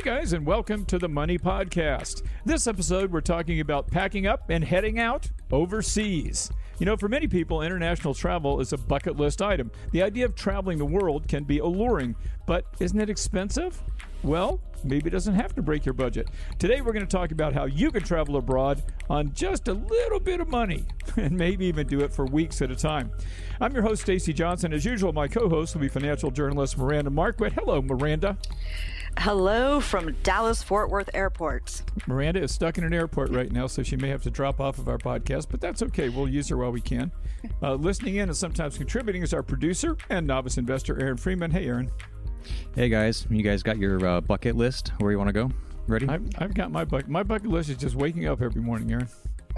Hey 0.00 0.16
guys, 0.16 0.32
and 0.32 0.46
welcome 0.46 0.86
to 0.86 0.98
the 0.98 1.10
Money 1.10 1.36
Podcast. 1.36 2.22
This 2.46 2.66
episode, 2.66 3.12
we're 3.12 3.20
talking 3.20 3.60
about 3.60 3.86
packing 3.86 4.26
up 4.26 4.48
and 4.48 4.64
heading 4.64 4.98
out 4.98 5.28
overseas. 5.52 6.50
You 6.78 6.86
know, 6.86 6.96
for 6.96 7.06
many 7.06 7.26
people, 7.26 7.60
international 7.60 8.14
travel 8.14 8.60
is 8.60 8.72
a 8.72 8.78
bucket 8.78 9.18
list 9.18 9.42
item. 9.42 9.70
The 9.92 10.02
idea 10.02 10.24
of 10.24 10.34
traveling 10.34 10.78
the 10.78 10.86
world 10.86 11.28
can 11.28 11.44
be 11.44 11.58
alluring, 11.58 12.16
but 12.46 12.64
isn't 12.80 12.98
it 12.98 13.10
expensive? 13.10 13.78
Well, 14.22 14.58
maybe 14.84 15.08
it 15.08 15.12
doesn't 15.12 15.34
have 15.34 15.54
to 15.56 15.60
break 15.60 15.84
your 15.84 15.92
budget. 15.92 16.28
Today, 16.58 16.80
we're 16.80 16.94
going 16.94 17.06
to 17.06 17.16
talk 17.16 17.30
about 17.30 17.52
how 17.52 17.66
you 17.66 17.90
can 17.90 18.02
travel 18.02 18.38
abroad 18.38 18.82
on 19.10 19.34
just 19.34 19.68
a 19.68 19.74
little 19.74 20.18
bit 20.18 20.40
of 20.40 20.48
money 20.48 20.86
and 21.18 21.36
maybe 21.36 21.66
even 21.66 21.86
do 21.86 22.00
it 22.00 22.14
for 22.14 22.24
weeks 22.24 22.62
at 22.62 22.70
a 22.70 22.76
time. 22.76 23.10
I'm 23.60 23.74
your 23.74 23.82
host, 23.82 24.00
Stacy 24.00 24.32
Johnson. 24.32 24.72
As 24.72 24.82
usual, 24.86 25.12
my 25.12 25.28
co 25.28 25.50
host 25.50 25.74
will 25.74 25.82
be 25.82 25.88
financial 25.88 26.30
journalist 26.30 26.78
Miranda 26.78 27.10
Marquit. 27.10 27.52
Hello, 27.52 27.82
Miranda. 27.82 28.38
Hello 29.18 29.80
from 29.80 30.14
Dallas 30.22 30.62
Fort 30.62 30.88
Worth 30.88 31.10
Airport. 31.12 31.82
Miranda 32.06 32.42
is 32.42 32.52
stuck 32.52 32.78
in 32.78 32.84
an 32.84 32.94
airport 32.94 33.30
right 33.30 33.52
now, 33.52 33.66
so 33.66 33.82
she 33.82 33.96
may 33.96 34.08
have 34.08 34.22
to 34.22 34.30
drop 34.30 34.60
off 34.60 34.78
of 34.78 34.88
our 34.88 34.96
podcast, 34.98 35.48
but 35.50 35.60
that's 35.60 35.82
okay. 35.82 36.08
We'll 36.08 36.28
use 36.28 36.48
her 36.48 36.56
while 36.56 36.72
we 36.72 36.80
can. 36.80 37.10
Uh, 37.62 37.72
listening 37.74 38.16
in 38.16 38.28
and 38.28 38.36
sometimes 38.36 38.76
contributing 38.76 39.22
is 39.22 39.32
our 39.32 39.42
producer 39.42 39.96
and 40.10 40.26
novice 40.26 40.58
investor, 40.58 41.00
Aaron 41.00 41.16
Freeman. 41.16 41.50
Hey, 41.50 41.66
Aaron. 41.66 41.90
Hey 42.74 42.90
guys, 42.90 43.26
you 43.30 43.42
guys 43.42 43.62
got 43.62 43.78
your 43.78 44.04
uh, 44.06 44.20
bucket 44.20 44.56
list 44.56 44.92
where 44.98 45.10
you 45.10 45.16
want 45.16 45.28
to 45.28 45.32
go? 45.32 45.50
Ready? 45.86 46.06
I've, 46.06 46.22
I've 46.36 46.52
got 46.52 46.70
my 46.70 46.84
bucket. 46.84 47.08
My 47.08 47.22
bucket 47.22 47.48
list 47.48 47.70
is 47.70 47.78
just 47.78 47.96
waking 47.96 48.26
up 48.26 48.42
every 48.42 48.60
morning, 48.60 48.92
Aaron. 48.92 49.08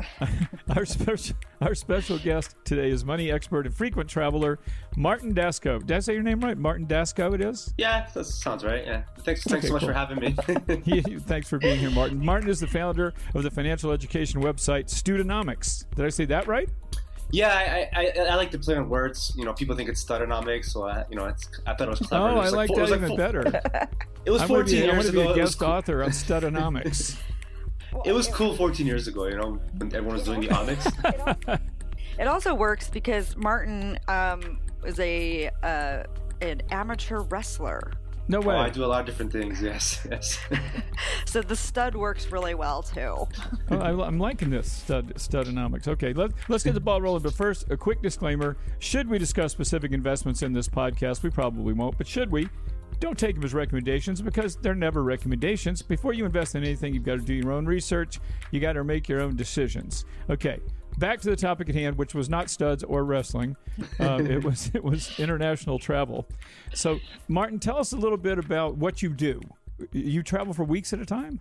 our 0.76 0.84
special 0.84 1.36
our 1.60 1.74
special 1.74 2.18
guest 2.18 2.56
today 2.64 2.90
is 2.90 3.04
money 3.04 3.30
expert 3.30 3.66
and 3.66 3.74
frequent 3.74 4.08
traveler 4.08 4.58
Martin 4.96 5.34
Dasko. 5.34 5.84
Did 5.84 5.96
I 5.96 6.00
say 6.00 6.14
your 6.14 6.22
name 6.22 6.40
right? 6.40 6.56
Martin 6.56 6.86
Dasko, 6.86 7.34
it 7.34 7.40
is. 7.40 7.72
Yeah, 7.78 8.06
that 8.14 8.24
sounds 8.24 8.64
right. 8.64 8.84
Yeah, 8.86 9.02
thanks. 9.20 9.44
Thanks 9.44 9.52
Okay, 9.52 9.66
so 9.68 9.72
much 9.72 9.80
cool. 9.80 9.88
for 9.88 9.94
having 9.94 10.18
me. 10.18 10.32
Thanks 11.20 11.48
for 11.48 11.58
being 11.58 11.78
here, 11.78 11.90
Martin. 11.90 12.24
Martin 12.24 12.48
is 12.48 12.60
the 12.60 12.66
founder 12.66 13.12
of 13.34 13.42
the 13.42 13.50
financial 13.50 13.92
education 13.92 14.42
website 14.42 14.86
Studenomics. 14.86 15.84
Did 15.94 16.04
I 16.06 16.08
say 16.08 16.24
that 16.26 16.46
right? 16.46 16.68
yeah, 17.30 17.48
I, 17.94 17.98
I, 17.98 18.12
I 18.30 18.34
like 18.34 18.50
to 18.50 18.58
play 18.58 18.76
on 18.76 18.90
words. 18.90 19.32
You 19.36 19.44
know, 19.46 19.54
people 19.54 19.74
think 19.74 19.88
it's 19.88 20.04
studonomics, 20.04 20.66
so 20.66 20.86
I, 20.86 21.04
you 21.08 21.16
know, 21.16 21.24
it's, 21.26 21.48
I 21.66 21.74
thought 21.74 21.88
it 21.88 21.90
was 21.90 22.00
clever. 22.00 22.28
Oh, 22.28 22.32
It 22.32 22.36
was 22.36 22.52
I 22.52 22.56
like 22.56 22.68
that 22.74 22.80
was 22.80 22.90
like 22.90 23.00
even 23.00 23.16
better. 23.16 23.62
It 24.24 24.30
was 24.30 24.42
I 24.42 24.46
want 24.46 24.68
to 24.68 24.74
14 24.74 24.80
be, 24.82 24.90
I 24.90 24.92
want 24.92 25.06
to 25.06 25.12
be 25.12 25.20
a 25.22 25.34
guest 25.34 25.58
cool. 25.58 25.68
author 25.68 26.04
on 26.04 26.10
Studonomics. 27.92 28.06
It 28.06 28.12
was 28.12 28.28
cool 28.28 28.56
14 28.56 28.86
years 28.86 29.08
ago. 29.08 29.26
You 29.26 29.36
know, 29.36 29.60
when 29.76 29.94
everyone 29.94 30.14
was 30.14 30.24
doing 30.24 30.40
the 30.40 30.48
omics. 30.48 31.60
It 32.18 32.26
also 32.28 32.54
works 32.54 32.90
because 32.90 33.36
Martin 33.36 33.98
um, 34.08 34.60
is 34.84 34.98
a 35.00 35.50
uh, 35.62 36.04
an 36.40 36.62
amateur 36.70 37.20
wrestler, 37.20 37.92
No 38.28 38.38
oh, 38.38 38.48
way. 38.48 38.56
I 38.56 38.68
do 38.68 38.84
a 38.84 38.86
lot 38.86 39.00
of 39.00 39.06
different 39.06 39.32
things. 39.32 39.62
Yes, 39.62 40.06
yes. 40.10 40.38
so 41.24 41.40
the 41.40 41.56
stud 41.56 41.94
works 41.94 42.30
really 42.30 42.54
well 42.54 42.82
too. 42.82 43.26
Oh, 43.70 43.78
I, 43.78 44.06
I'm 44.06 44.18
liking 44.18 44.50
this 44.50 44.70
stud, 44.70 45.14
studonomics. 45.14 45.88
Okay, 45.88 46.12
let, 46.12 46.32
let's 46.48 46.64
get 46.64 46.74
the 46.74 46.80
ball 46.80 47.00
rolling. 47.00 47.22
But 47.22 47.34
first, 47.34 47.70
a 47.70 47.76
quick 47.76 48.02
disclaimer: 48.02 48.56
Should 48.78 49.08
we 49.08 49.18
discuss 49.18 49.52
specific 49.52 49.92
investments 49.92 50.42
in 50.42 50.52
this 50.52 50.68
podcast? 50.68 51.22
We 51.22 51.30
probably 51.30 51.72
won't, 51.72 51.96
but 51.96 52.06
should 52.06 52.30
we? 52.30 52.48
Don't 53.02 53.18
take 53.18 53.34
them 53.34 53.42
as 53.42 53.52
recommendations 53.52 54.22
because 54.22 54.54
they're 54.54 54.76
never 54.76 55.02
recommendations. 55.02 55.82
Before 55.82 56.12
you 56.12 56.24
invest 56.24 56.54
in 56.54 56.62
anything, 56.62 56.94
you've 56.94 57.02
got 57.02 57.18
to 57.18 57.24
do 57.24 57.34
your 57.34 57.50
own 57.50 57.66
research. 57.66 58.20
You 58.52 58.60
got 58.60 58.74
to 58.74 58.84
make 58.84 59.08
your 59.08 59.20
own 59.20 59.34
decisions. 59.34 60.04
Okay, 60.30 60.60
back 60.98 61.20
to 61.22 61.30
the 61.30 61.34
topic 61.34 61.68
at 61.68 61.74
hand, 61.74 61.98
which 61.98 62.14
was 62.14 62.28
not 62.28 62.48
studs 62.48 62.84
or 62.84 63.04
wrestling. 63.04 63.56
Um, 63.98 64.26
it 64.26 64.44
was 64.44 64.70
it 64.72 64.84
was 64.84 65.18
international 65.18 65.80
travel. 65.80 66.28
So, 66.74 67.00
Martin, 67.26 67.58
tell 67.58 67.76
us 67.78 67.92
a 67.92 67.96
little 67.96 68.16
bit 68.16 68.38
about 68.38 68.76
what 68.76 69.02
you 69.02 69.08
do. 69.08 69.40
You 69.90 70.22
travel 70.22 70.54
for 70.54 70.62
weeks 70.62 70.92
at 70.92 71.00
a 71.00 71.06
time. 71.06 71.40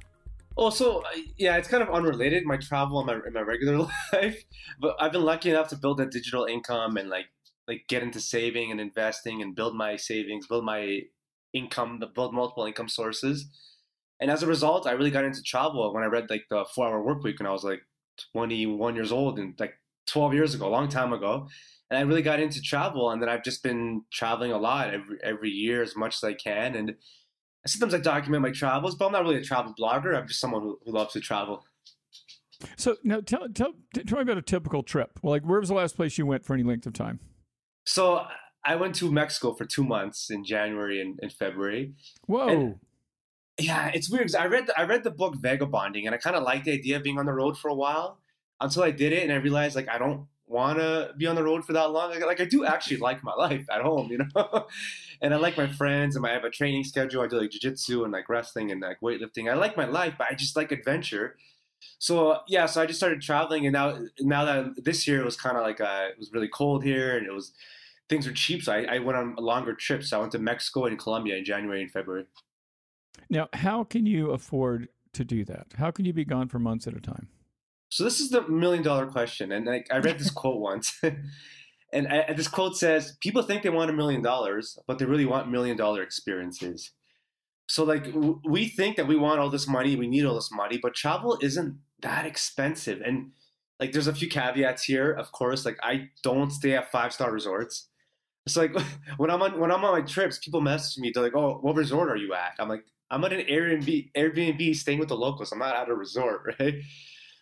Also, 0.56 1.02
uh, 1.02 1.10
yeah, 1.38 1.58
it's 1.58 1.68
kind 1.68 1.84
of 1.84 1.90
unrelated. 1.90 2.44
My 2.46 2.58
travel 2.58 3.02
in 3.02 3.06
my 3.06 3.20
in 3.28 3.34
my 3.34 3.42
regular 3.42 3.88
life, 4.14 4.44
but 4.80 4.96
I've 5.00 5.12
been 5.12 5.24
lucky 5.24 5.52
enough 5.52 5.68
to 5.68 5.76
build 5.76 6.00
a 6.02 6.08
digital 6.08 6.46
income 6.46 6.98
and 6.98 7.08
like 7.08 7.28
like 7.68 7.84
get 7.88 8.02
into 8.02 8.20
saving 8.20 8.72
and 8.72 8.82
investing 8.82 9.44
and 9.44 9.56
build 9.56 9.76
my 9.76 9.96
savings, 9.96 10.48
build 10.48 10.66
my 10.66 11.02
income, 11.54 12.00
the 12.00 12.08
build 12.08 12.34
multiple 12.34 12.66
income 12.66 12.90
sources. 12.90 13.46
And 14.20 14.30
as 14.30 14.44
a 14.44 14.48
result, 14.48 14.88
I 14.88 14.92
really 14.92 15.12
got 15.12 15.26
into 15.26 15.42
travel 15.42 15.94
when 15.94 16.04
I 16.04 16.08
read 16.08 16.30
like 16.30 16.46
the 16.50 16.66
Four 16.76 16.88
Hour 16.88 17.04
Work 17.04 17.24
Week 17.24 17.40
when 17.40 17.48
I 17.48 17.52
was 17.52 17.64
like 17.64 17.82
21 18.34 18.96
years 18.96 19.12
old 19.12 19.40
and 19.40 19.60
like 19.60 19.74
12 20.08 20.34
years 20.34 20.56
ago, 20.56 20.68
a 20.68 20.70
long 20.70 20.90
time 20.90 21.14
ago. 21.14 21.48
And 21.90 21.98
I 21.98 22.02
really 22.04 22.22
got 22.22 22.40
into 22.40 22.62
travel, 22.62 23.10
and 23.10 23.22
then 23.22 23.28
I've 23.28 23.44
just 23.44 23.64
been 23.64 24.04
traveling 24.14 24.54
a 24.54 24.58
lot 24.58 24.94
every 24.94 25.18
every 25.24 25.50
year 25.50 25.82
as 25.82 25.96
much 25.96 26.16
as 26.16 26.24
I 26.24 26.34
can. 26.34 26.76
And 26.76 26.96
sometimes 27.68 27.94
I 27.94 27.98
document 27.98 28.44
my 28.44 28.52
travels, 28.52 28.96
but 28.96 29.08
I'm 29.08 29.12
not 29.12 29.24
really 29.24 29.38
a 29.38 29.44
travel 29.44 29.74
blogger. 29.78 30.18
I'm 30.18 30.28
just 30.28 30.40
someone 30.40 30.62
who, 30.62 30.80
who 30.86 30.94
loves 30.94 31.14
to 31.14 31.20
travel. 31.20 31.66
So 32.78 32.96
now 33.04 33.20
tell, 33.22 33.50
tell 33.50 33.74
tell 33.94 34.18
me 34.18 34.22
about 34.22 34.38
a 34.38 34.42
typical 34.42 34.84
trip. 34.84 35.20
Like, 35.24 35.44
where 35.44 35.60
was 35.60 35.70
the 35.70 35.76
last 35.76 35.96
place 35.96 36.18
you 36.18 36.26
went 36.26 36.46
for 36.46 36.54
any 36.54 36.64
length 36.64 36.86
of 36.86 36.94
time? 36.94 37.20
So 37.86 38.26
I 38.64 38.76
went 38.76 38.96
to 38.96 39.12
Mexico 39.12 39.54
for 39.54 39.66
two 39.66 39.84
months 39.84 40.30
in 40.30 40.44
January 40.46 41.02
and, 41.02 41.20
and 41.22 41.32
February. 41.34 41.94
Whoa! 42.28 42.48
And- 42.48 42.76
Yeah, 43.60 43.92
it's 43.94 44.10
weird. 44.10 44.34
I 44.36 44.46
read 44.46 44.68
the, 44.68 44.80
I 44.80 44.84
read 44.86 45.04
the 45.04 45.12
book 45.12 45.36
Vagabonding, 45.36 46.06
and 46.06 46.16
I 46.16 46.18
kind 46.18 46.36
of 46.36 46.44
liked 46.44 46.66
the 46.66 46.72
idea 46.74 46.98
of 46.98 47.04
being 47.04 47.20
on 47.20 47.26
the 47.26 47.34
road 47.34 47.58
for 47.58 47.70
a 47.70 47.76
while 47.76 48.20
until 48.60 48.84
I 48.84 48.92
did 48.92 49.12
it, 49.14 49.24
and 49.24 49.32
I 49.32 49.36
realized 49.36 49.76
like 49.76 49.90
I 49.90 49.98
don't 49.98 50.28
want 50.48 50.80
to 50.80 51.14
be 51.18 51.28
on 51.28 51.36
the 51.36 51.44
road 51.44 51.64
for 51.66 51.74
that 51.74 51.92
long. 51.92 52.10
Like, 52.12 52.26
like 52.26 52.42
I 52.42 52.46
do 52.46 52.66
actually 52.66 52.98
like 53.08 53.24
my 53.24 53.34
life 53.34 53.66
at 53.72 53.82
home, 53.82 54.12
you 54.12 54.20
know, 54.20 54.68
and 55.22 55.34
I 55.34 55.38
like 55.38 55.58
my 55.58 55.68
friends, 55.68 56.16
and 56.16 56.26
I 56.26 56.32
have 56.34 56.44
a 56.44 56.50
training 56.50 56.84
schedule. 56.86 57.22
I 57.22 57.28
do 57.28 57.40
like 57.40 57.52
jujitsu 57.52 58.04
and 58.04 58.12
like 58.14 58.30
wrestling 58.30 58.72
and 58.72 58.82
like 58.82 59.00
weightlifting. 59.02 59.52
I 59.52 59.56
like 59.56 59.76
my 59.78 59.86
life, 59.86 60.16
but 60.18 60.28
I 60.32 60.34
just 60.36 60.56
like 60.56 60.72
adventure. 60.72 61.36
So 62.00 62.40
yeah, 62.48 62.66
so 62.68 62.82
I 62.82 62.86
just 62.86 63.00
started 63.00 63.22
traveling, 63.22 63.66
and 63.66 63.74
now 63.74 63.98
now 64.20 64.46
that 64.46 64.84
this 64.86 65.08
year 65.08 65.22
it 65.22 65.26
was 65.26 65.36
kind 65.36 65.58
of 65.58 65.64
like 65.64 65.82
uh, 65.82 66.08
it 66.12 66.18
was 66.18 66.32
really 66.32 66.48
cold 66.50 66.84
here, 66.84 67.18
and 67.18 67.26
it 67.28 67.34
was 67.34 67.54
things 68.12 68.28
were 68.28 68.34
cheap, 68.34 68.62
so 68.62 68.74
I, 68.74 68.96
I 68.96 69.00
went 69.00 69.18
on 69.18 69.36
longer 69.38 69.74
trips. 69.74 70.10
So 70.10 70.18
I 70.18 70.20
went 70.20 70.34
to 70.34 70.40
Mexico 70.40 70.86
and 70.86 71.00
Colombia 71.00 71.38
in 71.38 71.46
January 71.46 71.82
and 71.82 71.90
February. 71.90 72.26
now, 73.30 73.48
how 73.54 73.86
can 73.86 74.06
you 74.06 74.32
afford 74.32 74.90
to 75.14 75.24
do 75.24 75.46
that? 75.46 75.68
How 75.78 75.92
can 75.92 76.06
you 76.06 76.14
be 76.14 76.26
gone 76.26 76.50
for 76.50 76.60
months 76.60 76.86
at 76.88 76.96
a 76.96 77.00
time? 77.00 77.30
So 77.90 78.04
this 78.04 78.20
is 78.20 78.30
the 78.30 78.48
million 78.48 78.84
dollar 78.84 79.08
question, 79.08 79.52
and 79.52 79.66
like 79.66 79.88
I 79.90 79.98
read 79.98 80.20
this 80.20 80.30
quote 80.42 80.60
once, 80.60 81.00
and 81.94 82.08
I, 82.08 82.34
this 82.34 82.48
quote 82.48 82.78
says, 82.78 83.18
"People 83.22 83.44
think 83.44 83.64
they 83.64 83.70
want 83.70 83.90
a 83.90 83.94
million 83.94 84.22
dollars, 84.22 84.78
but 84.88 85.00
they 85.00 85.06
really 85.06 85.26
want 85.26 85.50
million 85.50 85.78
dollar 85.78 86.04
experiences." 86.04 86.92
So 87.68 87.86
like 87.86 88.06
w- 88.06 88.42
we 88.46 88.68
think 88.68 88.98
that 88.98 89.08
we 89.08 89.16
want 89.16 89.40
all 89.40 89.50
this 89.50 89.68
money, 89.68 89.96
we 89.96 90.08
need 90.08 90.26
all 90.26 90.36
this 90.36 90.52
money, 90.52 90.78
but 90.82 90.94
travel 90.94 91.38
isn't 91.42 91.80
that 92.02 92.26
expensive, 92.26 93.02
and 93.02 93.32
like 93.80 93.94
there's 93.94 94.08
a 94.08 94.14
few 94.14 94.30
caveats 94.30 94.84
here. 94.84 95.12
Of 95.12 95.32
course, 95.32 95.66
like 95.66 95.78
I 95.82 96.10
don't 96.24 96.52
stay 96.52 96.76
at 96.76 96.92
five 96.92 97.14
star 97.14 97.32
resorts. 97.32 97.88
It's 98.52 98.58
like 98.58 98.76
when 99.18 99.30
I'm 99.30 99.42
on 99.42 99.60
when 99.60 99.72
I'm 99.72 99.84
on 99.84 100.00
my 100.00 100.06
trips, 100.06 100.40
people 100.40 100.62
message 100.62 100.98
me. 100.98 101.12
They're 101.14 101.24
like, 101.24 101.36
"Oh, 101.36 101.60
what 101.62 101.76
resort 101.76 102.10
are 102.10 102.18
you 102.18 102.34
at?" 102.34 102.56
I'm 102.60 102.70
like, 102.70 102.84
"I'm 103.10 103.24
at 103.24 103.34
an 103.34 103.46
Airbnb, 103.46 104.12
Airbnb, 104.16 104.76
staying 104.76 105.00
with 105.00 105.10
the 105.10 105.18
locals. 105.18 105.52
I'm 105.52 105.60
not 105.60 105.76
at 105.76 105.90
a 105.90 105.96
resort, 105.96 106.56
right?" 106.60 106.76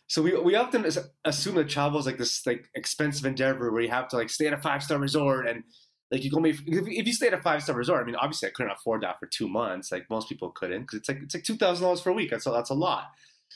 So 0.08 0.24
we, 0.24 0.36
we 0.40 0.56
often 0.56 0.88
assume 1.24 1.56
that 1.56 1.70
travel 1.70 2.00
is 2.00 2.08
like 2.08 2.18
this 2.18 2.46
like 2.46 2.68
expensive 2.74 3.26
endeavor 3.26 3.72
where 3.72 3.82
you 3.82 3.90
have 3.90 4.08
to 4.10 4.18
like 4.18 4.32
stay 4.32 4.48
at 4.48 4.54
a 4.54 4.58
five 4.58 4.82
star 4.82 4.98
resort 4.98 5.48
and 5.48 5.64
like 6.12 6.24
you 6.24 6.32
go 6.32 6.44
if, 6.46 6.62
if 6.66 7.08
you 7.08 7.14
stay 7.14 7.28
at 7.28 7.34
a 7.34 7.42
five 7.42 7.62
star 7.62 7.76
resort. 7.76 8.02
I 8.02 8.06
mean, 8.06 8.16
obviously 8.16 8.50
I 8.50 8.52
couldn't 8.52 8.72
afford 8.72 9.02
that 9.04 9.20
for 9.20 9.28
two 9.28 9.48
months, 9.48 9.92
like 9.92 10.10
most 10.10 10.28
people 10.28 10.52
couldn't, 10.52 10.82
because 10.82 11.00
it's 11.00 11.10
like 11.10 11.20
it's 11.22 11.36
like 11.36 11.44
two 11.44 11.58
thousand 11.58 11.84
dollars 11.84 12.02
for 12.02 12.10
a 12.10 12.14
week. 12.14 12.32
That's 12.32 12.48
a, 12.48 12.52
that's 12.52 12.72
a 12.72 12.76
lot. 12.76 13.06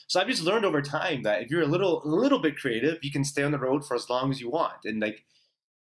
So 0.07 0.19
I've 0.19 0.27
just 0.27 0.43
learned 0.43 0.65
over 0.65 0.81
time 0.81 1.23
that 1.23 1.41
if 1.41 1.49
you're 1.49 1.61
a 1.61 1.67
little 1.67 2.03
a 2.03 2.07
little 2.07 2.39
bit 2.39 2.57
creative, 2.57 2.99
you 3.01 3.11
can 3.11 3.23
stay 3.23 3.43
on 3.43 3.51
the 3.51 3.59
road 3.59 3.85
for 3.85 3.95
as 3.95 4.09
long 4.09 4.29
as 4.29 4.39
you 4.39 4.49
want, 4.49 4.85
and 4.85 5.01
like 5.01 5.23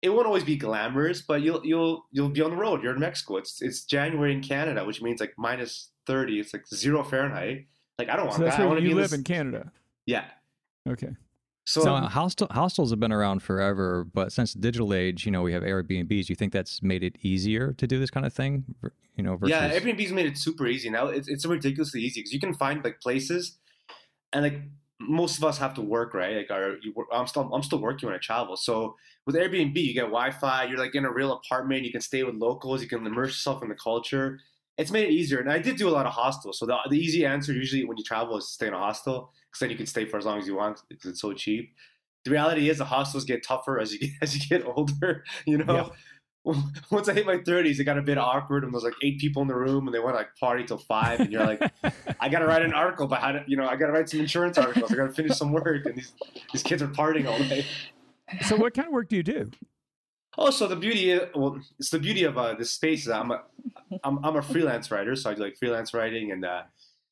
it 0.06 0.14
won't 0.14 0.28
always 0.28 0.44
be 0.44 0.56
glamorous, 0.56 1.22
but 1.22 1.42
you'll 1.42 1.66
you'll 1.66 2.06
you'll 2.12 2.30
be 2.30 2.42
on 2.42 2.52
the 2.52 2.56
road. 2.56 2.84
You're 2.84 2.94
in 2.94 3.00
Mexico. 3.00 3.38
It's 3.38 3.62
it's 3.62 3.84
January 3.84 4.34
in 4.34 4.42
Canada, 4.42 4.86
which 4.86 5.02
means 5.02 5.20
like 5.20 5.34
minus 5.36 5.90
thirty. 6.06 6.40
It's 6.40 6.54
like 6.54 6.68
zero 6.68 7.04
Fahrenheit. 7.04 7.66
Like 7.98 8.10
I 8.10 8.16
don't 8.16 8.28
want 8.28 8.38
So 8.38 8.44
that's 8.44 8.58
that. 8.58 8.62
Where 8.62 8.70
want 8.70 8.80
to 8.80 8.84
you 8.84 8.90
be 8.90 8.96
live 8.96 9.10
this, 9.10 9.18
in 9.18 9.24
Canada. 9.24 9.72
Yeah. 10.06 10.26
Okay. 10.88 11.10
So, 11.68 11.82
So 11.82 11.96
uh, 11.96 12.08
hostel, 12.08 12.48
hostels 12.52 12.92
have 12.92 13.00
been 13.00 13.12
around 13.12 13.42
forever, 13.42 14.04
but 14.04 14.32
since 14.32 14.54
the 14.54 14.60
digital 14.60 14.94
age, 14.94 15.26
you 15.26 15.32
know, 15.32 15.42
we 15.42 15.52
have 15.54 15.64
Airbnbs. 15.64 16.30
You 16.30 16.36
think 16.36 16.54
that's 16.54 16.84
made 16.84 17.04
it 17.04 17.16
easier 17.24 17.74
to 17.74 17.88
do 17.88 17.98
this 17.98 18.12
kind 18.12 18.24
of 18.24 18.34
thing? 18.34 18.64
You 19.18 19.24
know, 19.24 19.36
versus 19.36 19.50
yeah, 19.50 19.72
Airbnb's 19.72 20.12
made 20.12 20.28
it 20.28 20.38
super 20.38 20.68
easy 20.68 20.92
now. 20.92 21.08
It's 21.08 21.28
it's 21.28 21.44
ridiculously 21.46 22.02
easy 22.02 22.20
because 22.20 22.32
you 22.32 22.40
can 22.40 22.54
find 22.54 22.84
like 22.84 23.00
places, 23.02 23.58
and 24.32 24.44
like 24.44 24.62
most 25.00 25.38
of 25.38 25.44
us 25.44 25.58
have 25.58 25.74
to 25.76 25.82
work, 25.82 26.14
right? 26.14 26.38
Like, 26.38 26.52
our, 26.52 26.78
you, 26.82 26.94
I'm 27.12 27.28
still 27.28 27.54
I'm 27.54 27.64
still 27.64 27.80
working 27.80 28.08
when 28.08 28.16
I 28.16 28.20
travel. 28.20 28.56
So 28.56 28.96
with 29.26 29.36
Airbnb, 29.36 29.76
you 29.76 29.94
get 29.94 30.04
Wi-Fi. 30.04 30.66
You're 30.66 30.78
like 30.78 30.96
in 30.96 31.06
a 31.06 31.12
real 31.12 31.34
apartment. 31.34 31.84
You 31.84 31.92
can 31.92 32.02
stay 32.02 32.24
with 32.24 32.36
locals. 32.36 32.82
You 32.82 32.88
can 32.88 33.06
immerse 33.06 33.32
yourself 33.32 33.62
in 33.64 33.70
the 33.70 33.76
culture. 33.76 34.40
It's 34.78 34.92
made 34.92 35.10
it 35.10 35.12
easier. 35.12 35.40
And 35.40 35.52
I 35.52 35.60
did 35.60 35.78
do 35.78 35.88
a 35.88 35.92
lot 35.92 36.06
of 36.06 36.14
hostels. 36.14 36.60
So 36.60 36.66
the, 36.66 36.78
the 36.90 36.98
easy 36.98 37.26
answer 37.26 37.54
usually 37.54 37.86
when 37.86 37.98
you 37.98 38.04
travel 38.04 38.38
is 38.38 38.50
stay 38.50 38.68
in 38.68 38.74
a 38.74 38.78
hostel 38.78 39.32
because 39.50 39.60
then 39.62 39.70
you 39.70 39.78
can 39.78 39.86
stay 39.86 40.06
for 40.06 40.18
as 40.18 40.26
long 40.26 40.38
as 40.38 40.48
you 40.48 40.56
want 40.56 40.82
because 40.90 41.12
it's 41.12 41.22
so 41.22 41.34
cheap. 41.34 41.74
The 42.26 42.32
reality 42.32 42.70
is 42.70 42.80
the 42.80 42.86
hostels 42.86 43.24
get 43.24 43.44
tougher 43.44 43.80
as 43.80 43.94
you 43.94 44.00
get, 44.02 44.12
as 44.22 44.36
you 44.36 44.46
get 44.48 44.66
older. 44.66 45.24
You 45.46 45.60
know, 45.60 45.76
Yeah. 45.76 45.90
once 46.92 47.10
I 47.10 47.14
hit 47.14 47.26
my 47.26 47.38
30s, 47.38 47.80
it 47.80 47.86
got 47.86 47.98
a 47.98 48.04
bit 48.04 48.18
awkward, 48.20 48.64
and 48.64 48.74
there's 48.74 48.84
like 48.84 48.94
eight 49.02 49.20
people 49.20 49.42
in 49.42 49.48
the 49.48 49.56
room, 49.56 49.88
and 49.88 49.96
they 49.96 50.00
want 50.00 50.14
to 50.14 50.18
like 50.18 50.36
party 50.40 50.64
till 50.64 50.78
five, 50.78 51.20
and 51.20 51.32
you're 51.32 51.44
like, 51.44 51.62
I 52.20 52.30
gotta 52.30 52.46
write 52.46 52.62
an 52.62 52.74
article 52.74 53.06
about 53.06 53.22
how 53.22 53.32
to, 53.32 53.44
you 53.48 53.58
know, 53.58 53.68
I 53.68 53.76
gotta 53.76 53.92
write 53.92 54.10
some 54.10 54.20
insurance 54.20 54.58
articles, 54.58 54.92
I 54.92 54.96
gotta 54.96 55.12
finish 55.12 55.38
some 55.38 55.52
work, 55.52 55.86
and 55.86 55.96
these 55.96 56.14
these 56.54 56.62
kids 56.62 56.84
are 56.84 56.88
partying 56.88 57.28
all 57.28 57.40
day. 57.40 57.66
so, 58.48 58.56
what 58.58 58.76
kind 58.76 58.88
of 58.88 58.94
work 58.94 59.10
do 59.10 59.16
you 59.16 59.24
do? 59.24 59.50
Oh, 60.38 60.52
so 60.52 60.68
the 60.68 60.76
beauty, 60.76 61.20
well, 61.34 61.60
it's 61.80 61.90
the 61.90 62.00
beauty 62.00 62.24
of 62.26 62.38
uh, 62.38 62.54
this 62.54 62.72
space 62.72 63.04
is 63.04 63.10
I'm 63.10 63.32
a, 63.32 63.42
I'm, 64.04 64.24
I'm 64.24 64.36
a 64.36 64.42
freelance 64.42 64.92
writer, 64.92 65.16
so 65.16 65.32
I 65.32 65.34
do 65.34 65.42
like 65.42 65.58
freelance 65.58 65.94
writing, 65.94 66.32
and 66.32 66.46
uh, 66.46 66.64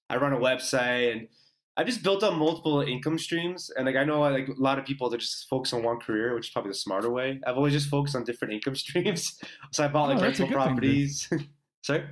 I 0.09 0.17
run 0.17 0.33
a 0.33 0.37
website, 0.37 1.11
and 1.11 1.27
I 1.75 1.83
just 1.83 2.03
built 2.03 2.21
up 2.23 2.35
multiple 2.35 2.81
income 2.81 3.17
streams. 3.17 3.71
And 3.75 3.85
like 3.85 3.95
I 3.95 4.03
know 4.03 4.21
like 4.21 4.47
a 4.47 4.53
lot 4.61 4.77
of 4.77 4.85
people 4.85 5.09
that 5.09 5.19
just 5.19 5.47
focus 5.49 5.73
on 5.73 5.83
one 5.83 5.99
career, 5.99 6.35
which 6.35 6.47
is 6.47 6.51
probably 6.51 6.69
the 6.71 6.75
smarter 6.75 7.09
way. 7.09 7.39
I've 7.47 7.57
always 7.57 7.73
just 7.73 7.89
focused 7.89 8.15
on 8.15 8.23
different 8.23 8.53
income 8.53 8.75
streams. 8.83 9.39
so 9.71 9.83
I 9.83 9.87
bought 9.87 10.09
like 10.09 10.19
Oh, 10.19 10.21
rental 10.21 10.45
good 10.47 10.53
thing, 10.53 10.63
properties. 10.63 11.29
Sorry. 11.81 12.03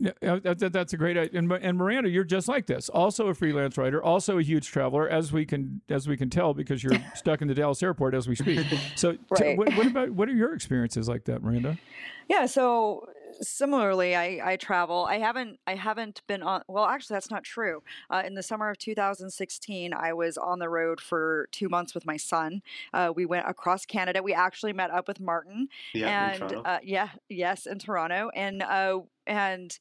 Yeah, 0.00 0.12
that, 0.22 0.60
that- 0.60 0.72
that's 0.72 0.92
a 0.92 0.96
great 0.96 1.16
idea. 1.18 1.36
And, 1.40 1.50
and 1.52 1.76
Miranda, 1.76 2.08
you're 2.08 2.22
just 2.22 2.46
like 2.46 2.66
this. 2.66 2.88
Also 2.88 3.26
a 3.26 3.34
freelance 3.34 3.76
writer, 3.76 4.00
also 4.02 4.38
a 4.38 4.42
huge 4.42 4.68
traveler, 4.68 5.08
as 5.08 5.32
we 5.32 5.44
can 5.44 5.80
as 5.88 6.06
we 6.06 6.16
can 6.16 6.30
tell 6.30 6.54
because 6.54 6.84
you're 6.84 6.92
stuck 7.14 7.42
in 7.42 7.48
the 7.48 7.54
Dallas 7.54 7.82
airport 7.82 8.14
as 8.14 8.28
we 8.28 8.36
speak. 8.36 8.64
So, 8.94 9.16
t- 9.36 9.56
what, 9.56 9.74
what 9.74 9.86
about 9.88 10.10
what 10.12 10.28
are 10.28 10.32
your 10.34 10.54
experiences 10.54 11.08
like 11.08 11.24
that, 11.24 11.42
Miranda? 11.42 11.78
Yeah, 12.28 12.46
so 12.46 13.08
similarly, 13.40 14.14
I, 14.16 14.40
I 14.52 14.56
travel. 14.56 15.06
I 15.08 15.18
haven't 15.18 15.58
I 15.66 15.74
haven't 15.74 16.22
been 16.26 16.42
on. 16.42 16.62
Well, 16.68 16.84
actually, 16.84 17.14
that's 17.14 17.30
not 17.30 17.44
true. 17.44 17.82
Uh, 18.10 18.22
in 18.26 18.34
the 18.34 18.42
summer 18.42 18.70
of 18.70 18.78
2016, 18.78 19.92
I 19.94 20.12
was 20.12 20.36
on 20.36 20.58
the 20.58 20.68
road 20.68 21.00
for 21.00 21.48
two 21.52 21.68
months 21.68 21.94
with 21.94 22.06
my 22.06 22.16
son. 22.16 22.62
Uh, 22.92 23.12
we 23.14 23.26
went 23.26 23.48
across 23.48 23.86
Canada. 23.86 24.22
We 24.22 24.34
actually 24.34 24.72
met 24.72 24.90
up 24.90 25.08
with 25.08 25.20
Martin, 25.20 25.68
Yeah, 25.94 26.34
in 26.34 26.42
and 26.42 26.50
Toronto. 26.50 26.62
uh, 26.68 26.78
yeah, 26.82 27.08
yes, 27.28 27.66
in 27.66 27.78
Toronto, 27.78 28.30
and 28.34 28.62
uh, 28.62 29.00
and 29.26 29.78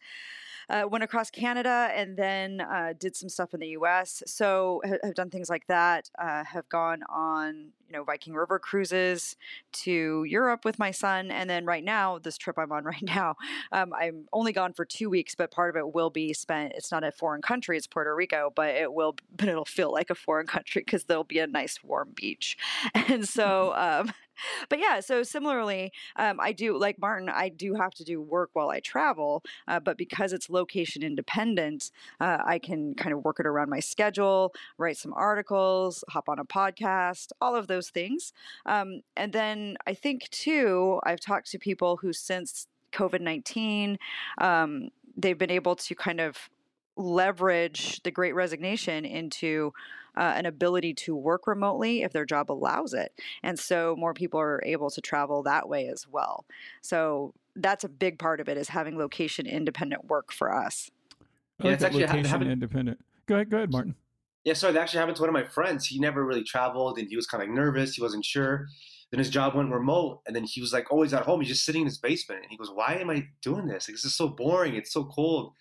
uh, 0.70 0.84
went 0.90 1.04
across 1.04 1.30
Canada, 1.30 1.90
and 1.94 2.18
then 2.18 2.62
uh, 2.62 2.94
did 2.98 3.16
some 3.16 3.30
stuff 3.30 3.54
in 3.54 3.60
the 3.60 3.70
U.S. 3.70 4.24
So 4.26 4.82
ha- 4.86 4.98
have 5.04 5.16
done 5.16 5.30
things 5.30 5.50
like 5.50 5.68
that. 5.68 6.10
Uh, 6.20 6.44
have 6.44 6.68
gone 6.70 7.04
on 7.10 7.72
you 7.88 7.94
know 7.94 8.04
Viking 8.04 8.34
River 8.34 8.60
cruises 8.60 9.36
to 9.72 10.26
Europe 10.26 10.66
with 10.66 10.78
my 10.78 10.92
son, 10.92 11.32
and 11.32 11.50
then 11.50 11.66
right 11.66 11.84
now 11.84 12.20
this 12.20 12.38
trip 12.38 12.58
I'm 12.58 12.72
on 12.72 12.84
right 12.84 13.04
now, 13.04 13.36
um, 13.72 13.94
I'm 13.94 14.28
only 14.34 14.52
gone 14.52 14.74
for 14.74 14.86
two 14.86 15.10
weeks, 15.10 15.36
but 15.36 15.52
part 15.52 15.76
of 15.76 15.80
it 15.80 15.94
will 15.94 16.10
be 16.10 16.34
spent. 16.34 16.74
It's 16.76 16.92
not 16.92 17.04
a 17.04 17.12
foreign 17.12 17.42
country; 17.42 17.78
it's 17.78 17.88
Puerto 17.88 18.14
Rico, 18.14 18.52
but 18.56 18.76
it 18.76 18.94
will, 18.94 19.16
but 19.36 19.48
it'll 19.48 19.66
feel 19.66 19.92
like 19.92 20.10
a 20.10 20.16
foreign 20.16 20.48
country 20.48 20.82
because 20.86 21.06
there'll 21.06 21.24
be 21.24 21.40
a 21.40 21.48
nice 21.48 21.84
warm 21.84 22.12
beach, 22.16 22.58
and 22.94 23.28
so. 23.28 23.74
Um, 23.76 24.12
but 24.70 24.80
yeah, 24.80 25.00
so 25.00 25.24
similarly, 25.24 25.92
um, 26.16 26.40
I 26.40 26.52
do 26.52 26.78
like 26.78 27.00
Martin. 27.00 27.30
I 27.30 27.50
do 27.50 27.74
have 27.74 27.94
to 27.96 28.04
do 28.04 28.22
work 28.22 28.52
while 28.54 28.70
I 28.70 28.80
travel, 28.80 29.44
uh, 29.68 29.80
but 29.80 29.98
because 29.98 30.34
it's 30.34 30.50
location 30.50 31.04
independent, 31.04 31.92
uh, 32.20 32.40
I 32.46 32.60
can 32.60 32.94
kind 32.96 33.14
of 33.14 33.24
work 33.24 33.40
it 33.40 33.46
around 33.46 33.70
my 33.70 33.80
schedule, 33.80 34.54
write 34.78 34.98
some 34.98 35.14
articles, 35.14 36.04
hop 36.10 36.30
on 36.30 36.40
a 36.40 36.46
podcast, 36.46 37.32
all 37.42 37.56
of 37.56 37.68
those 37.68 37.90
things. 37.90 38.34
Um, 38.66 39.02
and 39.16 39.34
then 39.34 39.78
I 39.86 39.94
think 39.94 40.30
too, 40.30 41.00
I've 41.04 41.20
talked 41.20 41.52
to 41.52 41.60
people 41.60 41.98
who 41.98 42.14
since 42.14 42.68
COVID 42.92 43.22
nineteen, 43.22 44.00
um, 44.38 44.90
they've 45.16 45.38
been 45.38 45.52
able 45.52 45.76
to 45.76 45.96
kind 45.96 46.20
of 46.20 46.50
leverage 46.96 48.02
the 48.04 48.12
Great 48.12 48.34
Resignation 48.34 49.06
into 49.06 49.74
uh, 50.18 50.34
an 50.36 50.46
ability 50.46 50.94
to 50.94 51.16
work 51.16 51.48
remotely 51.48 52.02
if 52.04 52.12
their 52.12 52.26
job 52.26 52.52
allows 52.52 52.94
it. 52.94 53.14
And 53.44 53.60
so 53.60 53.96
more 53.98 54.14
people 54.14 54.40
are 54.40 54.62
able 54.66 54.90
to 54.90 55.00
travel 55.02 55.44
that 55.44 55.70
way 55.70 55.88
as 55.88 56.08
well. 56.08 56.46
So 56.82 57.34
that's 57.56 57.84
a 57.84 57.90
big 57.90 58.20
part 58.20 58.40
of 58.40 58.50
it 58.50 58.58
is 58.58 58.70
having 58.70 58.98
location 58.98 59.46
independent 59.46 60.06
work 60.06 60.32
for 60.32 60.54
us. 60.54 60.90
I 61.22 61.24
Yeah, 61.64 61.66
like 61.66 61.74
it's 61.76 61.84
actually 61.84 62.02
location 62.06 62.26
having- 62.30 62.52
independent. 62.52 63.00
Go 63.28 63.36
ahead, 63.36 63.50
go 63.50 63.58
ahead, 63.58 63.72
Martin. 63.72 63.96
Yeah, 64.44 64.54
so 64.54 64.72
that 64.72 64.80
actually 64.80 65.00
happened 65.00 65.18
to 65.18 65.22
one 65.24 65.30
of 65.30 65.34
my 65.34 65.44
friends. 65.44 65.86
He 65.88 66.00
never 66.00 66.24
really 66.26 66.44
traveled 66.44 66.98
and 66.98 67.10
he 67.10 67.16
was 67.18 67.28
kind 67.28 67.44
of 67.44 67.50
like 67.50 67.56
nervous. 67.56 67.96
He 67.96 68.02
wasn't 68.02 68.24
sure. 68.24 68.68
Then 69.12 69.20
his 69.20 69.30
job 69.30 69.56
went 69.56 69.72
remote 69.72 70.22
and 70.26 70.36
then 70.36 70.44
he 70.46 70.62
was 70.62 70.72
like 70.72 70.92
always 70.92 71.14
at 71.14 71.24
home. 71.24 71.42
He's 71.42 71.50
just 71.50 71.66
sitting 71.66 71.82
in 71.82 71.88
his 71.88 71.98
basement. 71.98 72.42
And 72.44 72.52
he 72.52 72.58
goes, 72.58 72.72
Why 72.72 72.96
am 72.96 73.10
I 73.10 73.28
doing 73.42 73.68
this? 73.68 73.88
Like, 73.90 73.96
this 73.96 74.06
is 74.06 74.16
so 74.16 74.30
boring. 74.30 74.76
It's 74.76 74.92
so 74.94 75.04
cold. 75.06 75.54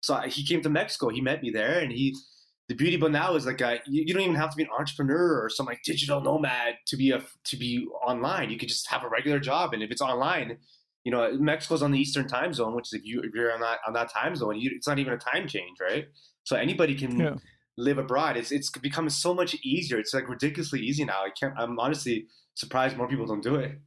So 0.00 0.14
I- 0.14 0.28
he 0.28 0.44
came 0.44 0.60
to 0.62 0.68
Mexico. 0.70 1.08
He 1.10 1.20
met 1.20 1.42
me 1.42 1.50
there 1.50 1.78
and 1.78 1.92
he, 1.92 2.16
the 2.68 2.74
beauty 2.74 2.96
about 2.96 3.10
now 3.12 3.34
is 3.34 3.46
like, 3.46 3.60
uh, 3.60 3.76
you, 3.86 4.04
you 4.06 4.14
don't 4.14 4.22
even 4.22 4.36
have 4.36 4.50
to 4.50 4.56
be 4.56 4.62
an 4.62 4.70
entrepreneur 4.78 5.42
or 5.42 5.48
some 5.50 5.66
like 5.66 5.82
digital 5.84 6.20
nomad 6.20 6.74
to 6.86 6.96
be 6.96 7.10
a, 7.10 7.22
to 7.44 7.56
be 7.56 7.86
online. 8.06 8.50
You 8.50 8.58
could 8.58 8.68
just 8.68 8.88
have 8.90 9.04
a 9.04 9.08
regular 9.08 9.40
job. 9.40 9.74
And 9.74 9.82
if 9.82 9.90
it's 9.90 10.00
online, 10.00 10.58
you 11.04 11.12
know, 11.12 11.32
Mexico's 11.38 11.82
on 11.82 11.90
the 11.90 11.98
Eastern 11.98 12.28
time 12.28 12.52
zone, 12.54 12.74
which 12.74 12.86
is 12.88 12.92
if 12.94 13.04
you, 13.04 13.20
if 13.22 13.34
you're 13.34 13.52
on 13.52 13.60
that, 13.60 13.78
on 13.86 13.92
that 13.94 14.10
time 14.10 14.36
zone, 14.36 14.58
you, 14.58 14.70
it's 14.74 14.86
not 14.86 14.98
even 14.98 15.12
a 15.12 15.18
time 15.18 15.48
change, 15.48 15.78
right? 15.80 16.06
So 16.44 16.56
anybody 16.56 16.94
can, 16.94 17.18
Yeah. 17.18 17.34
live 17.78 17.96
abroad. 17.96 18.36
It's 18.36 18.52
it's 18.52 18.68
become 18.70 19.08
so 19.08 19.32
much 19.32 19.56
easier. 19.64 19.98
It's 19.98 20.12
like 20.12 20.28
ridiculously 20.28 20.80
easy 20.80 21.06
now. 21.06 21.24
I 21.24 21.30
can't. 21.30 21.54
I'm 21.56 21.78
honestly 21.78 22.26
surprised 22.54 22.98
more 22.98 23.08
people 23.08 23.24
don't 23.24 23.42
do 23.42 23.54
it. 23.54 23.78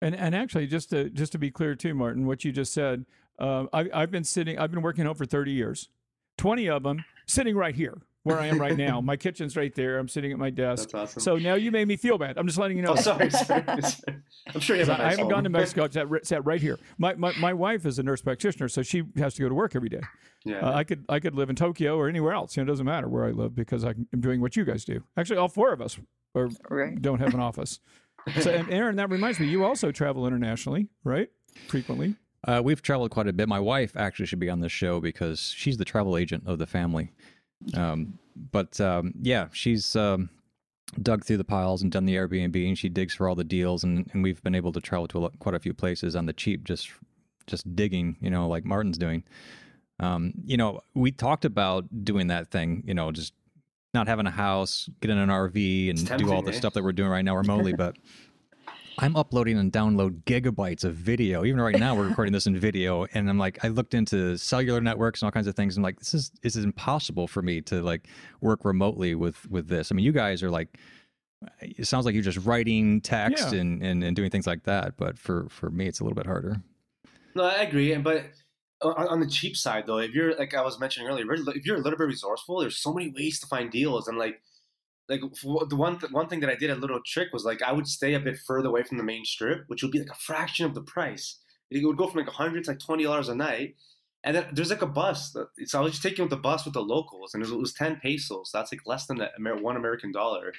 And 0.00 0.16
and 0.16 0.34
actually, 0.34 0.66
just 0.66 0.88
to 0.90 1.10
just 1.10 1.30
to 1.32 1.38
be 1.38 1.50
clear 1.50 1.74
too, 1.74 1.92
Martin, 1.94 2.24
what 2.26 2.42
you 2.42 2.52
just 2.52 2.72
said, 2.72 3.04
uh, 3.38 3.66
I, 3.72 3.90
I've 3.92 4.10
been 4.10 4.24
sitting, 4.24 4.58
I've 4.58 4.70
been 4.70 4.80
working 4.80 5.04
home 5.04 5.14
for 5.14 5.26
thirty 5.26 5.52
years, 5.52 5.90
twenty 6.38 6.68
of 6.68 6.82
them 6.82 7.04
sitting 7.26 7.56
right 7.56 7.74
here 7.74 7.98
where 8.24 8.38
I 8.38 8.46
am 8.46 8.60
right 8.60 8.76
now. 8.76 9.00
My 9.00 9.16
kitchen's 9.24 9.56
right 9.56 9.74
there. 9.74 9.98
I'm 9.98 10.08
sitting 10.08 10.30
at 10.32 10.38
my 10.38 10.50
desk. 10.50 10.90
That's 10.90 10.94
awesome. 11.16 11.20
So 11.22 11.36
now 11.36 11.54
you 11.54 11.72
made 11.72 11.88
me 11.88 11.96
feel 11.96 12.18
bad. 12.18 12.38
I'm 12.38 12.46
just 12.46 12.58
letting 12.58 12.76
you 12.76 12.82
know. 12.84 12.92
oh, 12.92 12.96
sorry, 12.96 13.30
sorry, 13.30 13.64
sorry. 13.82 14.16
I'm 14.54 14.60
sure 14.60 14.76
you 14.76 14.84
have 14.84 14.90
a 14.90 14.92
I 14.94 14.98
nice 15.08 15.10
haven't 15.16 15.28
gone 15.28 15.42
to 15.44 15.48
home. 15.48 15.52
Mexico. 15.52 15.84
It's 15.84 15.94
sat, 15.94 16.08
ri- 16.08 16.20
sat 16.22 16.44
right 16.44 16.60
here. 16.60 16.78
My, 16.98 17.14
my 17.14 17.32
my 17.38 17.52
wife 17.52 17.84
is 17.86 17.98
a 17.98 18.02
nurse 18.02 18.22
practitioner, 18.22 18.68
so 18.68 18.82
she 18.82 19.02
has 19.16 19.34
to 19.34 19.42
go 19.42 19.48
to 19.48 19.54
work 19.54 19.74
every 19.74 19.88
day. 19.88 20.00
yeah. 20.44 20.60
Uh, 20.60 20.72
I 20.72 20.84
could 20.84 21.04
I 21.08 21.18
could 21.20 21.34
live 21.34 21.50
in 21.50 21.56
Tokyo 21.56 21.96
or 21.96 22.08
anywhere 22.08 22.32
else. 22.32 22.56
You 22.56 22.62
know, 22.62 22.68
it 22.68 22.72
doesn't 22.72 22.86
matter 22.86 23.08
where 23.08 23.24
I 23.24 23.30
live 23.30 23.54
because 23.54 23.84
I'm 23.84 24.06
doing 24.18 24.40
what 24.40 24.54
you 24.56 24.64
guys 24.64 24.84
do. 24.84 25.02
Actually, 25.16 25.38
all 25.38 25.48
four 25.48 25.72
of 25.72 25.80
us 25.80 25.98
are, 26.34 26.48
Right. 26.70 27.00
don't 27.00 27.18
have 27.18 27.34
an 27.34 27.40
office. 27.40 27.80
So, 28.40 28.50
and 28.52 28.70
Aaron, 28.72 28.96
that 28.96 29.10
reminds 29.10 29.40
me, 29.40 29.46
you 29.48 29.64
also 29.64 29.90
travel 29.90 30.26
internationally, 30.26 30.88
right? 31.04 31.28
Frequently. 31.68 32.14
Uh, 32.46 32.60
we've 32.64 32.82
traveled 32.82 33.10
quite 33.10 33.28
a 33.28 33.32
bit. 33.32 33.48
My 33.48 33.60
wife 33.60 33.96
actually 33.96 34.26
should 34.26 34.40
be 34.40 34.50
on 34.50 34.60
this 34.60 34.72
show 34.72 35.00
because 35.00 35.54
she's 35.56 35.76
the 35.76 35.84
travel 35.84 36.16
agent 36.16 36.44
of 36.46 36.58
the 36.58 36.66
family. 36.66 37.12
Um, 37.74 38.18
but 38.50 38.80
um, 38.80 39.14
yeah, 39.20 39.48
she's 39.52 39.94
um, 39.94 40.28
dug 41.00 41.24
through 41.24 41.36
the 41.36 41.44
piles 41.44 41.82
and 41.82 41.92
done 41.92 42.04
the 42.04 42.16
Airbnb, 42.16 42.66
and 42.66 42.76
she 42.76 42.88
digs 42.88 43.14
for 43.14 43.28
all 43.28 43.34
the 43.34 43.44
deals, 43.44 43.84
and, 43.84 44.08
and 44.12 44.22
we've 44.22 44.42
been 44.42 44.54
able 44.54 44.72
to 44.72 44.80
travel 44.80 45.06
to 45.08 45.18
a 45.18 45.20
lot, 45.20 45.38
quite 45.38 45.54
a 45.54 45.60
few 45.60 45.72
places 45.72 46.16
on 46.16 46.26
the 46.26 46.32
cheap, 46.32 46.64
just 46.64 46.90
just 47.46 47.74
digging, 47.74 48.16
you 48.20 48.30
know, 48.30 48.48
like 48.48 48.64
Martin's 48.64 48.98
doing. 48.98 49.24
Um, 50.00 50.32
you 50.44 50.56
know, 50.56 50.80
we 50.94 51.12
talked 51.12 51.44
about 51.44 51.84
doing 52.04 52.28
that 52.28 52.50
thing, 52.50 52.82
you 52.86 52.94
know, 52.94 53.10
just 53.12 53.34
not 53.94 54.08
having 54.08 54.26
a 54.26 54.30
house, 54.30 54.88
get 55.00 55.10
in 55.10 55.18
an 55.18 55.28
RV, 55.28 55.90
and 55.90 56.18
do 56.18 56.32
all 56.32 56.42
the 56.42 56.52
eh? 56.52 56.56
stuff 56.56 56.74
that 56.74 56.82
we're 56.82 56.92
doing 56.92 57.10
right 57.10 57.24
now 57.24 57.36
remotely, 57.36 57.72
but. 57.76 57.96
I'm 58.98 59.16
uploading 59.16 59.58
and 59.58 59.72
download 59.72 60.22
gigabytes 60.24 60.84
of 60.84 60.94
video. 60.94 61.44
Even 61.44 61.60
right 61.60 61.78
now, 61.78 61.94
we're 61.94 62.08
recording 62.08 62.32
this 62.32 62.46
in 62.46 62.56
video, 62.58 63.06
and 63.14 63.28
I'm 63.28 63.38
like, 63.38 63.64
I 63.64 63.68
looked 63.68 63.94
into 63.94 64.36
cellular 64.36 64.80
networks 64.80 65.22
and 65.22 65.26
all 65.26 65.32
kinds 65.32 65.46
of 65.46 65.54
things. 65.54 65.76
I'm 65.76 65.82
like, 65.82 65.98
this 65.98 66.14
is 66.14 66.30
this 66.42 66.56
is 66.56 66.64
impossible 66.64 67.26
for 67.26 67.42
me 67.42 67.60
to 67.62 67.82
like 67.82 68.06
work 68.40 68.64
remotely 68.64 69.14
with 69.14 69.50
with 69.50 69.68
this. 69.68 69.90
I 69.90 69.94
mean, 69.94 70.04
you 70.04 70.12
guys 70.12 70.42
are 70.42 70.50
like, 70.50 70.78
it 71.60 71.86
sounds 71.86 72.04
like 72.04 72.14
you're 72.14 72.22
just 72.22 72.44
writing 72.46 73.00
text 73.00 73.52
Yeah. 73.52 73.60
and, 73.60 73.82
and 73.82 74.04
and 74.04 74.14
doing 74.14 74.30
things 74.30 74.46
like 74.46 74.64
that. 74.64 74.96
But 74.96 75.18
for 75.18 75.48
for 75.48 75.70
me, 75.70 75.86
it's 75.86 76.00
a 76.00 76.04
little 76.04 76.16
bit 76.16 76.26
harder. 76.26 76.60
No, 77.34 77.44
I 77.44 77.62
agree. 77.62 77.96
But 77.96 78.26
uh, 78.82 78.88
on, 78.88 79.08
on 79.08 79.20
the 79.20 79.26
cheap 79.26 79.56
side, 79.56 79.84
though, 79.86 79.98
if 79.98 80.12
you're 80.12 80.36
like 80.36 80.54
I 80.54 80.60
was 80.62 80.78
mentioning 80.78 81.08
earlier, 81.08 81.24
if 81.32 81.64
you're 81.64 81.76
a 81.76 81.80
little 81.80 81.98
bit 81.98 82.06
resourceful, 82.08 82.60
there's 82.60 82.76
so 82.76 82.92
many 82.92 83.10
ways 83.10 83.40
to 83.40 83.46
find 83.46 83.70
deals. 83.70 84.06
And 84.06 84.18
like, 84.18 84.42
like 85.12 85.20
the 85.68 85.76
one 85.76 85.98
th- 85.98 86.12
one 86.12 86.28
thing 86.28 86.40
that 86.40 86.50
I 86.50 86.56
did 86.56 86.70
a 86.70 86.74
little 86.74 87.00
trick 87.06 87.28
was 87.32 87.44
like 87.44 87.62
I 87.62 87.72
would 87.72 87.86
stay 87.86 88.14
a 88.14 88.20
bit 88.20 88.38
further 88.46 88.68
away 88.68 88.82
from 88.82 88.98
the 88.98 89.04
main 89.04 89.24
strip, 89.24 89.64
which 89.68 89.82
would 89.82 89.92
be 89.92 90.00
like 90.00 90.10
a 90.10 90.20
fraction 90.28 90.66
of 90.66 90.74
the 90.74 90.82
price. 90.82 91.38
It 91.70 91.84
would 91.84 91.96
go 91.96 92.08
from 92.08 92.20
like 92.20 92.28
a 92.28 92.32
hundred 92.42 92.64
to 92.64 92.70
like 92.72 92.80
twenty 92.80 93.04
dollars 93.04 93.28
a 93.28 93.34
night. 93.34 93.76
And 94.24 94.36
then 94.36 94.46
there's 94.52 94.70
like 94.70 94.82
a 94.82 94.86
bus. 94.86 95.36
So 95.64 95.78
I 95.80 95.82
was 95.82 95.92
just 95.92 96.02
taking 96.04 96.22
with 96.24 96.30
the 96.30 96.36
bus 96.36 96.64
with 96.64 96.74
the 96.74 96.80
locals, 96.80 97.34
and 97.34 97.42
it 97.42 97.46
was, 97.46 97.52
it 97.52 97.58
was 97.58 97.72
ten 97.72 97.96
pesos. 97.96 98.50
That's 98.52 98.72
like 98.72 98.82
less 98.86 99.06
than 99.06 99.16
the 99.18 99.30
Amer- 99.36 99.60
one 99.60 99.76
American 99.76 100.12
dollar. 100.12 100.52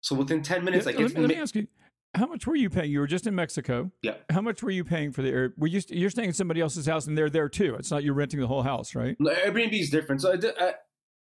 So 0.00 0.16
within 0.16 0.42
ten 0.42 0.64
minutes, 0.64 0.86
like 0.86 0.96
let, 0.96 1.04
it's 1.04 1.14
me, 1.14 1.20
let 1.20 1.28
me 1.28 1.34
ma- 1.36 1.42
ask 1.42 1.54
you, 1.54 1.66
how 2.14 2.26
much 2.26 2.46
were 2.46 2.56
you 2.56 2.70
paying? 2.70 2.90
You 2.90 3.00
were 3.00 3.06
just 3.06 3.26
in 3.26 3.34
Mexico. 3.34 3.90
Yeah. 4.02 4.14
How 4.30 4.40
much 4.40 4.62
were 4.62 4.70
you 4.70 4.82
paying 4.82 5.12
for 5.12 5.20
the 5.20 5.28
air? 5.28 5.52
Were 5.58 5.66
you 5.66 5.80
st- 5.80 5.98
you're 5.98 6.08
staying 6.08 6.30
at 6.30 6.36
somebody 6.36 6.62
else's 6.62 6.86
house 6.86 7.06
and 7.06 7.16
they're 7.16 7.28
there 7.28 7.50
too? 7.50 7.74
It's 7.74 7.90
not 7.90 8.02
you're 8.02 8.14
renting 8.14 8.40
the 8.40 8.46
whole 8.46 8.62
house, 8.62 8.94
right? 8.94 9.14
No, 9.18 9.30
Airbnb 9.30 9.78
is 9.78 9.90
different. 9.90 10.22
So 10.22 10.32
it, 10.32 10.44
uh, 10.44 10.72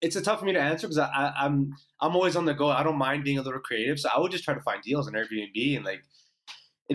it's 0.02 0.16
a 0.16 0.22
tough 0.22 0.40
for 0.40 0.46
me 0.46 0.54
to 0.54 0.60
answer 0.60 0.88
because 0.88 0.98
I, 0.98 1.08
I, 1.08 1.46
I'm 1.46 1.74
I'm 2.02 2.16
always 2.16 2.36
on 2.36 2.46
the 2.46 2.54
go. 2.54 2.70
I 2.70 2.84
don't 2.84 2.98
mind 2.98 3.24
being 3.24 3.38
a 3.38 3.42
little 3.42 3.60
creative, 3.60 4.00
so 4.00 4.10
I 4.16 4.20
would 4.20 4.32
just 4.32 4.44
try 4.44 4.54
to 4.54 4.62
find 4.62 4.82
deals 4.82 5.08
on 5.08 5.14
Airbnb 5.14 5.76
and 5.76 5.86
like, 5.86 6.04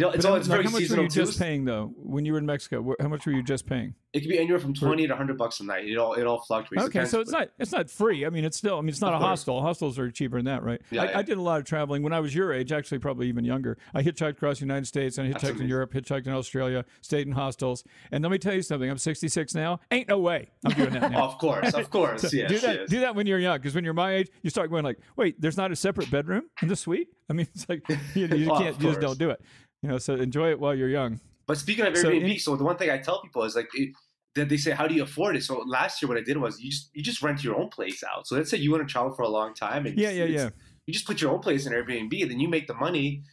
know, 0.01 0.11
it's 0.11 0.25
all 0.25 0.35
it's 0.35 0.49
like, 0.49 0.57
very 0.57 0.65
how 0.65 0.71
much 0.71 0.91
were 0.91 1.03
you 1.03 1.09
too. 1.09 1.25
just 1.25 1.39
paying 1.39 1.65
though 1.65 1.93
when 1.97 2.25
you 2.25 2.33
were 2.33 2.39
in 2.39 2.47
Mexico? 2.47 2.95
How 3.01 3.09
much 3.09 3.27
were 3.27 3.33
you 3.33 3.43
just 3.43 3.65
paying? 3.67 3.95
It 4.13 4.21
could 4.21 4.29
be 4.29 4.39
anywhere 4.39 4.59
from 4.61 4.75
twenty 4.75 5.07
to 5.09 5.15
hundred 5.17 5.39
bucks 5.39 5.59
a 5.61 5.65
night. 5.65 5.87
It 5.89 5.97
all 5.99 6.15
it 6.15 6.25
all 6.27 6.41
fluctuates. 6.41 6.85
Okay, 6.87 7.05
so 7.05 7.21
it's 7.21 7.31
not 7.33 7.49
it's 7.59 7.73
not 7.73 7.91
free. 7.91 8.25
I 8.27 8.31
mean, 8.31 8.45
it's 8.45 8.57
still 8.57 8.79
I 8.79 8.81
mean, 8.81 8.89
it's 8.91 9.01
not 9.01 9.13
Of 9.13 9.21
a 9.21 9.25
course. 9.25 9.29
hostel. 9.41 9.61
Hostels 9.63 9.99
are 9.99 10.11
cheaper 10.11 10.37
than 10.37 10.45
that, 10.47 10.63
right? 10.63 10.81
Yeah, 10.91 11.03
I, 11.03 11.11
yeah. 11.11 11.19
I 11.19 11.23
did 11.23 11.37
a 11.39 11.43
lot 11.43 11.59
of 11.61 11.65
traveling 11.67 12.03
when 12.03 12.13
I 12.13 12.21
was 12.21 12.35
your 12.35 12.53
age. 12.53 12.71
Actually, 12.73 12.99
probably 12.99 13.29
even 13.29 13.45
younger. 13.45 13.77
I 13.93 14.03
hitchhiked 14.03 14.31
across 14.31 14.59
the 14.59 14.65
United 14.67 14.87
States 14.87 15.19
and 15.19 15.27
I 15.29 15.37
hitchhiked 15.39 15.61
in. 15.61 15.69
Europe, 15.69 15.93
hitchhiked 15.93 16.27
in 16.27 16.33
Australia, 16.33 16.85
stayed 17.01 17.27
in 17.27 17.33
hostels. 17.33 17.83
And 18.13 18.23
let 18.23 18.31
me 18.31 18.39
tell 18.39 18.55
you 18.55 18.63
something. 18.63 18.89
I'm 18.89 18.99
66 18.99 19.55
now. 19.55 19.81
Ain't 19.91 20.09
no 20.09 20.19
way 20.19 20.51
I'm 20.65 20.73
doing 20.77 20.91
that 20.91 21.11
now. 21.13 21.25
Of 21.25 21.39
course, 21.39 21.73
of 21.75 21.91
course, 21.91 22.23
So 22.23 22.29
yes, 22.37 22.51
do 22.51 22.59
that. 22.61 22.75
yes. 22.81 22.91
Do 22.91 23.01
that 23.01 23.15
when 23.17 23.27
you're 23.27 23.39
young, 23.41 23.59
because 23.59 23.75
when 23.75 23.85
you're 23.85 23.95
my 23.95 24.15
age, 24.15 24.29
you 24.43 24.51
start 24.51 24.71
going 24.71 24.85
like, 24.85 24.99
"Wait, 25.17 25.41
there's 25.41 25.57
not 25.57 25.73
a 25.73 25.77
separate 25.77 26.11
bedroom 26.11 26.43
in 26.63 26.69
the 26.69 26.77
suite." 26.77 27.09
I 27.29 27.33
mean, 27.33 27.49
it's 27.55 27.67
like 27.69 27.83
you, 28.15 28.27
you 28.27 28.47
can't, 28.59 28.81
you 28.81 28.89
just 28.91 29.01
don't 29.01 29.19
do 29.19 29.31
it. 29.31 29.41
You 29.85 29.89
know, 29.89 29.99
so 29.99 30.15
enjoy 30.15 30.49
it 30.49 30.59
while 30.59 30.75
you're 30.75 30.89
young. 30.89 31.21
But 31.47 31.59
speaking 31.59 31.85
of 31.85 31.95
So 31.95 32.09
Airbnb, 32.09 32.33
in- 32.33 32.39
so 32.39 32.57
the 32.57 32.65
one 32.65 32.79
thing 32.79 32.89
I 32.89 32.97
tell 32.97 33.21
people 33.21 33.43
is 33.45 33.55
like 33.55 33.69
it, 33.75 33.91
that 34.35 34.49
they 34.49 34.57
say, 34.57 34.71
"How 34.71 34.87
do 34.87 34.95
you 34.95 35.03
afford 35.03 35.37
it?" 35.37 35.45
So 35.45 35.59
last 35.59 36.01
year, 36.01 36.09
what 36.09 36.17
I 36.17 36.23
did 36.23 36.39
was 36.39 36.59
you 36.59 36.71
just 36.71 36.89
you 36.95 37.03
just 37.03 37.21
rent 37.21 37.45
your 37.45 37.55
own 37.61 37.69
place 37.69 38.03
out. 38.03 38.27
So 38.27 38.35
let's 38.35 38.49
say 38.51 38.57
you 38.57 38.71
want 38.71 38.89
to 38.89 38.91
travel 38.91 39.13
for 39.15 39.25
a 39.25 39.29
long 39.29 39.53
time, 39.53 39.85
and 39.85 39.99
Yeah, 39.99 40.09
yeah, 40.09 40.25
yeah. 40.25 40.49
You 40.87 40.95
just 40.95 41.07
put 41.07 41.21
your 41.21 41.33
own 41.33 41.41
place 41.41 41.67
in 41.67 41.75
Airbnb, 41.75 42.23
and 42.23 42.31
then 42.31 42.41
you 42.41 42.49
make 42.49 42.67
the 42.67 42.73
money. 42.87 43.25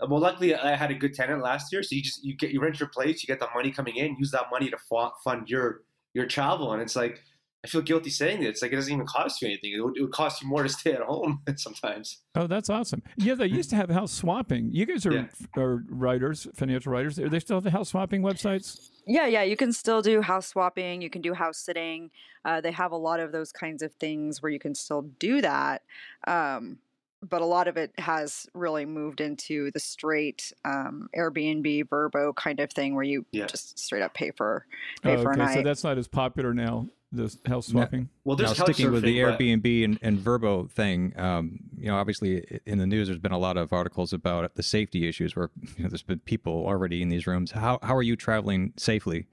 Uh, 0.00 0.08
Well, 0.10 0.18
luckily, 0.18 0.52
I 0.52 0.74
had 0.74 0.90
a 0.90 0.94
good 0.96 1.14
tenant 1.14 1.42
last 1.42 1.72
year, 1.72 1.84
so 1.84 1.94
you 1.94 2.02
just 2.02 2.24
you 2.24 2.34
get 2.36 2.50
you 2.50 2.60
rent 2.60 2.80
your 2.80 2.88
place, 2.88 3.22
you 3.22 3.28
get 3.28 3.38
the 3.38 3.48
money 3.54 3.70
coming 3.70 3.94
in, 3.94 4.16
use 4.18 4.32
that 4.32 4.46
money 4.50 4.68
to 4.68 4.78
fund 5.22 5.48
your 5.48 5.82
your 6.12 6.26
travel, 6.26 6.72
and 6.72 6.82
it's 6.82 6.96
like 6.96 7.22
I 7.62 7.68
feel 7.68 7.82
guilty 7.82 8.08
saying 8.08 8.42
it. 8.42 8.48
It's 8.48 8.62
like 8.62 8.72
it 8.72 8.76
doesn't 8.76 8.92
even 8.92 9.04
cost 9.06 9.42
you 9.42 9.48
anything. 9.48 9.72
It 9.74 9.80
would, 9.84 9.96
it 9.96 10.00
would 10.00 10.12
cost 10.12 10.40
you 10.40 10.48
more 10.48 10.62
to 10.62 10.68
stay 10.68 10.92
at 10.92 11.02
home 11.02 11.42
sometimes. 11.56 12.20
Oh, 12.34 12.46
that's 12.46 12.70
awesome. 12.70 13.02
Yeah, 13.18 13.34
they 13.34 13.46
used 13.46 13.68
to 13.70 13.76
have 13.76 13.90
house 13.90 14.12
swapping. 14.12 14.70
You 14.72 14.86
guys 14.86 15.04
are, 15.04 15.12
Yeah. 15.12 15.26
are 15.62 15.84
writers, 15.88 16.46
financial 16.54 16.92
writers. 16.92 17.18
Are 17.18 17.28
they 17.28 17.40
still 17.40 17.56
have 17.58 17.64
the 17.64 17.70
house 17.70 17.90
swapping 17.90 18.22
websites? 18.22 18.88
Yeah, 19.06 19.26
yeah, 19.26 19.42
you 19.42 19.56
can 19.56 19.72
still 19.72 20.00
do 20.00 20.22
house 20.22 20.46
swapping. 20.46 21.02
You 21.02 21.10
can 21.10 21.20
do 21.20 21.34
house 21.34 21.58
sitting. 21.58 22.10
Uh, 22.46 22.62
they 22.62 22.72
have 22.72 22.92
a 22.92 22.96
lot 22.96 23.20
of 23.20 23.32
those 23.32 23.52
kinds 23.52 23.82
of 23.82 23.92
things 23.96 24.40
where 24.42 24.50
you 24.50 24.58
can 24.58 24.74
still 24.74 25.02
do 25.18 25.42
that. 25.42 25.82
Um, 26.26 26.78
but 27.22 27.42
a 27.42 27.44
lot 27.44 27.68
of 27.68 27.76
it 27.76 27.92
has 27.98 28.46
really 28.54 28.86
moved 28.86 29.20
into 29.20 29.70
the 29.72 29.80
straight 29.80 30.50
um, 30.64 31.10
Airbnb, 31.14 31.88
Vrbo 31.88 32.34
kind 32.34 32.60
of 32.60 32.70
thing 32.70 32.94
where 32.94 33.04
you 33.04 33.26
Yeah. 33.32 33.44
just 33.44 33.78
straight 33.78 34.00
up 34.00 34.14
pay 34.14 34.30
for 34.30 34.64
pay 35.02 35.16
Oh, 35.16 35.22
for 35.24 35.32
a 35.32 35.42
okay, 35.42 35.54
so 35.56 35.62
that's 35.62 35.84
not 35.84 35.98
as 35.98 36.08
popular 36.08 36.54
now. 36.54 36.86
The 37.12 37.24
house 37.46 37.68
No. 37.68 37.80
swapping. 37.80 38.08
Well, 38.22 38.36
Now, 38.36 38.44
there's 38.46 38.58
sticking 38.58 38.92
with 38.92 39.02
the 39.02 39.18
couchsurfing, 39.18 39.38
but- 39.38 39.40
Airbnb 39.40 39.84
and, 39.84 39.98
and 40.00 40.18
Vrbo 40.18 40.70
thing, 40.70 41.12
um, 41.18 41.58
you 41.76 41.86
know, 41.88 41.96
obviously 41.96 42.60
in 42.66 42.78
the 42.78 42.86
news, 42.86 43.08
there's 43.08 43.18
been 43.18 43.32
a 43.32 43.38
lot 43.38 43.56
of 43.56 43.72
articles 43.72 44.12
about 44.12 44.54
the 44.54 44.62
safety 44.62 45.08
issues 45.08 45.34
where 45.34 45.50
you 45.76 45.82
know, 45.82 45.88
there's 45.88 46.04
been 46.04 46.20
people 46.20 46.64
already 46.66 47.02
in 47.02 47.08
these 47.08 47.26
rooms. 47.26 47.50
How 47.50 47.78
how 47.82 47.96
are 47.96 48.02
you 48.02 48.14
traveling 48.14 48.72
safely, 48.76 49.26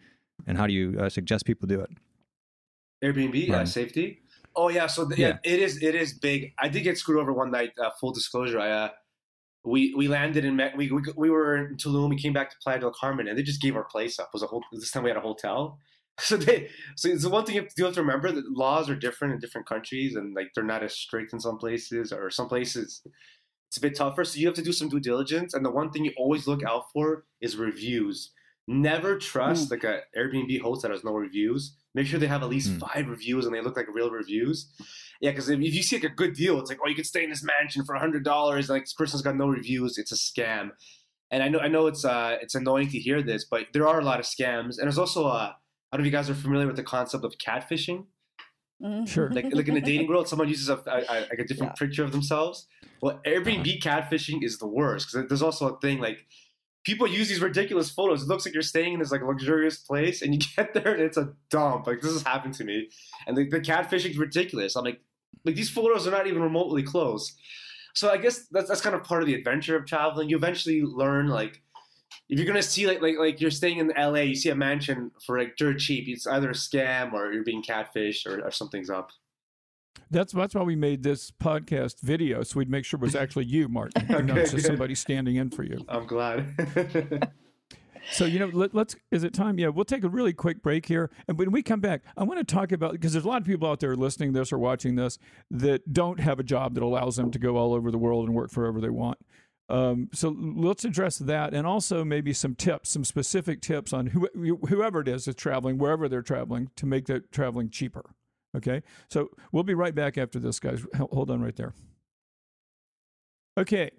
and 0.48 0.58
how 0.58 0.66
do 0.66 0.74
you 0.74 0.98
uh, 1.00 1.10
suggest 1.10 1.46
people 1.46 1.68
do 1.68 1.80
it? 1.82 1.90
Airbnb 3.04 3.50
uh, 3.52 3.66
safety. 3.66 4.24
Oh 4.56 4.70
yeah, 4.70 4.88
so 4.88 5.06
the, 5.06 5.16
yeah. 5.18 5.38
it 5.44 5.60
is 5.60 5.82
it 5.84 5.94
is 5.94 6.18
big. 6.18 6.54
I 6.60 6.68
did 6.70 6.82
get 6.82 6.98
screwed 6.98 7.20
over 7.20 7.32
one 7.32 7.52
night. 7.52 7.74
Uh, 7.80 7.92
full 8.00 8.12
disclosure, 8.12 8.60
I 8.60 8.72
uh, 8.72 8.90
we 9.64 9.94
we 9.94 10.08
landed 10.08 10.46
in 10.46 10.56
Me- 10.56 10.72
we, 10.76 10.90
we 10.92 11.02
we 11.16 11.30
were 11.30 11.58
in 11.58 11.78
Tulum. 11.78 12.10
We 12.10 12.18
came 12.18 12.34
back 12.34 12.50
to 12.50 12.56
Playa 12.64 12.80
del 12.80 12.92
Carmen, 12.92 13.28
and 13.28 13.38
they 13.38 13.44
just 13.44 13.62
gave 13.62 13.76
our 13.76 13.84
place 13.84 14.18
up. 14.18 14.30
It 14.30 14.34
was 14.34 14.42
a 14.42 14.48
whole 14.48 14.64
this 14.72 14.90
time 14.90 15.04
we 15.04 15.12
had 15.12 15.18
a 15.18 15.22
hotel. 15.22 15.78
So 16.22 16.36
they 16.36 16.70
so 16.96 17.10
it's 17.10 17.24
the 17.24 17.30
one 17.30 17.46
thing 17.46 17.56
you 17.56 17.62
have 17.62 17.70
to, 17.70 17.76
you 17.78 17.86
have 17.86 17.94
to 17.94 18.02
remember 18.02 18.32
that 18.32 18.52
laws 18.52 18.90
are 18.90 18.96
different 18.96 19.36
in 19.36 19.40
different 19.40 19.68
countries, 19.68 20.16
and 20.16 20.34
like 20.36 20.48
they're 20.56 20.64
not 20.64 20.84
as 20.84 20.96
strict 20.96 21.32
in 21.32 21.40
some 21.40 21.58
places, 21.60 22.12
or 22.12 22.32
some 22.32 22.48
places 22.50 23.04
it's 23.68 23.78
a 23.78 23.82
bit 23.82 23.96
tougher. 23.96 24.24
So 24.24 24.40
you 24.40 24.48
have 24.48 24.56
to 24.56 24.62
do 24.62 24.72
some 24.72 24.90
due 24.90 25.00
diligence. 25.00 25.54
And 25.54 25.66
the 25.66 25.70
one 25.72 25.92
thing 25.92 26.06
you 26.06 26.14
always 26.18 26.48
look 26.48 26.64
out 26.64 26.86
for 26.94 27.26
is 27.42 27.58
reviews. 27.58 28.32
Never 28.68 29.18
trust 29.18 29.72
like 29.72 29.84
a 29.84 30.02
Airbnb 30.18 30.62
host 30.62 30.82
that 30.82 30.92
has 30.92 31.04
no 31.04 31.14
reviews. 31.14 31.76
Make 31.94 32.08
sure 32.08 32.20
they 32.20 32.28
have 32.28 32.44
at 32.44 32.50
least 32.50 32.72
Hmm. 32.72 32.80
five 32.80 33.10
reviews 33.10 33.46
and 33.46 33.54
they 33.54 33.62
look 33.62 33.78
like 33.78 33.88
real 33.94 34.10
reviews. 34.10 34.74
Yeah, 35.22 35.32
because 35.32 35.50
if, 35.50 35.60
if 35.60 35.74
you 35.74 35.84
see 35.84 35.98
like 35.98 36.12
a 36.12 36.16
good 36.16 36.34
deal, 36.34 36.60
it's 36.60 36.70
like, 36.70 36.80
oh, 36.84 36.88
you 36.90 36.96
can 36.96 37.04
stay 37.04 37.24
in 37.24 37.30
this 37.30 37.44
mansion 37.44 37.86
for 37.86 37.96
a 37.96 38.00
hundred 38.00 38.24
dollars. 38.24 38.70
Like 38.70 38.84
this 38.84 38.94
person's 38.94 39.22
got 39.22 39.36
no 39.38 39.48
reviews. 39.48 39.98
It's 39.98 40.12
a 40.12 40.16
scam. 40.16 40.72
And 41.30 41.44
I 41.44 41.50
know, 41.50 41.60
I 41.60 41.68
know 41.68 41.88
it's 41.88 42.06
uh, 42.06 42.38
it's 42.42 42.56
annoying 42.56 42.90
to 42.90 43.00
hear 43.00 43.22
this, 43.22 43.46
but 43.46 43.68
there 43.74 43.88
are 43.88 44.00
a 44.00 44.04
lot 44.04 44.20
of 44.20 44.26
scams. 44.26 44.78
And 44.78 44.84
there's 44.86 44.98
also 44.98 45.28
uh, 45.28 45.54
I 45.92 45.98
don't 45.98 46.04
know 46.04 46.08
if 46.08 46.12
you 46.12 46.18
guys 46.18 46.30
are 46.30 46.36
familiar 46.36 46.68
with 46.68 46.76
the 46.76 46.84
concept 46.84 47.24
of 47.24 47.38
catfishing 47.38 48.06
Mhm. 48.82 49.08
Sure. 49.08 49.30
like 49.32 49.46
like 49.54 49.68
in 49.68 49.74
the 49.74 49.82
dating 49.82 50.08
world, 50.08 50.28
someone 50.28 50.48
uses 50.48 50.70
a, 50.70 50.76
a, 50.86 50.98
a 51.10 51.16
like 51.32 51.40
a 51.40 51.46
different 51.46 51.72
Yeah. 51.72 51.86
picture 51.88 52.04
of 52.04 52.12
themselves. 52.12 52.68
Well, 53.02 53.20
Airbnb 53.26 53.82
catfishing 53.82 54.44
is 54.44 54.60
the 54.60 54.68
worst 54.68 55.12
because 55.12 55.28
there's 55.30 55.42
also 55.42 55.70
a 55.70 55.80
thing 55.80 56.00
like 56.00 56.28
people 56.86 57.08
use 57.08 57.28
these 57.28 57.42
ridiculous 57.42 57.90
photos. 57.90 58.22
It 58.24 58.28
looks 58.28 58.46
like 58.46 58.54
you're 58.54 58.62
staying 58.62 58.94
in 58.94 59.00
this 59.00 59.12
like 59.12 59.22
luxurious 59.24 59.78
place, 59.80 60.22
and 60.22 60.32
you 60.34 60.40
get 60.56 60.74
there 60.76 60.94
and 60.94 61.02
it's 61.02 61.18
a 61.18 61.34
dump. 61.50 61.88
Like 61.88 62.02
this 62.02 62.14
has 62.14 62.22
happened 62.22 62.54
to 62.56 62.64
me, 62.64 62.90
and 63.26 63.36
the, 63.36 63.50
the 63.50 63.60
catfishing 63.60 64.12
is 64.12 64.18
ridiculous. 64.18 64.76
I'm 64.76 64.86
like, 64.86 65.02
like 65.44 65.56
these 65.56 65.72
photos 65.72 66.06
are 66.08 66.12
not 66.12 66.28
even 66.28 66.42
remotely 66.44 66.84
close. 66.84 67.36
So 67.96 68.12
I 68.12 68.18
guess 68.18 68.46
that's 68.52 68.68
that's 68.68 68.82
kind 68.82 68.96
of 68.96 69.04
part 69.04 69.24
of 69.24 69.28
the 69.28 69.34
adventure 69.34 69.76
of 69.76 69.88
traveling. 69.88 70.30
You 70.30 70.38
eventually 70.38 70.84
learn 70.84 71.30
like 71.30 71.64
if 72.30 72.38
you're 72.38 72.48
gonna 72.48 72.62
see 72.62 72.88
like 72.88 73.02
like 73.02 73.18
like 73.18 73.42
you're 73.42 73.52
staying 73.52 73.80
in 73.80 73.92
LA, 73.98 74.22
you 74.22 74.36
see 74.36 74.50
a 74.50 74.56
mansion 74.56 75.12
for 75.26 75.40
like 75.40 75.56
dirt 75.58 75.80
cheap. 75.80 76.08
It's 76.08 76.28
either 76.28 76.50
a 76.50 76.54
scam 76.54 77.14
or 77.14 77.32
you're 77.32 77.44
being 77.44 77.64
catfished 77.64 78.26
or, 78.26 78.46
or 78.46 78.52
something's 78.52 78.90
up. 78.90 79.12
That's 80.12 80.34
that's 80.34 80.56
why 80.56 80.64
we 80.64 80.76
made 80.76 81.04
this 81.04 81.32
podcast 81.32 82.02
video, 82.02 82.44
so 82.44 82.60
we'd 82.60 82.70
make 82.70 82.86
sure 82.86 82.98
it 82.98 83.02
was 83.02 83.16
actually 83.24 83.46
you, 83.46 83.68
Martin, 83.68 84.06
and 84.10 84.28
not 84.28 84.36
just 84.36 84.56
good. 84.56 84.66
somebody 84.66 84.96
standing 84.96 85.36
in 85.38 85.50
for 85.50 85.64
you. 85.64 85.80
I'm 85.88 86.06
glad. 86.06 87.32
So 88.12 88.26
you 88.26 88.40
know, 88.40 88.48
let, 88.48 88.74
let's. 88.74 88.96
Is 89.12 89.24
it 89.24 89.34
time? 89.34 89.60
Yeah, 89.60 89.68
we'll 89.68 89.86
take 89.86 90.04
a 90.04 90.10
really 90.10 90.34
quick 90.34 90.62
break 90.62 90.86
here, 90.86 91.12
and 91.28 91.38
when 91.38 91.52
we 91.52 91.62
come 91.62 91.80
back, 91.80 92.04
I 92.16 92.24
want 92.24 92.40
to 92.40 92.56
talk 92.56 92.72
about 92.72 92.94
because 92.94 93.14
there's 93.14 93.26
a 93.26 93.28
lot 93.28 93.42
of 93.42 93.48
people 93.48 93.70
out 93.70 93.80
there 93.80 93.96
listening 93.96 94.34
to 94.34 94.40
this 94.40 94.52
or 94.52 94.58
watching 94.58 94.96
this 94.96 95.20
that 95.52 95.94
don't 95.94 96.20
have 96.20 96.40
a 96.40 96.44
job 96.44 96.74
that 96.76 96.84
allows 96.84 97.18
them 97.18 97.32
to 97.32 97.40
go 97.40 97.58
all 97.58 97.74
over 97.74 97.92
the 97.92 97.98
world 97.98 98.26
and 98.26 98.36
work 98.36 98.52
wherever 98.54 98.80
they 98.80 98.90
want. 98.90 99.18
Um, 99.70 100.10
so 100.14 100.34
let's 100.40 100.86
address 100.86 101.18
that, 101.18 101.54
and 101.54 101.68
also 101.68 102.06
maybe 102.06 102.32
some 102.32 102.56
tips, 102.56 102.90
some 102.90 103.04
specific 103.04 103.62
tips 103.62 103.92
on 103.92 104.08
who, 104.08 104.30
whoever 104.70 105.02
it 105.02 105.08
is 105.08 105.26
that's 105.26 105.40
traveling, 105.40 105.78
wherever 105.78 106.08
they're 106.08 106.22
traveling, 106.22 106.70
to 106.78 106.86
make 106.86 107.06
that 107.08 107.32
traveling 107.32 107.70
cheaper. 107.70 108.12
Okay, 108.56 108.82
so 109.10 109.30
we'll 109.52 109.64
be 109.64 109.74
right 109.74 109.94
back 109.94 110.18
after 110.18 110.40
this, 110.40 110.60
guys. 110.60 110.86
Hold 110.98 111.30
on 111.30 111.42
right 111.42 111.56
there. 111.56 111.74
Okay, 113.58 113.92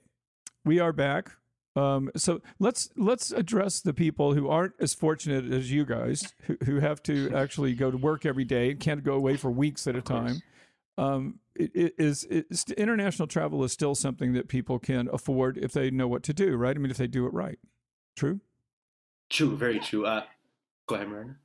we 0.64 0.80
are 0.80 0.92
back. 0.92 1.32
Um, 1.76 2.10
so 2.16 2.40
let's 2.58 2.90
let's 2.96 3.30
address 3.30 3.80
the 3.80 3.92
people 3.92 4.34
who 4.34 4.48
aren't 4.48 4.74
as 4.80 4.94
fortunate 4.94 5.52
as 5.52 5.70
you 5.70 5.84
guys, 5.84 6.32
who, 6.42 6.56
who 6.64 6.80
have 6.80 7.02
to 7.04 7.32
actually 7.36 7.74
go 7.74 7.90
to 7.90 7.96
work 7.96 8.26
every 8.26 8.44
day 8.44 8.70
and 8.70 8.80
can't 8.80 9.04
go 9.04 9.14
away 9.14 9.36
for 9.36 9.50
weeks 9.50 9.86
at 9.86 9.94
a 9.94 10.02
time. 10.02 10.42
Um, 10.98 11.38
it, 11.54 11.70
it 11.74 11.94
is 11.96 12.26
it's, 12.28 12.64
international 12.72 13.28
travel 13.28 13.62
is 13.62 13.72
still 13.72 13.94
something 13.94 14.32
that 14.32 14.48
people 14.48 14.80
can 14.80 15.08
afford 15.12 15.56
if 15.56 15.72
they 15.72 15.90
know 15.90 16.08
what 16.08 16.24
to 16.24 16.34
do, 16.34 16.56
right? 16.56 16.76
I 16.76 16.78
mean, 16.78 16.90
if 16.90 16.96
they 16.96 17.06
do 17.06 17.24
it 17.24 17.32
right. 17.32 17.58
True. 18.16 18.40
true, 19.30 19.56
very 19.56 19.78
true. 19.78 20.04
Uh, 20.04 20.24
go 20.88 20.96
ahead, 20.96 21.08
Marina. 21.08 21.36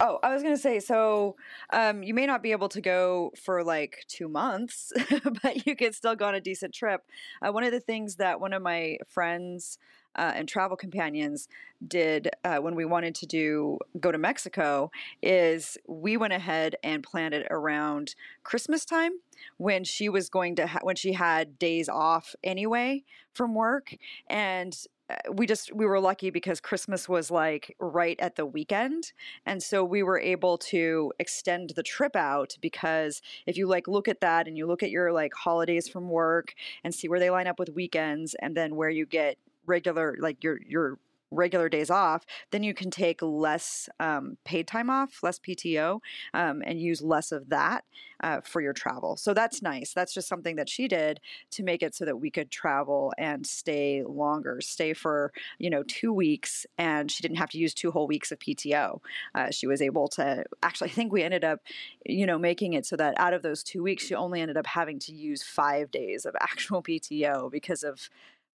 Oh, 0.00 0.18
I 0.22 0.32
was 0.32 0.42
gonna 0.42 0.56
say, 0.56 0.80
so 0.80 1.36
um, 1.70 2.02
you 2.02 2.14
may 2.14 2.24
not 2.24 2.42
be 2.42 2.52
able 2.52 2.68
to 2.70 2.80
go 2.80 3.32
for 3.36 3.62
like 3.62 4.04
two 4.08 4.28
months, 4.28 4.92
but 5.42 5.66
you 5.66 5.76
could 5.76 5.94
still 5.94 6.14
go 6.14 6.26
on 6.26 6.34
a 6.34 6.40
decent 6.40 6.72
trip. 6.72 7.02
Uh, 7.42 7.52
one 7.52 7.64
of 7.64 7.72
the 7.72 7.80
things 7.80 8.16
that 8.16 8.40
one 8.40 8.54
of 8.54 8.62
my 8.62 8.96
friends 9.08 9.78
uh, 10.18 10.32
and 10.34 10.48
travel 10.48 10.76
companions 10.76 11.48
did 11.86 12.28
uh, 12.44 12.56
when 12.58 12.74
we 12.74 12.84
wanted 12.84 13.14
to 13.14 13.26
do 13.26 13.78
go 14.00 14.10
to 14.10 14.18
Mexico 14.18 14.90
is 15.22 15.78
we 15.86 16.16
went 16.16 16.32
ahead 16.32 16.74
and 16.82 17.02
planned 17.02 17.34
it 17.34 17.46
around 17.50 18.16
Christmas 18.42 18.84
time 18.84 19.12
when 19.56 19.84
she 19.84 20.08
was 20.08 20.28
going 20.28 20.56
to 20.56 20.66
ha- 20.66 20.80
when 20.82 20.96
she 20.96 21.12
had 21.12 21.58
days 21.58 21.88
off 21.88 22.34
anyway 22.42 23.04
from 23.32 23.54
work. 23.54 23.94
And 24.28 24.76
uh, 25.08 25.32
we 25.32 25.46
just 25.46 25.72
we 25.74 25.86
were 25.86 26.00
lucky 26.00 26.28
because 26.28 26.60
christmas 26.60 27.08
was 27.08 27.30
like 27.30 27.74
right 27.78 28.18
at 28.20 28.36
the 28.36 28.44
weekend. 28.44 29.12
And 29.46 29.62
so 29.62 29.84
we 29.84 30.02
were 30.02 30.18
able 30.18 30.58
to 30.58 31.12
extend 31.18 31.70
the 31.70 31.82
trip 31.82 32.16
out 32.16 32.56
because 32.60 33.22
if 33.46 33.56
you 33.56 33.66
like 33.66 33.88
look 33.88 34.08
at 34.08 34.20
that 34.20 34.48
and 34.48 34.56
you 34.56 34.66
look 34.66 34.82
at 34.82 34.90
your 34.90 35.12
like 35.12 35.32
holidays 35.32 35.88
from 35.88 36.10
work 36.10 36.54
and 36.84 36.94
see 36.94 37.08
where 37.08 37.20
they 37.20 37.30
line 37.30 37.46
up 37.46 37.58
with 37.58 37.70
weekends 37.70 38.34
and 38.42 38.56
then 38.56 38.76
where 38.76 38.90
you 38.90 39.06
get 39.06 39.38
regular 39.68 40.16
like 40.20 40.42
your 40.42 40.58
your 40.66 40.98
regular 41.30 41.68
days 41.68 41.90
off 41.90 42.24
then 42.52 42.62
you 42.62 42.72
can 42.72 42.90
take 42.90 43.20
less 43.20 43.88
um, 44.00 44.38
paid 44.44 44.66
time 44.66 44.88
off 44.88 45.22
less 45.22 45.38
pto 45.38 46.00
um, 46.32 46.62
and 46.64 46.80
use 46.80 47.02
less 47.02 47.32
of 47.32 47.50
that 47.50 47.84
uh, 48.22 48.40
for 48.40 48.60
your 48.60 48.72
travel. 48.72 49.16
So 49.16 49.32
that's 49.32 49.62
nice. 49.62 49.92
That's 49.92 50.12
just 50.12 50.28
something 50.28 50.56
that 50.56 50.68
she 50.68 50.88
did 50.88 51.20
to 51.52 51.62
make 51.62 51.82
it 51.82 51.94
so 51.94 52.04
that 52.04 52.16
we 52.16 52.30
could 52.30 52.50
travel 52.50 53.12
and 53.18 53.46
stay 53.46 54.02
longer 54.04 54.60
stay 54.60 54.92
for 54.92 55.32
you 55.58 55.70
know 55.70 55.82
two 55.84 56.12
weeks 56.12 56.66
and 56.76 57.10
she 57.10 57.22
didn't 57.22 57.38
have 57.38 57.50
to 57.50 57.58
use 57.58 57.74
two 57.74 57.90
whole 57.90 58.06
weeks 58.06 58.32
of 58.32 58.38
pto 58.38 59.00
uh, 59.34 59.50
she 59.50 59.66
was 59.66 59.80
able 59.80 60.08
to 60.08 60.44
actually 60.62 60.90
i 60.90 60.92
think 60.92 61.12
we 61.12 61.22
ended 61.22 61.44
up 61.44 61.60
you 62.04 62.26
know 62.26 62.38
making 62.38 62.72
it 62.72 62.86
so 62.86 62.96
that 62.96 63.14
out 63.18 63.32
of 63.32 63.42
those 63.42 63.62
two 63.62 63.82
weeks 63.82 64.04
she 64.04 64.14
only 64.14 64.40
ended 64.40 64.56
up 64.56 64.66
having 64.66 64.98
to 64.98 65.12
use 65.12 65.42
five 65.42 65.90
days 65.90 66.24
of 66.24 66.34
actual 66.40 66.82
pto 66.82 67.50
because 67.50 67.82
of 67.82 68.08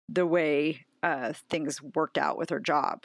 the 0.09 0.27
way 0.27 0.85
uh, 1.03 1.33
things 1.49 1.81
worked 1.95 2.19
out 2.19 2.37
with 2.39 2.51
her 2.51 2.61
job 2.61 3.05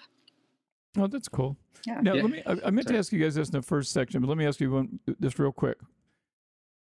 Oh, 0.97 1.07
that's 1.07 1.27
cool. 1.27 1.57
Yeah. 1.85 1.99
Now, 1.99 2.13
Yeah. 2.13 2.21
let 2.21 2.31
me. 2.31 2.41
I, 2.45 2.57
I 2.67 2.69
meant 2.71 2.87
to 2.87 2.97
ask 2.97 3.11
you 3.11 3.19
guys 3.19 3.35
this 3.35 3.49
in 3.49 3.51
the 3.51 3.61
first 3.61 3.91
section, 3.91 4.21
but 4.21 4.29
let 4.29 4.37
me 4.37 4.45
ask 4.47 4.61
you 4.61 4.71
one 4.71 4.99
this 5.19 5.37
real 5.37 5.51
quick. 5.51 5.77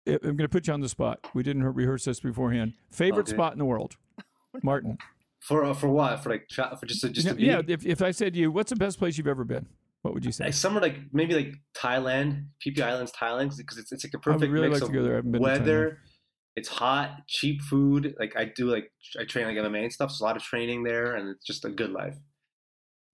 I- 0.06 0.16
I'm 0.16 0.36
going 0.36 0.40
to 0.40 0.50
put 0.50 0.68
you 0.68 0.74
on 0.74 0.82
the 0.82 0.90
spot. 0.90 1.26
We 1.34 1.42
didn't 1.42 1.64
rehearse 1.64 2.04
this 2.04 2.20
beforehand. 2.20 2.74
Favorite 2.92 3.28
Okay. 3.30 3.32
spot 3.34 3.54
in 3.54 3.60
the 3.60 3.66
world, 3.66 3.96
Martin? 4.62 4.98
For 5.40 5.64
uh, 5.64 5.74
for 5.74 5.88
what? 5.88 6.22
For 6.22 6.32
like 6.32 6.50
tra- 6.50 6.76
for 6.78 6.86
just 6.86 7.02
just 7.14 7.26
yeah, 7.26 7.32
to 7.32 7.36
be 7.38 7.44
yeah, 7.46 7.62
if, 7.76 7.86
if 7.86 8.02
I 8.02 8.12
said 8.12 8.34
to 8.34 8.40
you, 8.40 8.52
what's 8.52 8.72
the 8.72 8.76
best 8.76 9.00
place 9.00 9.18
you've 9.18 9.28
ever 9.28 9.46
been? 9.46 9.68
What 10.02 10.14
would 10.14 10.26
you 10.26 10.34
say? 10.34 10.44
like 10.46 10.54
somewhere 10.54 10.82
like 10.82 10.98
maybe 11.14 11.34
like 11.34 11.54
Thailand, 11.74 12.48
Phi 12.62 12.72
Phi 12.76 12.84
Islands, 12.84 13.14
Thailand, 13.14 13.56
because 13.56 13.78
it's 13.78 13.94
it's 13.94 14.04
like 14.04 14.14
a 14.14 14.18
I 14.18 14.32
would 14.32 14.40
perfect 14.42 14.52
really 14.52 14.68
mix 14.68 14.82
like 14.82 14.92
to 14.92 14.98
of 14.98 15.02
go 15.02 15.04
there. 15.04 15.14
I 15.14 15.16
haven't 15.16 15.32
been 15.32 15.42
to 15.42 15.44
weather. 15.46 16.00
It's 16.56 16.70
hot, 16.70 17.28
cheap 17.28 17.62
food. 17.62 18.16
Like 18.20 18.36
I 18.36 18.46
do, 18.46 18.70
like 18.70 18.92
I 19.20 19.24
train 19.24 19.46
like 19.46 19.58
MMA 19.58 19.84
and 19.84 19.94
stuff. 19.94 20.12
So 20.12 20.24
a 20.24 20.26
lot 20.26 20.38
of 20.38 20.44
training 20.44 20.84
there, 20.84 21.16
and 21.16 21.30
it's 21.30 21.46
just 21.46 21.66
a 21.66 21.70
good 21.70 21.92
life. 21.92 22.16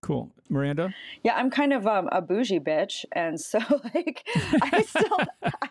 Cool, 0.02 0.32
Miranda. 0.48 0.94
Yeah, 1.24 1.36
I'm 1.36 1.50
kind 1.50 1.74
of 1.74 1.86
um, 1.86 2.08
a 2.12 2.22
bougie 2.22 2.60
bitch, 2.60 3.04
and 3.12 3.40
so 3.40 3.60
like 3.94 4.26
I 4.62 4.84
still 4.84 5.18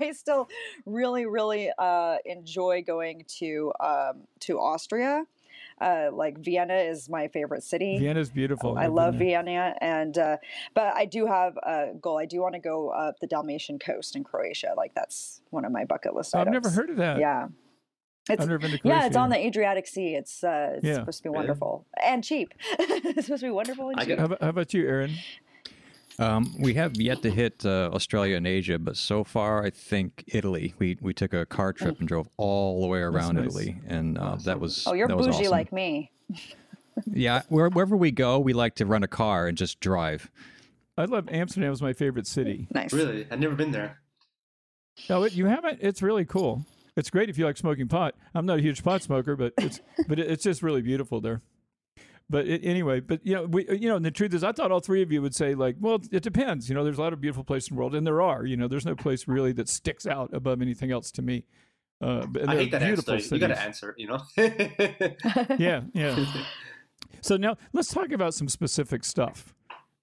I 0.00 0.12
still 0.12 0.48
really 0.84 1.26
really 1.26 1.70
uh, 1.78 2.16
enjoy 2.26 2.82
going 2.82 3.24
to 3.38 3.72
um, 3.80 4.24
to 4.40 4.58
Austria. 4.58 5.24
Uh, 5.80 6.10
like 6.12 6.38
Vienna 6.38 6.74
is 6.74 7.08
my 7.08 7.28
favorite 7.28 7.62
city. 7.62 7.98
Vienna's 7.98 8.30
beautiful. 8.30 8.76
I 8.78 8.84
I've 8.86 8.92
love 8.92 9.12
been. 9.18 9.28
Vienna, 9.28 9.74
and 9.80 10.16
uh, 10.18 10.36
but 10.74 10.94
I 10.96 11.04
do 11.04 11.26
have 11.26 11.56
a 11.58 11.88
goal. 12.00 12.18
I 12.18 12.26
do 12.26 12.40
want 12.40 12.54
to 12.54 12.60
go 12.60 12.90
up 12.90 13.20
the 13.20 13.26
Dalmatian 13.26 13.78
coast 13.78 14.16
in 14.16 14.24
Croatia. 14.24 14.74
Like 14.76 14.94
that's 14.94 15.40
one 15.50 15.64
of 15.64 15.72
my 15.72 15.84
bucket 15.84 16.14
list 16.14 16.34
I've 16.34 16.48
items. 16.48 16.54
never 16.54 16.70
heard 16.70 16.90
of 16.90 16.96
that. 16.96 17.18
Yeah, 17.18 17.48
it's 18.28 18.42
I've 18.42 18.48
never 18.48 18.58
been 18.58 18.72
to 18.72 18.80
yeah, 18.84 19.06
it's 19.06 19.16
on 19.16 19.30
the 19.30 19.38
Adriatic 19.38 19.86
Sea. 19.86 20.14
It's 20.14 20.42
uh, 20.44 20.72
it's 20.76 20.84
Yeah. 20.84 20.94
supposed 20.94 21.18
to 21.18 21.22
be 21.24 21.28
Really? 21.30 21.38
wonderful 21.38 21.86
and 22.04 22.24
cheap. 22.24 22.52
it's 22.78 23.26
supposed 23.26 23.40
to 23.42 23.46
be 23.46 23.50
wonderful 23.50 23.90
and 23.90 24.00
cheap. 24.00 24.18
How 24.18 24.24
about, 24.26 24.42
how 24.42 24.48
about 24.48 24.74
you, 24.74 24.86
Aaron? 24.86 25.12
Um, 26.20 26.52
we 26.58 26.74
have 26.74 26.96
yet 26.96 27.22
to 27.22 27.30
hit 27.30 27.64
uh, 27.64 27.90
Australia 27.92 28.36
and 28.36 28.46
Asia, 28.46 28.78
but 28.78 28.96
so 28.96 29.22
far 29.22 29.64
I 29.64 29.70
think 29.70 30.24
Italy. 30.26 30.74
We 30.78 30.98
we 31.00 31.14
took 31.14 31.32
a 31.32 31.46
car 31.46 31.72
trip 31.72 32.00
and 32.00 32.08
drove 32.08 32.28
all 32.36 32.80
the 32.80 32.88
way 32.88 33.00
around 33.00 33.36
nice. 33.36 33.46
Italy, 33.46 33.80
and 33.86 34.18
uh, 34.18 34.36
that 34.44 34.58
was 34.58 34.86
oh, 34.86 34.94
you're 34.94 35.06
that 35.06 35.16
was 35.16 35.26
bougie 35.28 35.40
awesome. 35.40 35.50
like 35.50 35.72
me. 35.72 36.10
yeah. 37.06 37.42
Where, 37.48 37.68
wherever 37.68 37.96
we 37.96 38.10
go, 38.10 38.38
we 38.40 38.52
like 38.52 38.74
to 38.76 38.86
rent 38.86 39.04
a 39.04 39.08
car 39.08 39.46
and 39.46 39.56
just 39.56 39.78
drive. 39.80 40.30
I 40.96 41.04
love 41.04 41.28
Amsterdam. 41.30 41.70
Was 41.70 41.82
my 41.82 41.92
favorite 41.92 42.26
city. 42.26 42.66
Nice. 42.74 42.92
Really, 42.92 43.26
I've 43.30 43.38
never 43.38 43.54
been 43.54 43.70
there. 43.70 44.00
No, 45.08 45.22
it, 45.22 45.34
you 45.34 45.46
haven't. 45.46 45.78
It's 45.80 46.02
really 46.02 46.24
cool. 46.24 46.66
It's 46.96 47.10
great 47.10 47.30
if 47.30 47.38
you 47.38 47.44
like 47.44 47.56
smoking 47.56 47.86
pot. 47.86 48.16
I'm 48.34 48.44
not 48.44 48.58
a 48.58 48.62
huge 48.62 48.82
pot 48.82 49.02
smoker, 49.02 49.36
but 49.36 49.52
it's 49.58 49.80
but 50.08 50.18
it, 50.18 50.28
it's 50.28 50.42
just 50.42 50.64
really 50.64 50.82
beautiful 50.82 51.20
there. 51.20 51.42
But 52.30 52.46
it, 52.46 52.64
anyway, 52.64 53.00
but 53.00 53.24
you 53.24 53.34
know, 53.34 53.44
we 53.44 53.66
you 53.70 53.88
know, 53.88 53.96
and 53.96 54.04
the 54.04 54.10
truth 54.10 54.34
is, 54.34 54.44
I 54.44 54.52
thought 54.52 54.70
all 54.70 54.80
three 54.80 55.02
of 55.02 55.10
you 55.10 55.22
would 55.22 55.34
say 55.34 55.54
like, 55.54 55.76
well, 55.80 56.00
it 56.12 56.22
depends. 56.22 56.68
You 56.68 56.74
know, 56.74 56.84
there's 56.84 56.98
a 56.98 57.00
lot 57.00 57.12
of 57.12 57.20
beautiful 57.20 57.44
places 57.44 57.70
in 57.70 57.76
the 57.76 57.80
world, 57.80 57.94
and 57.94 58.06
there 58.06 58.20
are. 58.20 58.44
You 58.44 58.56
know, 58.56 58.68
there's 58.68 58.84
no 58.84 58.94
place 58.94 59.26
really 59.26 59.52
that 59.52 59.68
sticks 59.68 60.06
out 60.06 60.30
above 60.34 60.60
anything 60.60 60.92
else 60.92 61.10
to 61.12 61.22
me. 61.22 61.44
Uh, 62.00 62.26
but 62.26 62.48
I 62.48 62.56
hate 62.56 62.70
that 62.72 62.82
beautiful 62.82 63.14
answer. 63.14 63.34
You 63.34 63.40
got 63.40 63.48
to 63.48 63.60
answer. 63.60 63.94
You 63.96 64.08
know. 64.08 64.20
Yeah, 65.58 65.82
yeah. 65.92 66.24
So 67.20 67.36
now 67.36 67.56
let's 67.72 67.92
talk 67.92 68.12
about 68.12 68.34
some 68.34 68.48
specific 68.48 69.04
stuff. 69.04 69.54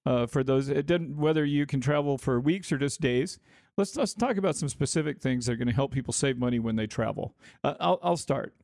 Uh, 0.04 0.26
for 0.26 0.44
those, 0.44 0.68
it 0.68 0.86
didn't 0.86 1.16
whether 1.16 1.44
you 1.44 1.66
can 1.66 1.80
travel 1.80 2.18
for 2.18 2.38
weeks 2.40 2.70
or 2.70 2.78
just 2.78 3.00
days. 3.00 3.38
Let's 3.76 3.96
let's 3.96 4.14
talk 4.14 4.36
about 4.36 4.56
some 4.56 4.68
specific 4.68 5.20
things 5.20 5.46
that 5.46 5.52
are 5.52 5.56
going 5.56 5.68
to 5.68 5.74
help 5.74 5.92
people 5.92 6.12
save 6.12 6.38
money 6.38 6.58
when 6.58 6.76
they 6.76 6.86
travel. 6.86 7.34
Uh, 7.64 7.74
I'll 7.80 7.98
I'll 8.02 8.16
start. 8.16 8.54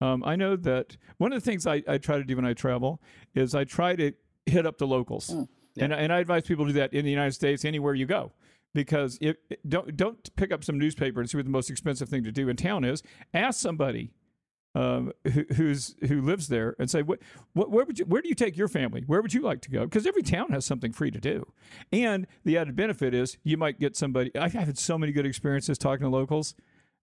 Um, 0.00 0.22
I 0.24 0.36
know 0.36 0.56
that 0.56 0.96
one 1.18 1.32
of 1.32 1.42
the 1.42 1.50
things 1.50 1.66
I, 1.66 1.82
I 1.88 1.98
try 1.98 2.18
to 2.18 2.24
do 2.24 2.36
when 2.36 2.44
I 2.44 2.52
travel 2.52 3.00
is 3.34 3.54
I 3.54 3.64
try 3.64 3.96
to 3.96 4.12
hit 4.44 4.66
up 4.66 4.78
the 4.78 4.86
locals, 4.86 5.30
and 5.78 5.92
and 5.92 6.12
I 6.12 6.18
advise 6.18 6.42
people 6.42 6.66
to 6.66 6.72
do 6.72 6.78
that 6.78 6.92
in 6.92 7.04
the 7.04 7.10
United 7.10 7.32
States 7.32 7.64
anywhere 7.64 7.94
you 7.94 8.06
go. 8.06 8.32
Because 8.74 9.16
if 9.22 9.36
don't 9.66 9.96
don't 9.96 10.36
pick 10.36 10.52
up 10.52 10.62
some 10.62 10.78
newspaper 10.78 11.20
and 11.20 11.30
see 11.30 11.38
what 11.38 11.46
the 11.46 11.50
most 11.50 11.70
expensive 11.70 12.08
thing 12.10 12.24
to 12.24 12.32
do 12.32 12.48
in 12.48 12.56
town 12.56 12.84
is. 12.84 13.02
Ask 13.32 13.58
somebody 13.58 14.12
um, 14.76 15.12
who, 15.32 15.44
who's 15.54 15.96
who 16.06 16.20
lives 16.20 16.48
there 16.48 16.76
and 16.78 16.90
say 16.90 17.00
what, 17.00 17.20
what 17.54 17.70
where 17.70 17.86
would 17.86 17.98
you 17.98 18.04
where 18.04 18.20
do 18.20 18.28
you 18.28 18.34
take 18.34 18.58
your 18.58 18.68
family 18.68 19.02
where 19.06 19.22
would 19.22 19.32
you 19.32 19.40
like 19.40 19.62
to 19.62 19.70
go 19.70 19.84
because 19.84 20.06
every 20.06 20.22
town 20.22 20.50
has 20.50 20.66
something 20.66 20.92
free 20.92 21.10
to 21.10 21.18
do 21.18 21.50
and 21.92 22.26
the 22.44 22.58
added 22.58 22.76
benefit 22.76 23.14
is 23.14 23.38
you 23.42 23.56
might 23.56 23.80
get 23.80 23.96
somebody 23.96 24.30
I've 24.36 24.52
had 24.52 24.76
so 24.76 24.98
many 24.98 25.12
good 25.12 25.24
experiences 25.24 25.78
talking 25.78 26.04
to 26.04 26.10
locals 26.10 26.54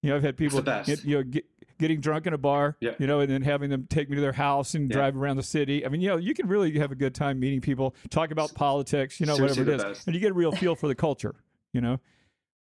you 0.04 0.12
know 0.12 0.18
I've 0.18 0.24
had 0.24 0.38
people 0.38 0.58
the 0.58 0.64
best. 0.64 1.04
you 1.04 1.18
know 1.18 1.24
get, 1.24 1.46
getting 1.80 2.00
drunk 2.00 2.28
in 2.28 2.34
a 2.34 2.38
bar 2.38 2.78
Yeah. 2.80 2.92
you 3.00 3.08
know 3.08 3.20
and 3.20 3.30
then 3.32 3.42
having 3.42 3.70
them 3.70 3.88
take 3.90 4.10
me 4.10 4.16
to 4.16 4.22
their 4.22 4.32
house 4.34 4.74
and 4.76 4.90
Yeah. 4.90 4.96
drive 4.98 5.18
around 5.18 5.38
the 5.38 5.44
city 5.44 5.86
I 5.86 5.90
mean 5.90 6.02
you 6.02 6.10
know 6.10 6.18
you 6.18 6.34
can 6.34 6.48
really 6.48 6.78
have 6.80 6.92
a 6.92 6.96
good 6.96 7.14
time 7.16 7.40
meeting 7.40 7.62
people 7.62 7.96
talk 8.10 8.32
about 8.32 8.54
politics 8.54 9.20
you 9.20 9.26
know 9.26 9.36
Seriously 9.36 9.64
whatever 9.64 9.84
it 9.84 9.90
is 9.90 9.96
best. 9.98 10.08
and 10.08 10.16
you 10.16 10.20
get 10.22 10.32
a 10.32 10.36
real 10.36 10.52
feel 10.52 10.76
for 10.76 10.88
the 10.88 10.96
culture 10.96 11.36
you 11.74 11.82
know 11.82 12.00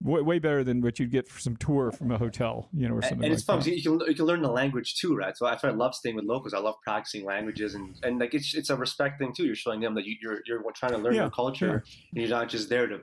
way, 0.02 0.20
way 0.20 0.38
better 0.40 0.64
than 0.64 0.80
what 0.80 0.98
you'd 0.98 1.10
get 1.12 1.28
for 1.28 1.38
some 1.38 1.56
tour 1.56 1.92
from 1.92 2.10
a 2.10 2.18
hotel 2.18 2.68
you 2.72 2.88
know 2.88 2.94
or 2.94 2.98
and, 2.98 3.04
something 3.04 3.24
and 3.24 3.32
it's 3.32 3.48
like 3.48 3.58
fun 3.62 3.64
that. 3.64 3.76
you 3.76 3.82
can 3.98 4.08
you 4.08 4.14
can 4.16 4.24
learn 4.24 4.42
the 4.42 4.48
language 4.50 4.96
too, 4.96 5.14
right? 5.14 5.36
So 5.36 5.44
that's 5.44 5.62
why 5.62 5.68
I 5.68 5.72
love 5.72 5.94
staying 5.94 6.16
with 6.16 6.24
locals. 6.24 6.54
I 6.54 6.58
love 6.58 6.74
practicing 6.82 7.24
languages 7.24 7.74
and 7.76 7.94
and 8.02 8.18
like 8.18 8.34
it's 8.34 8.52
it's 8.54 8.70
a 8.70 8.76
respect 8.76 9.20
thing 9.20 9.32
too. 9.32 9.44
You're 9.44 9.54
showing 9.54 9.80
them 9.80 9.94
that 9.94 10.04
you, 10.04 10.16
you're 10.20 10.40
you're 10.44 10.60
trying 10.74 10.92
to 10.92 10.98
learn 10.98 11.14
Yeah, 11.14 11.20
their 11.22 11.30
culture 11.30 11.84
and 12.14 12.20
you're 12.20 12.28
not 12.30 12.48
just 12.48 12.68
there 12.68 12.88
to 12.88 13.00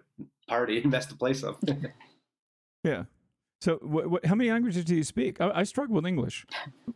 party 0.50 0.80
and 0.82 0.91
mess 0.91 1.06
the 1.06 1.15
place 1.15 1.41
up. 1.43 1.63
Yeah. 2.84 3.04
So, 3.62 3.78
wh- 3.78 4.13
wh- 4.13 4.28
how 4.28 4.36
many 4.36 4.52
languages 4.52 4.86
do 4.86 4.95
you 4.95 5.04
speak? 5.04 5.41
I, 5.41 5.52
I 5.54 5.63
struggle 5.63 5.95
with 5.95 6.06
English. 6.06 6.45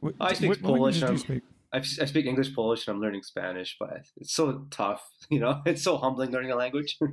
Wh- 0.03 0.09
I 0.19 0.33
speak 0.33 0.49
what 0.49 0.61
Polish, 0.61 1.01
do 1.01 1.11
you 1.11 1.17
speak? 1.17 1.43
I, 1.73 1.77
I 1.77 1.81
speak 1.81 2.25
English, 2.25 2.55
Polish, 2.55 2.87
and 2.87 2.95
I'm 2.95 3.01
learning 3.01 3.23
Spanish, 3.23 3.75
but 3.79 4.05
it's 4.17 4.33
so 4.33 4.65
tough. 4.69 5.03
You 5.29 5.39
know, 5.39 5.61
it's 5.65 5.83
so 5.83 5.97
humbling 5.97 6.31
learning 6.31 6.51
a 6.51 6.55
language. 6.55 6.97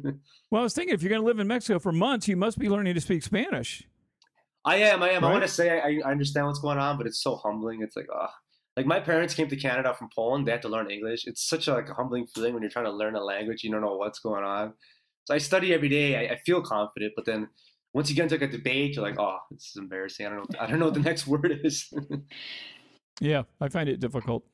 Well, 0.51 0.63
I 0.63 0.65
was 0.65 0.75
thinking 0.75 0.93
if 0.93 1.01
you're 1.01 1.11
going 1.11 1.23
to 1.23 1.27
live 1.27 1.39
in 1.39 1.47
Mexico 1.47 1.79
for 1.79 1.93
months, 1.93 2.27
you 2.27 2.37
must 2.37 2.59
be 2.59 2.69
learning 2.69 2.95
to 2.95 3.01
speak 3.01 3.23
Spanish. 3.23 3.87
I 4.65 4.79
am, 4.79 5.01
I 5.01 5.11
am. 5.11 5.25
I 5.25 5.31
want 5.31 5.43
to 5.43 5.49
say 5.49 5.79
I, 5.79 6.01
I 6.05 6.11
understand 6.11 6.47
what's 6.47 6.59
going 6.59 6.77
on, 6.77 6.99
but 6.99 7.07
it's 7.07 7.23
so 7.23 7.37
humbling. 7.37 7.83
It's 7.83 7.95
like, 7.95 8.09
ah, 8.13 8.33
like 8.77 8.85
my 8.85 8.99
parents 8.99 9.33
came 9.33 9.49
to 9.49 9.57
Canada 9.57 9.95
from 9.95 10.09
Poland. 10.13 10.49
They 10.49 10.53
had 10.53 10.63
to 10.63 10.69
learn 10.69 10.91
English. 10.91 11.29
It's 11.29 11.49
such 11.49 11.69
a, 11.69 11.75
like 11.75 11.89
a 11.89 11.95
humbling 11.95 12.27
feeling 12.27 12.55
when 12.55 12.63
you're 12.65 12.71
trying 12.71 12.87
to 12.87 12.91
learn 12.91 13.15
a 13.15 13.23
language. 13.23 13.63
You 13.63 13.71
don't 13.71 13.81
know 13.81 13.95
what's 13.95 14.19
going 14.19 14.43
on. 14.43 14.75
So 15.25 15.35
I 15.35 15.39
study 15.39 15.73
every 15.73 15.89
day. 15.89 16.17
I, 16.17 16.35
I 16.35 16.39
feel 16.45 16.61
confident, 16.63 17.13
but 17.15 17.27
then 17.27 17.47
once 17.93 18.09
you 18.09 18.17
get 18.17 18.25
into 18.25 18.35
like 18.37 18.43
a 18.43 18.53
debate, 18.53 18.95
you're 18.95 19.03
like, 19.05 19.19
oh, 19.19 19.39
this 19.51 19.67
is 19.71 19.77
embarrassing. 19.77 20.27
I 20.27 20.31
don't 20.31 20.39
know. 20.53 20.59
I 20.61 20.67
don't 20.67 20.79
know 20.79 20.87
what 20.87 20.95
the 20.95 21.01
next 21.01 21.27
word 21.27 21.61
is. 21.65 21.93
Yeah, 23.21 23.43
I 23.61 23.69
find 23.69 23.89
it 23.89 24.01
difficult. 24.01 24.45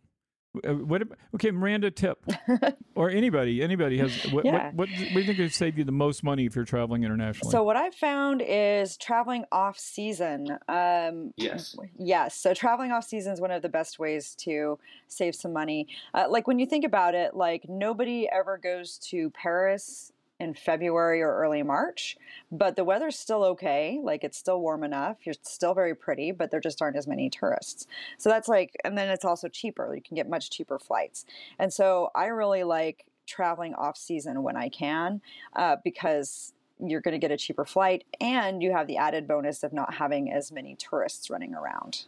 Uh, 0.67 0.73
What? 0.75 1.03
Okay, 1.35 1.51
Miranda, 1.51 1.91
tip 1.91 2.19
or 2.95 3.11
anybody, 3.11 3.63
anybody 3.63 3.99
has. 3.99 4.11
What, 4.33 4.45
Yeah. 4.47 4.71
what, 4.73 4.75
what, 4.75 4.89
what 4.89 4.89
do 4.89 5.21
you 5.21 5.25
think 5.25 5.39
would 5.39 5.53
save 5.53 5.77
you 5.77 5.85
the 5.85 5.93
most 5.93 6.25
money 6.25 6.47
if 6.47 6.57
you're 6.57 6.65
traveling 6.65 7.05
internationally? 7.05 7.53
So 7.53 7.63
what 7.63 7.77
I've 7.77 7.95
found 7.95 8.43
is 8.45 8.97
traveling 8.97 9.45
off 9.53 9.79
season. 9.79 10.49
Um, 10.67 11.33
yes. 11.37 11.77
Yes. 11.99 12.37
So 12.37 12.55
traveling 12.55 12.91
off 12.91 13.05
season 13.05 13.35
is 13.35 13.41
one 13.41 13.51
of 13.51 13.61
the 13.61 13.69
best 13.69 13.99
ways 13.99 14.35
to 14.37 14.79
save 15.09 15.35
some 15.35 15.53
money. 15.53 15.89
Uh, 16.15 16.25
like 16.31 16.47
when 16.49 16.59
you 16.59 16.65
think 16.65 16.85
about 16.87 17.15
it, 17.15 17.37
like 17.37 17.67
nobody 17.69 18.27
ever 18.33 18.57
goes 18.57 18.97
to 19.11 19.29
Paris 19.31 20.11
in 20.39 20.55
February 20.55 21.23
or 21.23 21.35
early 21.35 21.63
March, 21.63 22.17
but 22.53 22.77
the 22.77 22.85
weather's 22.85 23.19
still 23.19 23.43
okay. 23.45 23.99
Like 24.03 24.23
it's 24.23 24.37
still 24.37 24.61
warm 24.61 24.85
enough. 24.85 25.19
You're 25.25 25.35
still 25.43 25.75
very 25.75 25.95
pretty, 25.95 26.33
but 26.33 26.51
there 26.51 26.61
just 26.61 26.83
aren't 26.83 26.97
as 26.97 27.07
many 27.07 27.31
tourists. 27.31 27.87
So 28.19 28.29
that's 28.29 28.49
like, 28.49 28.77
and 28.85 28.99
then 28.99 29.09
it's 29.09 29.25
also 29.25 29.49
cheaper. 29.49 29.95
You 29.95 30.03
can 30.03 30.15
get 30.15 30.29
much 30.29 30.51
cheaper 30.51 30.79
flights. 30.79 31.25
And 31.59 31.73
so 31.73 32.11
I 32.15 32.27
really 32.27 32.65
like 32.65 33.07
traveling 33.27 33.75
off 33.75 33.97
season 33.97 34.43
when 34.43 34.57
I 34.57 34.69
can 34.69 35.21
uh, 35.55 35.77
because 35.83 36.53
you're 36.79 37.01
going 37.01 37.13
to 37.13 37.19
get 37.19 37.31
a 37.31 37.37
cheaper 37.39 37.65
flight 37.65 38.05
and 38.21 38.63
you 38.63 38.73
have 38.73 38.87
the 38.87 38.99
added 38.99 39.27
bonus 39.27 39.63
of 39.63 39.73
not 39.73 39.95
having 39.95 40.31
as 40.31 40.53
many 40.53 40.77
tourists 40.77 41.31
running 41.31 41.55
around. 41.55 42.05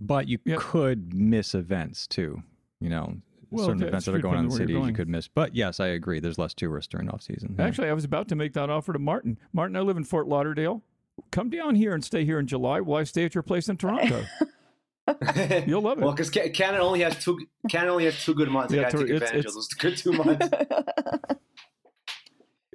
But 0.00 0.28
you 0.28 0.38
Yep. 0.44 0.60
could 0.60 1.14
miss 1.14 1.54
events 1.54 2.06
too. 2.06 2.42
You 2.80 2.90
know, 2.90 3.16
Well, 3.54 3.66
certain 3.66 3.82
events 3.82 4.06
that 4.06 4.14
are 4.14 4.18
going 4.18 4.36
on 4.36 4.44
in 4.44 4.50
depending 4.50 4.56
cities 4.66 4.70
you're 4.72 4.78
you 4.80 4.84
going. 4.86 4.94
could 4.94 5.08
miss. 5.08 5.28
But 5.28 5.54
yes, 5.54 5.80
I 5.80 5.88
agree. 5.88 6.20
There's 6.20 6.38
less 6.38 6.54
tourists 6.54 6.88
during 6.90 7.08
off 7.10 7.22
season. 7.22 7.54
yeah. 7.58 7.64
Actually, 7.66 7.88
I 7.88 7.92
was 7.92 8.04
about 8.04 8.28
to 8.28 8.34
make 8.36 8.52
that 8.54 8.70
offer 8.70 8.92
to 8.92 8.98
Martin. 8.98 9.38
Martin, 9.52 9.76
I 9.76 9.80
live 9.80 9.96
in 9.96 10.04
Fort 10.04 10.26
Lauderdale. 10.28 10.82
Come 11.30 11.48
down 11.50 11.74
here 11.76 11.94
and 11.94 12.04
stay 12.04 12.24
here 12.24 12.38
in 12.38 12.46
July 12.46 12.80
while 12.80 13.00
I 13.00 13.04
stay 13.04 13.24
at 13.24 13.34
your 13.34 13.42
place 13.42 13.68
in 13.68 13.76
Toronto. 13.76 14.24
You'll 15.66 15.82
love 15.82 15.98
it. 15.98 16.02
Well, 16.04 16.12
because 16.12 16.30
Canada 16.30 16.82
only 16.82 17.00
has 17.00 17.22
two. 17.22 17.38
Canada 17.70 17.92
only 17.92 18.04
has 18.06 18.22
two 18.24 18.34
good 18.34 18.48
months. 18.48 18.72
Yeah, 18.72 18.82
gotta 18.90 18.98
take 18.98 19.10
it's- 19.10 19.22
advantage 19.30 19.38
it's- 19.46 19.52
of 19.52 19.54
those 19.54 19.68
good 19.68 19.96
two 19.96 20.12
months. 20.12 20.48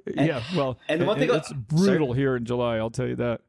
yeah, 0.14 0.42
well, 0.56 0.78
and 0.88 1.06
one 1.06 1.16
it- 1.20 1.28
thing- 1.28 1.36
it's 1.36 1.52
brutal 1.52 2.12
here 2.12 2.36
in 2.36 2.44
July. 2.44 2.76
I'll 2.76 2.90
tell 2.90 3.06
you 3.06 3.16
that. 3.16 3.40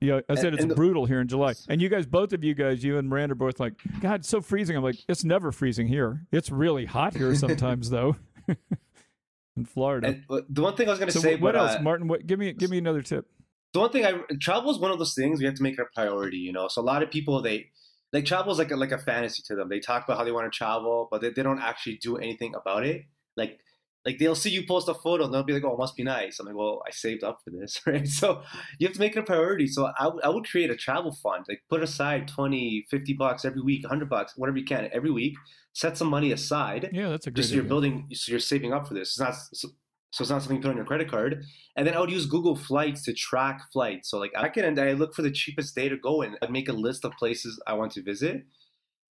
Yeah, 0.00 0.20
I 0.28 0.34
said 0.34 0.46
And- 0.46 0.54
it's 0.54 0.64
and 0.64 0.74
brutal 0.74 1.04
here 1.04 1.20
in 1.20 1.28
July. 1.28 1.54
And 1.68 1.82
you 1.82 1.88
guys, 1.90 2.06
both 2.06 2.32
of 2.32 2.42
you 2.42 2.54
guys, 2.54 2.82
you 2.82 2.96
and 2.96 3.08
Miranda, 3.08 3.32
are 3.32 3.36
both 3.36 3.60
like, 3.60 3.74
God, 4.00 4.20
it's 4.20 4.28
so 4.28 4.40
freezing. 4.40 4.76
I'm 4.76 4.82
like, 4.82 4.96
it's 5.08 5.24
never 5.24 5.52
freezing 5.52 5.88
here. 5.88 6.26
It's 6.32 6.50
really 6.50 6.86
hot 6.86 7.14
here 7.14 7.34
sometimes, 7.44 7.90
though. 7.90 8.16
in 9.56 9.64
Florida. 9.64 10.08
And 10.08 10.24
the 10.48 10.62
one 10.62 10.74
thing 10.76 10.88
I 10.88 10.90
was 10.90 10.98
going 10.98 11.08
to 11.10 11.12
so 11.12 11.20
say, 11.20 11.34
what, 11.34 11.42
what 11.42 11.54
but, 11.54 11.60
else, 11.60 11.76
uh, 11.76 11.82
Martin? 11.82 12.08
What? 12.08 12.26
Give 12.26 12.38
me, 12.38 12.52
give 12.52 12.70
me 12.70 12.78
another 12.78 13.02
tip. 13.02 13.26
the 13.74 13.80
one 13.80 13.90
thing 13.90 14.06
I 14.06 14.20
travel 14.40 14.70
is 14.70 14.78
one 14.78 14.90
of 14.90 14.98
those 14.98 15.14
things 15.14 15.38
we 15.38 15.44
have 15.46 15.54
to 15.56 15.62
make 15.62 15.78
a 15.78 15.84
priority. 15.94 16.38
You 16.38 16.52
know, 16.52 16.68
so 16.68 16.80
a 16.80 16.82
lot 16.82 17.02
of 17.02 17.10
people 17.10 17.42
they 17.42 17.66
like 18.12 18.24
travel 18.24 18.52
is 18.52 18.58
like 18.58 18.70
a, 18.70 18.76
like 18.76 18.92
a 18.92 18.98
fantasy 18.98 19.42
to 19.48 19.54
them. 19.54 19.68
They 19.68 19.80
talk 19.80 20.04
about 20.04 20.16
how 20.18 20.24
they 20.24 20.32
want 20.32 20.50
to 20.50 20.56
travel, 20.56 21.08
but 21.10 21.20
they, 21.20 21.30
they 21.30 21.42
don't 21.42 21.60
actually 21.60 21.96
do 21.96 22.16
anything 22.16 22.54
about 22.54 22.86
it. 22.86 23.04
Like 23.36 23.58
like 24.06 24.18
they'll 24.18 24.34
see 24.34 24.50
you 24.50 24.66
post 24.66 24.88
a 24.88 24.94
photo 24.94 25.24
and 25.24 25.34
they'll 25.34 25.42
be 25.42 25.52
like, 25.52 25.64
"Oh, 25.64 25.74
it 25.74 25.78
must 25.78 25.96
be 25.96 26.02
nice." 26.04 26.38
I'm 26.38 26.46
like, 26.46 26.56
"Well, 26.56 26.82
I 26.86 26.90
saved 26.90 27.22
up 27.22 27.40
for 27.44 27.50
this, 27.50 27.80
right?" 27.86 28.06
So 28.06 28.42
you 28.78 28.86
have 28.86 28.94
to 28.94 29.00
make 29.00 29.16
it 29.16 29.18
a 29.20 29.22
priority. 29.22 29.66
So 29.66 29.86
I, 29.98 30.04
w- 30.04 30.20
I 30.24 30.28
would 30.28 30.48
create 30.48 30.70
a 30.70 30.76
travel 30.76 31.12
fund, 31.22 31.44
like 31.48 31.62
put 31.68 31.82
aside 31.82 32.26
20, 32.28 32.86
50 32.90 33.12
bucks 33.14 33.44
every 33.44 33.60
week, 33.62 33.82
100 33.84 34.08
bucks, 34.08 34.34
whatever 34.36 34.58
you 34.58 34.64
can 34.64 34.88
every 34.92 35.10
week. 35.10 35.34
Set 35.72 35.96
some 35.96 36.08
money 36.08 36.32
aside. 36.32 36.90
Yeah, 36.92 37.10
that's 37.10 37.26
a. 37.26 37.30
Just 37.30 37.50
so 37.50 37.54
you're 37.54 37.62
idea. 37.62 37.68
building, 37.68 38.08
so 38.12 38.30
you're 38.32 38.40
saving 38.40 38.72
up 38.72 38.88
for 38.88 38.94
this. 38.94 39.10
It's 39.10 39.20
not 39.20 39.34
so, 39.52 39.68
so 40.12 40.22
it's 40.22 40.30
not 40.30 40.42
something 40.42 40.56
you 40.56 40.62
put 40.62 40.70
on 40.70 40.76
your 40.76 40.84
credit 40.86 41.08
card. 41.10 41.44
And 41.76 41.86
then 41.86 41.94
I 41.94 42.00
would 42.00 42.10
use 42.10 42.26
Google 42.26 42.56
Flights 42.56 43.04
to 43.04 43.12
track 43.12 43.60
flights. 43.72 44.10
So 44.10 44.18
like 44.18 44.32
I 44.36 44.48
can 44.48 44.64
and 44.64 44.78
I 44.80 44.92
look 44.92 45.14
for 45.14 45.22
the 45.22 45.30
cheapest 45.30 45.76
day 45.76 45.88
to 45.88 45.96
go 45.96 46.22
and 46.22 46.36
I'd 46.42 46.50
make 46.50 46.68
a 46.68 46.72
list 46.72 47.04
of 47.04 47.12
places 47.12 47.62
I 47.66 47.74
want 47.74 47.92
to 47.92 48.02
visit, 48.02 48.42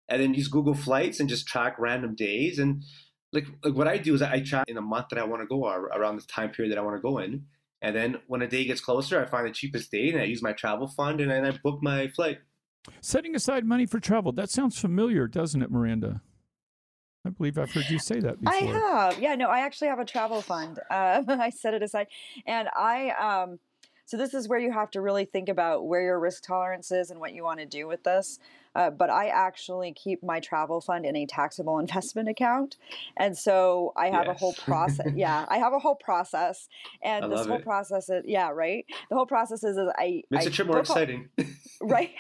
and 0.09 0.21
then 0.21 0.35
use 0.35 0.49
Google 0.49 0.75
Flights 0.75 1.21
and 1.21 1.29
just 1.29 1.47
track 1.47 1.77
random 1.79 2.15
days. 2.17 2.59
And 2.59 2.83
like 3.33 3.47
like 3.65 3.75
what 3.75 3.89
I 3.89 3.99
do 3.99 4.15
is 4.15 4.23
I 4.23 4.41
track 4.41 4.69
in 4.69 4.77
a 4.77 4.83
month 4.83 5.07
that 5.11 5.19
I 5.19 5.25
want 5.25 5.43
to 5.43 5.47
go 5.47 5.65
or 5.65 5.87
around 5.87 6.17
the 6.17 6.27
time 6.27 6.51
period 6.51 6.73
that 6.73 6.79
I 6.79 6.83
want 6.83 6.97
to 6.97 7.03
go 7.03 7.19
in. 7.19 7.45
And 7.81 7.95
then 7.95 8.19
when 8.27 8.43
a 8.43 8.49
day 8.49 8.65
gets 8.65 8.81
closer, 8.81 9.23
I 9.23 9.27
find 9.27 9.47
the 9.47 9.53
cheapest 9.53 9.91
date 9.91 10.15
and 10.15 10.23
I 10.23 10.27
use 10.27 10.43
my 10.43 10.53
travel 10.53 10.89
fund 10.89 11.21
and 11.21 11.31
then 11.31 11.45
I 11.45 11.53
book 11.63 11.79
my 11.83 12.09
flight. 12.09 12.39
Setting 13.01 13.37
aside 13.37 13.65
money 13.65 13.87
for 13.87 14.01
travel. 14.01 14.33
That 14.33 14.51
sounds 14.51 14.79
familiar, 14.79 15.29
doesn't 15.29 15.63
it, 15.63 15.71
Miranda? 15.71 16.23
I 17.25 17.31
believe 17.31 17.59
I've 17.59 17.71
heard 17.71 17.89
you 17.91 17.99
say 17.99 18.21
that 18.21 18.41
before. 18.41 18.55
I 18.55 18.63
have. 18.65 19.19
Yeah, 19.19 19.35
no, 19.35 19.49
I 19.49 19.61
actually 19.61 19.89
have 19.89 19.99
a 19.99 20.05
travel 20.05 20.41
fund. 20.41 20.81
Uh, 20.91 21.23
I 21.29 21.51
set 21.51 21.75
it 21.75 21.83
aside. 21.83 22.07
And 22.47 22.69
I, 22.75 23.11
um, 23.11 23.59
so 24.09 24.17
this 24.17 24.33
is 24.33 24.49
where 24.49 24.59
you 24.59 24.73
have 24.73 24.91
to 24.93 25.03
really 25.03 25.27
think 25.27 25.51
about 25.51 25.87
where 25.87 26.01
your 26.01 26.19
risk 26.19 26.43
tolerance 26.43 26.91
is 26.91 27.11
and 27.11 27.21
what 27.21 27.35
you 27.35 27.45
want 27.45 27.61
to 27.61 27.67
do 27.67 27.87
with 27.87 28.05
this. 28.05 28.39
Uh, 28.75 28.89
but 28.89 29.11
I 29.11 29.29
actually 29.29 29.93
keep 29.93 30.23
my 30.23 30.41
travel 30.41 30.81
fund 30.81 31.05
in 31.05 31.15
a 31.15 31.27
taxable 31.27 31.79
investment 31.85 32.27
account. 32.27 32.79
And 33.19 33.37
so 33.37 33.93
I 33.99 34.09
have 34.09 34.27
a 34.27 34.33
whole 34.33 34.55
process. 34.55 35.09
yeah, 35.15 35.45
I 35.51 35.59
have 35.59 35.75
a 35.75 35.79
whole 35.79 35.95
process. 35.95 36.71
And 37.03 37.27
I 37.27 37.29
this 37.29 37.47
whole 37.47 37.59
it. 37.59 37.65
process 37.65 38.09
is, 38.09 38.25
yeah, 38.27 38.49
right? 38.49 38.87
The 39.11 39.17
whole 39.17 39.27
process 39.27 39.63
is, 39.63 39.77
is 39.77 39.91
I. 39.99 40.23
Makes 40.31 40.47
I 40.47 40.49
the 40.49 40.55
trip 40.55 40.69
more 40.69 40.79
book 40.79 40.89
all- 40.89 40.97
exciting. 40.97 41.29
right 41.83 42.11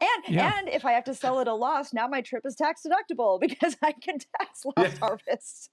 and 0.00 0.34
Yeah. 0.34 0.52
and 0.58 0.68
if 0.68 0.84
i 0.84 0.92
have 0.92 1.04
to 1.04 1.14
sell 1.14 1.38
at 1.40 1.48
a 1.48 1.54
loss 1.54 1.92
now 1.92 2.06
my 2.08 2.20
trip 2.22 2.44
is 2.46 2.54
tax 2.56 2.82
deductible 2.86 3.38
because 3.46 3.76
i 3.82 3.92
can 3.92 4.18
tax 4.38 4.64
loss 4.64 4.74
Yeah. 4.78 4.98
harvest 5.00 5.70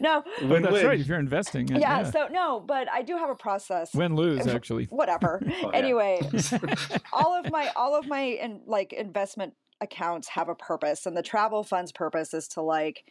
no 0.00 0.22
Well, 0.42 0.62
that's 0.62 0.84
right. 0.84 0.98
If 1.00 1.06
you're 1.06 1.18
investing, 1.18 1.68
yeah, 1.68 1.78
yeah. 1.78 2.10
so 2.10 2.28
no 2.30 2.60
but 2.60 2.88
i 2.90 3.02
do 3.02 3.16
have 3.16 3.28
a 3.28 3.34
process 3.34 3.92
win 3.94 4.14
lose 4.14 4.46
actually. 4.46 4.86
whatever 4.86 5.42
Oh, 5.62 5.68
anyway 5.70 6.20
all 7.12 7.34
of 7.38 7.50
my 7.50 7.68
all 7.76 7.94
of 7.98 8.06
my 8.06 8.20
in, 8.22 8.60
like 8.66 8.92
investment 8.92 9.54
accounts 9.82 10.28
have 10.28 10.48
a 10.48 10.54
purpose 10.54 11.06
and 11.06 11.16
the 11.16 11.22
travel 11.22 11.62
fund's 11.62 11.92
purpose 11.92 12.32
is 12.34 12.48
to 12.48 12.60
like 12.62 13.04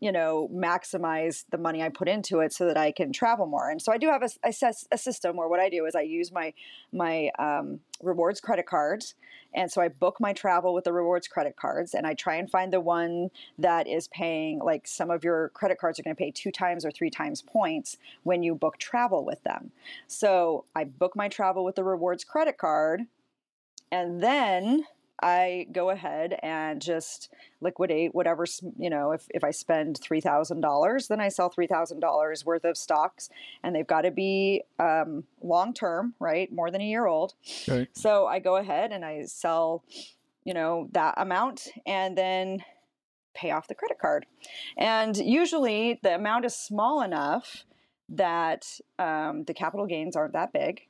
you 0.00 0.12
know 0.12 0.48
maximize 0.52 1.44
the 1.50 1.58
money 1.58 1.82
i 1.82 1.88
put 1.88 2.08
into 2.08 2.40
it 2.40 2.52
so 2.52 2.66
that 2.66 2.76
i 2.76 2.90
can 2.90 3.12
travel 3.12 3.46
more. 3.46 3.70
And 3.70 3.80
so 3.80 3.92
i 3.92 3.98
do 3.98 4.08
have 4.08 4.22
a, 4.22 4.30
a, 4.44 4.52
a 4.92 4.98
system 4.98 5.36
where 5.36 5.48
what 5.48 5.60
i 5.60 5.68
do 5.68 5.86
is 5.86 5.94
i 5.94 6.02
use 6.02 6.32
my 6.32 6.52
my 6.92 7.30
um, 7.38 7.80
rewards 8.02 8.40
credit 8.40 8.66
cards. 8.66 9.14
And 9.54 9.70
so 9.70 9.80
i 9.80 9.88
book 9.88 10.16
my 10.20 10.32
travel 10.32 10.74
with 10.74 10.84
the 10.84 10.92
rewards 10.92 11.28
credit 11.28 11.56
cards 11.56 11.94
and 11.94 12.06
i 12.06 12.14
try 12.14 12.36
and 12.36 12.50
find 12.50 12.72
the 12.72 12.80
one 12.80 13.30
that 13.58 13.86
is 13.86 14.08
paying 14.08 14.58
like 14.58 14.86
some 14.86 15.10
of 15.10 15.24
your 15.24 15.50
credit 15.50 15.78
cards 15.78 15.98
are 15.98 16.02
going 16.02 16.14
to 16.14 16.18
pay 16.18 16.30
two 16.30 16.50
times 16.50 16.84
or 16.84 16.90
three 16.90 17.10
times 17.10 17.42
points 17.42 17.96
when 18.22 18.42
you 18.42 18.54
book 18.54 18.78
travel 18.78 19.24
with 19.24 19.42
them. 19.44 19.70
So 20.06 20.64
I 20.74 20.84
book 20.84 21.16
my 21.16 21.28
travel 21.28 21.64
with 21.64 21.76
the 21.76 21.84
rewards 21.84 22.24
credit 22.24 22.58
card, 22.58 23.02
and 23.90 24.20
then 24.22 24.84
I 25.22 25.66
go 25.72 25.90
ahead 25.90 26.38
and 26.42 26.80
just 26.80 27.32
liquidate 27.60 28.14
whatever, 28.14 28.44
you 28.78 28.90
know, 28.90 29.12
if, 29.12 29.26
if 29.30 29.42
I 29.42 29.50
spend 29.50 29.98
$3,000, 30.00 31.08
then 31.08 31.20
I 31.20 31.28
sell 31.28 31.50
$3,000 31.50 32.44
worth 32.44 32.64
of 32.64 32.76
stocks, 32.76 33.30
and 33.62 33.74
they've 33.74 33.86
got 33.86 34.02
to 34.02 34.10
be 34.10 34.62
um, 34.78 35.24
long 35.42 35.72
term, 35.72 36.14
right? 36.20 36.52
More 36.52 36.70
than 36.70 36.80
a 36.80 36.84
year 36.84 37.06
old. 37.06 37.34
Right. 37.66 37.88
So 37.94 38.26
I 38.26 38.38
go 38.38 38.56
ahead 38.56 38.92
and 38.92 39.04
I 39.04 39.24
sell, 39.24 39.84
you 40.44 40.54
know, 40.54 40.88
that 40.92 41.14
amount 41.16 41.68
and 41.86 42.16
then 42.16 42.64
pay 43.34 43.50
off 43.50 43.68
the 43.68 43.74
credit 43.74 43.98
card. 43.98 44.26
And 44.76 45.16
usually 45.16 46.00
the 46.02 46.14
amount 46.14 46.44
is 46.44 46.56
small 46.56 47.02
enough 47.02 47.64
that 48.08 48.66
um, 48.98 49.44
the 49.44 49.54
capital 49.54 49.86
gains 49.86 50.16
aren't 50.16 50.32
that 50.32 50.52
big. 50.52 50.82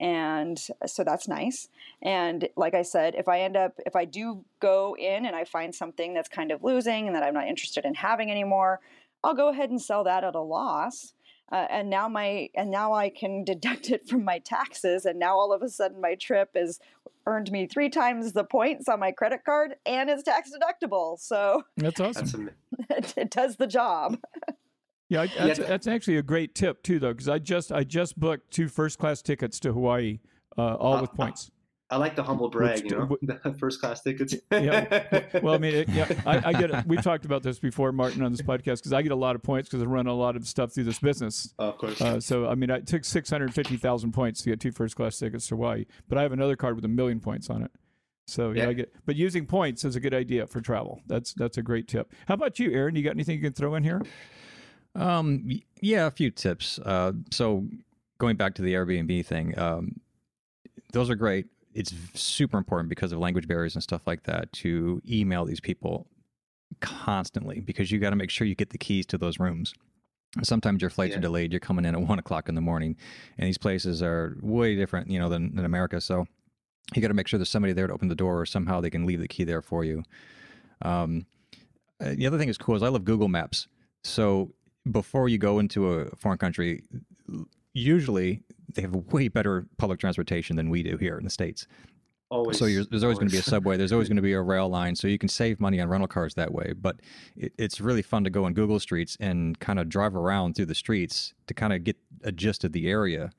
And 0.00 0.58
so 0.86 1.02
that's 1.02 1.26
nice. 1.26 1.68
And 2.02 2.48
like 2.56 2.74
I 2.74 2.82
said, 2.82 3.14
if 3.16 3.28
I 3.28 3.40
end 3.40 3.56
up, 3.56 3.78
if 3.84 3.96
I 3.96 4.04
do 4.04 4.44
go 4.60 4.96
in 4.96 5.26
and 5.26 5.34
I 5.34 5.44
find 5.44 5.74
something 5.74 6.14
that's 6.14 6.28
kind 6.28 6.52
of 6.52 6.62
losing 6.62 7.06
and 7.06 7.16
that 7.16 7.22
I'm 7.24 7.34
not 7.34 7.48
interested 7.48 7.84
in 7.84 7.94
having 7.94 8.30
anymore, 8.30 8.80
I'll 9.24 9.34
go 9.34 9.48
ahead 9.48 9.70
and 9.70 9.80
sell 9.80 10.04
that 10.04 10.24
at 10.24 10.34
a 10.34 10.40
loss. 10.40 11.14
Uh, 11.50 11.66
and 11.70 11.88
now 11.88 12.08
my 12.08 12.50
and 12.54 12.70
now 12.70 12.92
I 12.92 13.08
can 13.08 13.42
deduct 13.44 13.90
it 13.90 14.06
from 14.06 14.24
my 14.24 14.38
taxes, 14.38 15.04
and 15.06 15.18
now 15.18 15.36
all 15.36 15.52
of 15.52 15.62
a 15.62 15.68
sudden 15.68 16.00
my 16.00 16.14
trip 16.14 16.50
is 16.54 16.78
earned 17.26 17.50
me 17.50 17.66
three 17.66 17.90
times 17.90 18.32
the 18.32 18.44
points 18.44 18.88
on 18.88 19.00
my 19.00 19.12
credit 19.12 19.44
card, 19.44 19.74
and 19.86 20.08
it's 20.10 20.22
tax 20.22 20.50
deductible. 20.50 21.18
So 21.18 21.62
That's 21.76 22.00
awesome. 22.00 22.50
That's 22.88 23.14
am- 23.14 23.14
it, 23.14 23.14
it 23.16 23.30
does 23.30 23.56
the 23.56 23.66
job. 23.66 24.18
Yeah, 25.08 25.22
I, 25.22 25.26
that's, 25.26 25.58
that's 25.58 25.86
actually 25.86 26.18
a 26.18 26.22
great 26.22 26.54
tip 26.54 26.82
too, 26.82 26.98
though, 26.98 27.12
because 27.12 27.28
I 27.28 27.38
just 27.38 27.72
I 27.72 27.84
just 27.84 28.18
booked 28.18 28.50
two 28.52 28.68
first 28.68 28.98
class 28.98 29.22
tickets 29.22 29.58
to 29.60 29.72
Hawaii, 29.72 30.20
uh, 30.58 30.74
all 30.74 30.94
Uh, 30.96 31.00
with 31.02 31.10
uh, 31.10 31.14
points. 31.14 31.50
I 31.90 31.96
like 31.96 32.14
the 32.16 32.22
humble 32.22 32.50
brag, 32.50 32.82
Which- 32.82 32.92
you 32.92 32.98
know, 32.98 33.16
the 33.42 33.54
first 33.54 33.80
class 33.80 34.02
tickets. 34.02 34.34
Yeah. 34.52 35.22
Well, 35.42 35.54
I 35.54 35.58
mean, 35.58 35.74
it, 35.74 35.88
yeah, 35.88 36.06
I, 36.26 36.48
I 36.48 36.52
get. 36.52 36.86
We've 36.86 37.02
talked 37.02 37.24
about 37.24 37.42
this 37.42 37.58
before, 37.58 37.92
Martin, 37.92 38.22
on 38.22 38.30
this 38.32 38.42
podcast, 38.42 38.80
because 38.80 38.92
I 38.92 39.00
get 39.00 39.12
a 39.12 39.16
lot 39.16 39.34
of 39.34 39.42
points 39.42 39.70
because 39.70 39.82
I 39.82 39.86
run 39.86 40.06
a 40.06 40.12
lot 40.12 40.36
of 40.36 40.46
stuff 40.46 40.72
through 40.74 40.84
this 40.84 40.98
business. 40.98 41.54
of 41.58 41.78
course. 41.78 41.98
Uh, 42.02 42.20
so, 42.20 42.46
I 42.46 42.54
mean, 42.54 42.70
I 42.70 42.80
took 42.80 43.06
six 43.06 43.30
hundred 43.30 43.54
fifty 43.54 43.78
thousand 43.78 44.12
points 44.12 44.42
to 44.42 44.50
get 44.50 44.60
two 44.60 44.72
first 44.72 44.96
class 44.96 45.18
tickets 45.18 45.46
to 45.46 45.56
Hawaii, 45.56 45.86
but 46.10 46.18
I 46.18 46.22
have 46.22 46.32
another 46.32 46.56
card 46.56 46.76
with 46.76 46.84
a 46.84 46.88
million 46.88 47.20
points 47.20 47.48
on 47.48 47.62
it. 47.62 47.70
So 48.26 48.50
yeah, 48.50 48.64
Yeah. 48.64 48.68
I 48.68 48.72
get. 48.74 48.92
But 49.06 49.16
using 49.16 49.46
points 49.46 49.86
is 49.86 49.96
a 49.96 50.00
good 50.00 50.12
idea 50.12 50.46
for 50.46 50.60
travel. 50.60 51.00
That's 51.06 51.32
that's 51.32 51.56
a 51.56 51.62
great 51.62 51.88
tip. 51.88 52.12
How 52.26 52.34
about 52.34 52.58
you, 52.58 52.70
Aaron? 52.72 52.94
You 52.96 53.02
got 53.02 53.12
anything 53.12 53.36
you 53.36 53.42
can 53.44 53.54
throw 53.54 53.74
in 53.76 53.82
here? 53.84 54.02
Um, 54.98 55.48
yeah, 55.80 56.06
a 56.06 56.10
few 56.10 56.30
tips. 56.30 56.78
Uh, 56.80 57.12
so 57.30 57.66
going 58.18 58.36
back 58.36 58.54
to 58.54 58.62
the 58.62 58.74
Airbnb 58.74 59.24
thing, 59.24 59.58
um, 59.58 60.00
those 60.92 61.08
are 61.08 61.14
great. 61.14 61.46
It's 61.74 61.94
super 62.14 62.58
important 62.58 62.88
because 62.88 63.12
of 63.12 63.18
language 63.20 63.46
barriers 63.46 63.74
and 63.76 63.82
stuff 63.82 64.02
like 64.06 64.24
that 64.24 64.52
to 64.54 65.00
email 65.08 65.44
these 65.44 65.60
people 65.60 66.06
constantly 66.80 67.60
because 67.60 67.90
you 67.90 67.98
got 67.98 68.10
to 68.10 68.16
make 68.16 68.30
sure 68.30 68.46
you 68.46 68.54
get 68.54 68.70
the 68.70 68.78
keys 68.78 69.06
to 69.06 69.18
those 69.18 69.38
rooms. 69.38 69.72
Sometimes 70.42 70.82
your 70.82 70.90
flights 70.90 71.12
Yeah. 71.12 71.18
are 71.18 71.22
delayed. 71.22 71.52
You're 71.52 71.60
coming 71.60 71.84
in 71.84 71.94
at 71.94 72.00
one 72.00 72.18
o'clock 72.18 72.48
in 72.48 72.54
the 72.54 72.60
morning, 72.60 72.96
and 73.38 73.46
these 73.46 73.58
places 73.58 74.02
are 74.02 74.36
way 74.42 74.74
different, 74.76 75.10
you 75.10 75.18
know, 75.18 75.28
than, 75.28 75.54
than 75.54 75.64
America. 75.64 76.00
So 76.00 76.26
you 76.94 77.00
got 77.02 77.08
to 77.08 77.14
make 77.14 77.28
sure 77.28 77.38
there's 77.38 77.48
somebody 77.48 77.72
there 77.72 77.86
to 77.86 77.92
open 77.92 78.08
the 78.08 78.14
door, 78.14 78.40
or 78.40 78.46
somehow 78.46 78.80
they 78.80 78.90
can 78.90 79.06
leave 79.06 79.20
the 79.20 79.28
key 79.28 79.44
there 79.44 79.62
for 79.62 79.84
you. 79.84 80.02
Um, 80.82 81.26
uh, 82.00 82.14
the 82.14 82.26
other 82.26 82.38
thing 82.38 82.48
is 82.48 82.58
cool 82.58 82.76
is 82.76 82.82
I 82.82 82.88
love 82.88 83.04
Google 83.04 83.28
Maps. 83.28 83.68
So 84.04 84.52
before 84.90 85.28
you 85.28 85.38
go 85.38 85.58
into 85.58 85.92
a 85.92 86.16
foreign 86.16 86.38
country, 86.38 86.82
usually 87.72 88.42
they 88.74 88.82
have 88.82 88.94
way 88.94 89.28
better 89.28 89.66
public 89.76 89.98
transportation 89.98 90.56
than 90.56 90.70
we 90.70 90.82
do 90.82 90.96
here 90.96 91.16
in 91.18 91.24
the 91.24 91.30
states. 91.30 91.66
always. 92.30 92.58
So 92.58 92.66
you're, 92.66 92.84
there's 92.84 93.02
always 93.02 93.18
going 93.18 93.28
to 93.28 93.32
be 93.32 93.38
a 93.38 93.42
subway. 93.42 93.76
There's 93.76 93.92
always 93.92 94.08
going 94.08 94.16
to 94.16 94.22
be 94.22 94.34
a 94.34 94.42
rail 94.54 94.68
line. 94.68 94.94
So 94.94 95.08
you 95.08 95.18
can 95.18 95.28
save 95.28 95.60
money 95.60 95.80
on 95.80 95.88
rental 95.88 96.08
cars 96.08 96.34
that 96.34 96.52
way. 96.52 96.74
But 96.78 97.00
it, 97.36 97.52
it's 97.58 97.80
really 97.80 98.02
fun 98.02 98.24
to 98.24 98.30
go 98.30 98.44
on 98.44 98.54
Google 98.54 98.80
Streets 98.80 99.16
and 99.20 99.58
kind 99.58 99.78
of 99.78 99.88
drive 99.88 100.14
around 100.14 100.54
through 100.54 100.66
the 100.66 100.74
streets 100.74 101.34
to 101.46 101.54
kind 101.54 101.72
of 101.72 101.84
get 101.84 101.96
a 102.24 102.32
gist 102.32 102.64
of 102.64 102.72
the 102.72 102.88
area 102.90 103.30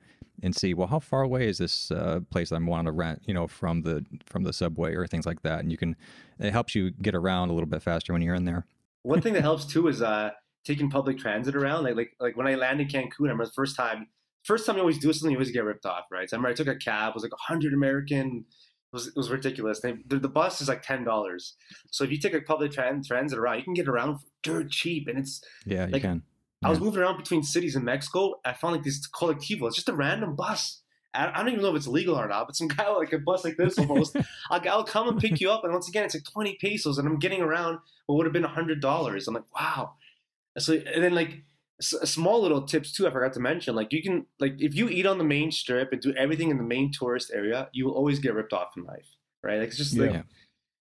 and 0.42 0.56
see 0.56 0.74
well 0.74 0.86
how 0.86 0.98
far 0.98 1.22
away 1.22 1.46
is 1.48 1.58
this 1.58 1.90
uh, 1.90 2.20
place 2.30 2.50
I'm 2.50 2.66
wanting 2.66 2.86
to 2.86 2.92
rent 2.92 3.22
you 3.26 3.34
know 3.34 3.46
from 3.46 3.82
the 3.82 4.04
from 4.26 4.42
the 4.42 4.52
subway 4.52 4.94
or 4.94 5.06
things 5.06 5.26
like 5.26 5.42
that 5.42 5.60
and 5.60 5.70
you 5.70 5.76
can 5.76 5.96
it 6.38 6.52
helps 6.52 6.74
you 6.74 6.90
get 6.90 7.14
around 7.14 7.50
a 7.50 7.52
little 7.52 7.68
bit 7.68 7.82
faster 7.82 8.12
when 8.12 8.22
you're 8.22 8.34
in 8.34 8.44
there 8.44 8.64
One 9.02 9.20
thing 9.20 9.34
that 9.34 9.42
helps 9.42 9.66
too 9.66 9.88
is 9.88 10.00
uh, 10.00 10.30
taking 10.64 10.90
public 10.90 11.18
transit 11.18 11.56
around. 11.56 11.84
Like 11.84 11.96
like 11.96 12.12
like 12.20 12.36
when 12.36 12.46
I 12.46 12.54
landed 12.54 12.92
in 12.92 13.02
Cancun, 13.02 13.20
I 13.20 13.22
remember 13.22 13.46
the 13.46 13.52
first 13.52 13.76
time. 13.76 14.08
First 14.42 14.64
time 14.64 14.76
you 14.76 14.80
always 14.80 14.98
do 14.98 15.12
something, 15.12 15.32
you 15.32 15.36
always 15.36 15.50
get 15.50 15.64
ripped 15.64 15.84
off, 15.84 16.04
right? 16.10 16.28
So 16.28 16.36
I 16.36 16.38
remember 16.38 16.52
I 16.52 16.54
took 16.54 16.66
a 16.66 16.76
cab. 16.76 17.10
It 17.10 17.14
was 17.14 17.22
like 17.22 17.32
hundred 17.38 17.74
American. 17.74 18.46
It 18.92 18.96
was, 18.96 19.06
it 19.08 19.16
was 19.16 19.30
ridiculous. 19.30 19.80
They, 19.80 19.96
the, 20.06 20.18
the 20.18 20.28
bus 20.28 20.60
is 20.60 20.68
like 20.68 20.82
ten 20.82 21.04
dollars. 21.04 21.54
So 21.90 22.04
if 22.04 22.10
you 22.10 22.18
take 22.18 22.34
a 22.34 22.40
public 22.40 22.72
tran- 22.72 23.06
transit 23.06 23.38
around, 23.38 23.58
you 23.58 23.64
can 23.64 23.74
get 23.74 23.86
around 23.86 24.18
for 24.18 24.26
dirt 24.42 24.70
cheap. 24.70 25.08
And 25.08 25.18
it's 25.18 25.42
yeah 25.66 25.86
you 25.86 25.92
Like, 25.92 26.02
can 26.02 26.22
I 26.64 26.68
was 26.68 26.80
moving 26.80 27.00
around 27.00 27.16
between 27.16 27.42
cities 27.42 27.74
in 27.74 27.84
Mexico. 27.84 28.34
I 28.44 28.52
found 28.52 28.74
like 28.74 28.84
this 28.84 29.08
colectivo. 29.08 29.66
It's 29.66 29.76
just 29.76 29.88
a 29.88 29.94
random 29.94 30.36
bus. 30.36 30.82
I 31.12 31.26
don't 31.36 31.48
even 31.48 31.62
know 31.62 31.70
if 31.70 31.76
it's 31.76 31.88
legal 31.88 32.14
or 32.14 32.28
not, 32.28 32.46
but 32.46 32.54
some 32.54 32.68
guy 32.76 32.88
like 32.90 33.12
a 33.12 33.18
bus 33.18 33.44
like 33.44 33.56
this 33.56 33.78
almost. 33.78 34.16
I'll, 34.50 34.68
I'll 34.68 34.84
come 34.84 35.08
and 35.08 35.18
pick 35.18 35.40
you 35.40 35.50
up, 35.50 35.64
and 35.64 35.72
once 35.72 35.88
again, 35.88 36.04
it's 36.04 36.14
like 36.14 36.24
twenty 36.24 36.56
pesos, 36.60 36.98
and 36.98 37.08
I'm 37.08 37.18
getting 37.18 37.40
around 37.40 37.78
what 38.06 38.16
would 38.16 38.26
have 38.26 38.32
been 38.32 38.44
hundred 38.44 38.80
dollars. 38.80 39.26
I'm 39.26 39.34
like, 39.34 39.54
wow. 39.54 39.94
So 40.60 40.74
and 40.74 41.02
then 41.02 41.14
like 41.14 41.44
s- 41.80 42.10
small 42.10 42.40
little 42.42 42.62
tips 42.62 42.92
too. 42.92 43.06
I 43.06 43.10
forgot 43.10 43.32
to 43.34 43.40
mention. 43.40 43.74
Like 43.74 43.92
you 43.92 44.02
can 44.02 44.26
like 44.38 44.54
if 44.58 44.74
you 44.74 44.88
eat 44.88 45.06
on 45.06 45.18
the 45.18 45.24
main 45.24 45.50
strip 45.50 45.92
and 45.92 46.00
do 46.00 46.14
everything 46.14 46.50
in 46.50 46.58
the 46.58 46.64
main 46.64 46.92
tourist 46.92 47.30
area, 47.34 47.68
you 47.72 47.86
will 47.86 47.94
always 47.94 48.18
get 48.18 48.34
ripped 48.34 48.52
off 48.52 48.76
in 48.76 48.84
life, 48.84 49.06
right? 49.42 49.58
Like 49.58 49.68
it's 49.68 49.76
just 49.76 49.96
like 49.98 50.24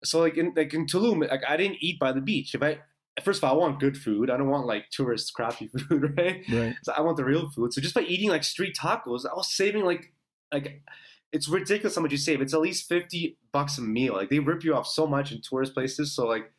so 0.04 0.20
like 0.20 0.38
in 0.38 0.54
like 0.56 0.74
in 0.74 0.86
Tulum, 0.86 1.28
like 1.30 1.44
I 1.48 1.58
didn't 1.58 1.78
eat 1.82 2.00
by 2.00 2.12
the 2.12 2.22
beach. 2.22 2.54
If 2.56 2.62
I 2.64 2.80
first 3.24 3.40
of 3.40 3.50
all, 3.50 3.56
I 3.56 3.58
want 3.58 3.80
good 3.80 3.98
food. 3.98 4.30
I 4.30 4.38
don't 4.38 4.50
want 4.50 4.68
like 4.68 4.90
tourist 4.92 5.34
crappy 5.34 5.68
food, 5.90 6.18
right? 6.18 6.44
Right. 6.50 6.76
So 6.84 6.94
I 6.94 7.02
want 7.02 7.18
the 7.18 7.26
real 7.26 7.50
food. 7.50 7.74
So 7.74 7.82
just 7.82 7.96
by 7.96 8.02
eating 8.02 8.30
like 8.30 8.44
street 8.44 8.76
tacos, 8.80 9.26
I 9.26 9.34
was 9.36 9.54
saving 9.54 9.84
like 9.86 10.14
like 10.54 10.84
it's 11.32 11.48
ridiculous 11.50 11.96
how 11.96 12.02
much 12.02 12.12
you 12.12 12.18
save. 12.18 12.42
It's 12.42 12.54
at 12.54 12.62
least 12.62 12.88
fifty 12.88 13.38
bucks 13.52 13.78
a 13.78 13.82
meal. 13.82 14.14
Like 14.14 14.30
they 14.30 14.40
rip 14.40 14.64
you 14.64 14.76
off 14.76 14.88
so 14.88 15.08
much 15.08 15.32
in 15.32 15.42
tourist 15.42 15.74
places. 15.74 16.14
So 16.14 16.28
like 16.28 16.52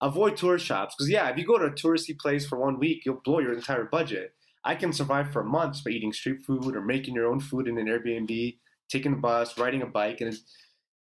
avoid 0.00 0.36
tourist 0.36 0.66
shops 0.66 0.94
because 0.96 1.10
yeah, 1.10 1.28
if 1.28 1.38
you 1.38 1.46
go 1.46 1.58
to 1.58 1.66
a 1.66 1.70
touristy 1.70 2.18
place 2.18 2.46
for 2.46 2.58
one 2.58 2.78
week, 2.78 3.04
you'll 3.04 3.20
blow 3.24 3.38
your 3.38 3.54
entire 3.54 3.84
budget. 3.84 4.34
I 4.64 4.74
can 4.74 4.92
survive 4.92 5.30
for 5.32 5.42
a 5.42 5.44
month 5.44 5.84
by 5.84 5.90
eating 5.90 6.12
street 6.12 6.40
food 6.46 6.74
or 6.74 6.80
making 6.80 7.14
your 7.14 7.26
own 7.26 7.40
food 7.40 7.68
in 7.68 7.76
an 7.78 7.86
Airbnb, 7.86 8.58
taking 8.88 9.12
the 9.12 9.18
bus, 9.18 9.58
riding 9.58 9.82
a 9.82 9.86
bike, 9.86 10.20
and 10.20 10.32
it's, 10.32 10.42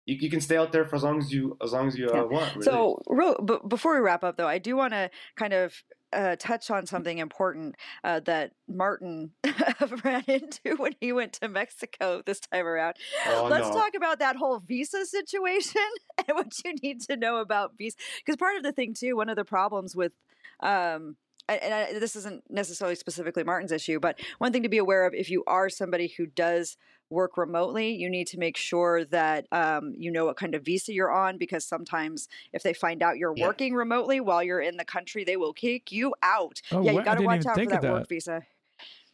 you, 0.06 0.18
you 0.20 0.30
can 0.32 0.42
stay 0.42 0.58
out 0.58 0.72
there 0.72 0.84
for 0.86 0.96
as 0.96 1.04
long 1.04 1.20
as 1.20 1.32
you 1.32 1.58
as 1.64 1.74
long 1.74 1.88
as 1.88 1.96
you 1.98 2.10
uh, 2.10 2.16
Yeah. 2.16 2.24
want. 2.24 2.56
Really. 2.56 2.66
So, 2.66 3.02
real, 3.08 3.36
b- 3.44 3.60
before 3.68 3.94
we 3.94 4.02
wrap 4.02 4.24
up, 4.24 4.38
though, 4.38 4.48
I 4.48 4.58
do 4.58 4.76
want 4.76 4.94
to 4.94 5.12
kind 5.36 5.54
of 5.54 5.76
uh, 6.14 6.36
touch 6.38 6.70
on 6.70 6.86
something 6.86 7.18
important 7.18 7.76
uh, 8.04 8.20
that 8.22 8.52
Martin 8.68 9.32
ran 10.04 10.24
into 10.28 10.76
when 10.78 10.94
he 11.00 11.12
went 11.12 11.34
to 11.34 11.48
Mexico 11.48 12.22
this 12.26 12.40
time 12.40 12.66
around. 12.66 12.96
Oh, 13.28 13.48
Let's 13.50 13.70
no. 13.70 13.74
talk 13.74 13.94
about 13.96 14.20
that 14.20 14.36
whole 14.36 14.60
visa 14.60 15.06
situation 15.06 15.82
and 16.18 16.36
what 16.36 16.54
you 16.64 16.74
need 16.82 17.02
to 17.02 17.18
know 17.18 17.38
about 17.38 17.78
visa. 17.78 17.98
Because 18.26 18.38
part 18.38 18.58
of 18.58 18.64
the 18.64 18.72
thing, 18.72 18.94
too, 18.94 19.16
one 19.16 19.30
of 19.30 19.36
the 19.36 19.46
problems 19.46 19.96
with 19.96 20.14
um, 20.62 21.16
and 21.50 21.74
I, 21.74 22.00
this 22.00 22.16
isn't 22.16 22.44
necessarily 22.50 22.96
specifically 22.96 23.44
Martin's 23.44 23.72
issue, 23.72 24.00
but 24.00 24.20
one 24.38 24.52
thing 24.52 24.64
to 24.64 24.70
be 24.70 24.78
aware 24.78 25.06
of 25.06 25.14
if 25.14 25.30
you 25.30 25.44
are 25.48 25.70
somebody 25.70 26.14
who 26.18 26.26
does 26.26 26.78
work 27.12 27.38
remotely, 27.38 27.92
you 27.94 28.10
need 28.10 28.28
to 28.28 28.40
make 28.40 28.58
sure 28.58 29.06
that 29.06 29.46
um, 29.52 29.94
you 29.98 30.12
know 30.12 30.26
what 30.26 30.38
kind 30.38 30.56
of 30.56 30.64
visa 30.64 30.94
you're 30.94 31.12
on 31.12 31.38
because 31.38 31.66
sometimes 31.66 32.28
if 32.54 32.64
they 32.64 32.74
find 32.74 33.04
out 33.04 33.18
you're 33.18 33.34
Yeah. 33.36 33.48
working 33.48 33.74
remotely 33.76 34.20
while 34.20 34.42
you're 34.42 34.62
in 34.62 34.78
the 34.78 34.86
country, 34.86 35.24
they 35.24 35.38
will 35.38 35.54
kick 35.54 35.92
you 35.92 36.16
out. 36.24 36.62
Oh, 36.72 36.82
yeah, 36.84 36.94
you 36.94 37.04
got 37.04 37.18
to 37.18 37.24
watch 37.26 37.46
out 37.46 37.54
for 37.54 37.56
think 37.56 37.70
that, 37.72 37.84
work 37.84 38.08
visa. 38.08 38.44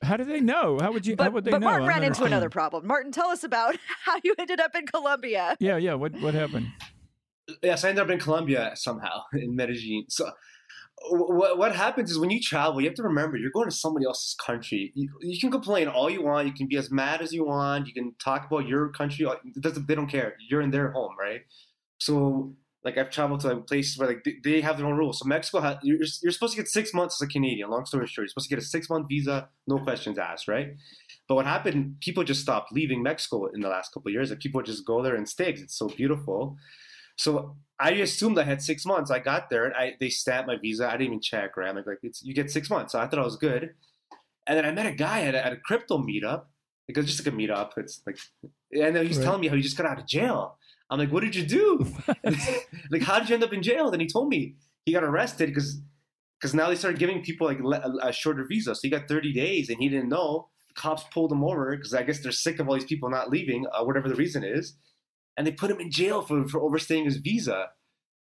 How 0.04 0.16
do 0.16 0.24
they 0.24 0.40
know? 0.40 0.78
How 0.80 0.92
would 0.92 1.06
you? 1.08 1.16
how 1.18 1.32
would 1.32 1.44
they 1.44 1.52
but 1.52 1.62
know? 1.62 1.68
I 1.68 1.72
Martin 1.72 1.88
don't 1.88 1.90
ran 1.90 2.04
into 2.04 2.24
another 2.24 2.50
problem. 2.50 2.86
Martin, 2.86 3.12
tell 3.12 3.30
us 3.30 3.44
about 3.44 3.76
how 4.06 4.18
you 4.24 4.36
ended 4.38 4.60
up 4.60 4.76
in 4.76 4.86
Colombia. 4.86 5.58
Yeah, 5.60 5.78
yeah. 5.78 5.96
What 5.96 6.14
what 6.22 6.34
happened? 6.36 6.68
yes, 7.64 7.84
I 7.84 7.90
ended 7.90 8.04
up 8.04 8.10
in 8.12 8.20
Colombia 8.20 8.74
somehow 8.76 9.22
in 9.34 9.56
Medellin. 9.56 10.06
So 10.10 10.30
what 11.10 11.58
what 11.58 11.76
happens 11.76 12.12
is 12.12 12.20
when 12.20 12.30
you 12.30 12.42
travel, 12.42 12.82
you 12.82 12.88
have 12.88 12.96
to 12.96 13.04
remember 13.04 13.38
you're 13.38 13.52
going 13.52 13.70
to 13.70 13.76
somebody 13.76 14.06
else's 14.06 14.36
country. 14.36 14.92
You, 14.96 15.10
you 15.22 15.40
can 15.40 15.52
complain 15.52 15.88
all 15.88 16.10
you 16.10 16.24
want. 16.24 16.48
You 16.48 16.54
can 16.54 16.68
be 16.68 16.78
as 16.78 16.92
mad 16.92 17.22
as 17.22 17.32
you 17.32 17.46
want. 17.46 17.88
You 17.88 17.94
can 17.94 18.16
talk 18.24 18.48
about 18.48 18.68
your 18.68 18.90
country. 18.90 19.26
It 19.26 19.62
doesn't, 19.62 19.88
they 19.88 19.96
don't 19.96 20.08
care. 20.08 20.36
You're 20.50 20.62
in 20.62 20.72
their 20.72 20.92
home, 20.92 21.16
right? 21.20 21.42
So 22.00 22.56
like 22.84 22.98
I've 22.98 23.10
traveled 23.10 23.42
to 23.42 23.54
like 23.54 23.68
places 23.68 23.98
where 23.98 24.08
like 24.08 24.26
they, 24.44 24.62
have 24.62 24.78
their 24.78 24.88
own 24.88 24.98
rules. 24.98 25.20
So 25.20 25.26
Mexico 25.26 25.60
has 25.62 25.78
you're, 25.84 25.98
you're 26.24 26.32
supposed 26.32 26.56
to 26.56 26.62
get 26.62 26.68
six 26.68 26.94
months 26.94 27.22
as 27.22 27.28
a 27.28 27.32
Canadian. 27.32 27.70
Long 27.70 27.86
story 27.86 28.08
short, 28.08 28.24
you're 28.24 28.30
supposed 28.30 28.50
to 28.50 28.56
get 28.56 28.64
a 28.64 28.66
six 28.66 28.90
month 28.90 29.08
visa, 29.08 29.50
no 29.68 29.78
questions 29.78 30.18
asked, 30.18 30.48
right? 30.48 30.70
But 31.28 31.36
what 31.36 31.46
happened? 31.46 31.98
People 32.02 32.24
just 32.24 32.42
stopped 32.42 32.72
leaving 32.72 33.04
Mexico 33.04 33.48
in 33.54 33.60
the 33.60 33.68
last 33.68 33.94
couple 33.94 34.10
of 34.10 34.14
years. 34.14 34.30
Like 34.30 34.40
people 34.40 34.62
just 34.62 34.86
go 34.86 35.04
there 35.04 35.16
and 35.16 35.28
stay 35.28 35.50
it's 35.50 35.78
so 35.78 35.90
beautiful. 35.90 36.58
So 37.18 37.58
I 37.80 37.92
assumed 37.92 38.40
I 38.40 38.44
had 38.44 38.62
six 38.62 38.86
months. 38.86 39.12
I 39.12 39.20
got 39.20 39.50
there 39.50 39.66
and 39.66 39.76
I 39.76 39.96
they 40.00 40.10
stamped 40.10 40.48
my 40.48 40.58
visa. 40.58 40.88
I 40.88 40.92
didn't 40.94 41.08
even 41.08 41.22
check, 41.22 41.58
right? 41.58 41.70
I'm 41.70 41.76
like, 41.76 41.88
like 41.88 42.00
it's 42.04 42.24
you 42.24 42.34
get 42.34 42.50
six 42.50 42.70
months. 42.70 42.94
So 42.94 43.00
I 43.00 43.08
thought 43.08 43.20
I 43.20 43.24
was 43.24 43.36
good. 43.38 43.74
And 44.48 44.58
then 44.58 44.66
I 44.66 44.72
met 44.72 44.86
a 44.86 44.94
guy 44.94 45.22
at 45.24 45.36
a, 45.36 45.46
at 45.46 45.54
a 45.54 45.58
crypto 45.58 45.98
meetup. 45.98 46.46
Like 46.88 46.96
it 46.96 46.98
was 46.98 47.06
just 47.08 47.26
like 47.26 47.34
a 47.34 47.38
meetup. 47.38 47.72
It's 47.78 48.02
like, 48.08 48.18
and 48.72 48.96
then 48.96 49.06
he's 49.06 49.18
Right. 49.18 49.24
telling 49.26 49.42
me 49.42 49.48
how 49.48 49.56
he 49.56 49.62
just 49.62 49.78
got 49.78 49.86
out 49.86 50.00
of 50.00 50.08
jail. 50.08 50.58
I'm 50.90 50.98
like, 51.00 51.12
what 51.12 51.22
did 51.22 51.36
you 51.36 51.46
do? 51.46 51.86
like, 52.90 53.02
how 53.02 53.20
did 53.20 53.28
you 53.30 53.36
end 53.36 53.44
up 53.44 53.52
in 53.54 53.62
jail? 53.62 53.92
Then 53.92 54.00
he 54.00 54.08
told 54.08 54.30
me 54.30 54.56
he 54.86 54.94
got 54.94 55.04
arrested 55.04 55.50
because 55.50 55.82
because 56.40 56.54
now 56.54 56.70
they 56.70 56.76
started 56.76 57.00
giving 57.00 57.22
people 57.24 57.48
like 57.48 57.60
a, 57.60 58.08
a 58.08 58.12
shorter 58.14 58.46
visa. 58.48 58.74
So 58.76 58.82
he 58.84 58.90
got 58.90 59.08
30 59.08 59.34
days 59.34 59.70
and 59.70 59.80
he 59.80 59.90
didn't 59.90 60.10
know. 60.10 60.48
The 60.70 60.76
cops 60.76 61.04
pulled 61.12 61.32
him 61.32 61.44
over 61.44 61.76
because 61.76 61.94
I 61.94 62.04
guess 62.04 62.20
they're 62.20 62.32
sick 62.32 62.60
of 62.60 62.68
all 62.70 62.76
these 62.76 62.86
people 62.86 63.10
not 63.10 63.30
leaving, 63.32 63.66
uh, 63.74 63.84
whatever 63.84 64.08
the 64.08 64.16
reason 64.16 64.44
is. 64.44 64.76
And 65.38 65.46
they 65.46 65.52
put 65.52 65.70
him 65.72 65.80
in 65.80 65.92
jail 65.92 66.22
for, 66.24 66.48
for 66.48 66.60
overstaying 66.62 67.06
his 67.06 67.18
visa. 67.18 67.70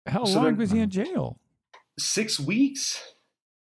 How 0.06 0.24
So 0.24 0.42
long 0.42 0.56
was 0.56 0.70
he 0.70 0.80
in 0.80 0.90
jail? 0.90 1.38
Six 1.98 2.38
weeks. 2.38 3.02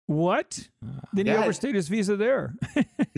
What? 0.07 0.67
Ah. 0.85 0.99
Then 1.13 1.25
he 1.27 1.31
Yeah. 1.31 1.41
overstayed 1.43 1.75
his 1.75 1.87
visa 1.87 2.15
there. 2.17 2.55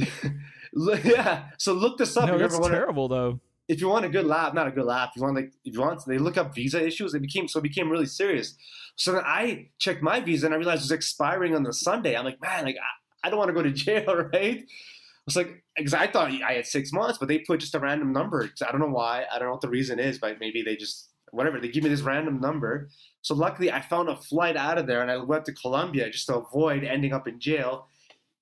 Yeah. 1.03 1.49
So 1.59 1.73
look 1.73 1.97
this 1.97 2.17
up. 2.17 2.27
no, 2.27 2.37
that's 2.37 2.57
wanna, 2.57 2.73
terrible, 2.73 3.07
though. 3.07 3.39
if 3.67 3.79
you 3.79 3.87
want 3.87 4.05
a 4.05 4.09
good 4.09 4.25
laugh, 4.25 4.53
not 4.55 4.67
a 4.67 4.71
good 4.71 4.85
laugh. 4.85 5.09
If 5.11 5.17
you 5.17 5.21
want 5.23 5.35
like 5.35 5.53
if 5.63 5.73
you 5.75 5.79
want, 5.81 6.03
they 6.07 6.17
look 6.17 6.37
up 6.37 6.55
visa 6.55 6.83
issues. 6.83 7.13
It 7.13 7.21
became 7.21 7.47
so 7.47 7.59
it 7.59 7.63
became 7.63 7.89
really 7.91 8.05
serious. 8.07 8.55
So 8.95 9.11
then 9.13 9.23
I 9.25 9.69
checked 9.79 10.01
my 10.01 10.19
visa 10.19 10.47
and 10.47 10.55
I 10.55 10.57
realized 10.57 10.81
it 10.81 10.85
was 10.85 10.91
expiring 10.91 11.55
on 11.55 11.63
the 11.63 11.73
Sunday. 11.73 12.15
I'm 12.15 12.25
like, 12.25 12.41
man, 12.41 12.65
like 12.65 12.75
I, 12.77 13.27
I 13.27 13.29
don't 13.29 13.37
want 13.39 13.49
to 13.49 13.53
go 13.53 13.61
to 13.63 13.71
jail, 13.85 14.05
right? 14.33 14.63
I 14.63 15.25
was 15.25 15.35
like, 15.35 15.62
because 15.75 15.93
I 15.93 16.07
thought 16.07 16.31
I 16.31 16.53
had 16.53 16.65
six 16.65 16.91
months, 16.91 17.17
but 17.17 17.27
they 17.27 17.39
put 17.39 17.59
just 17.59 17.75
a 17.75 17.79
random 17.79 18.13
number. 18.13 18.49
I 18.65 18.71
don't 18.71 18.81
know 18.81 18.87
why. 18.87 19.25
I 19.31 19.39
don't 19.39 19.47
know 19.47 19.53
what 19.53 19.61
the 19.61 19.69
reason 19.69 19.99
is, 19.99 20.19
but 20.19 20.39
maybe 20.39 20.61
they 20.61 20.75
just 20.75 21.09
whatever. 21.31 21.59
They 21.59 21.69
give 21.69 21.83
me 21.83 21.89
this 21.89 22.01
random 22.01 22.39
number. 22.39 22.89
So 23.21 23.33
luckily, 23.33 23.71
I 23.71 23.81
found 23.81 24.09
a 24.09 24.15
flight 24.15 24.55
out 24.55 24.77
of 24.77 24.87
there, 24.87 25.01
and 25.01 25.09
I 25.09 25.17
went 25.17 25.45
to 25.45 25.53
Colombia 25.53 26.09
just 26.09 26.27
to 26.27 26.37
avoid 26.37 26.83
ending 26.83 27.13
up 27.13 27.27
in 27.27 27.39
jail. 27.39 27.87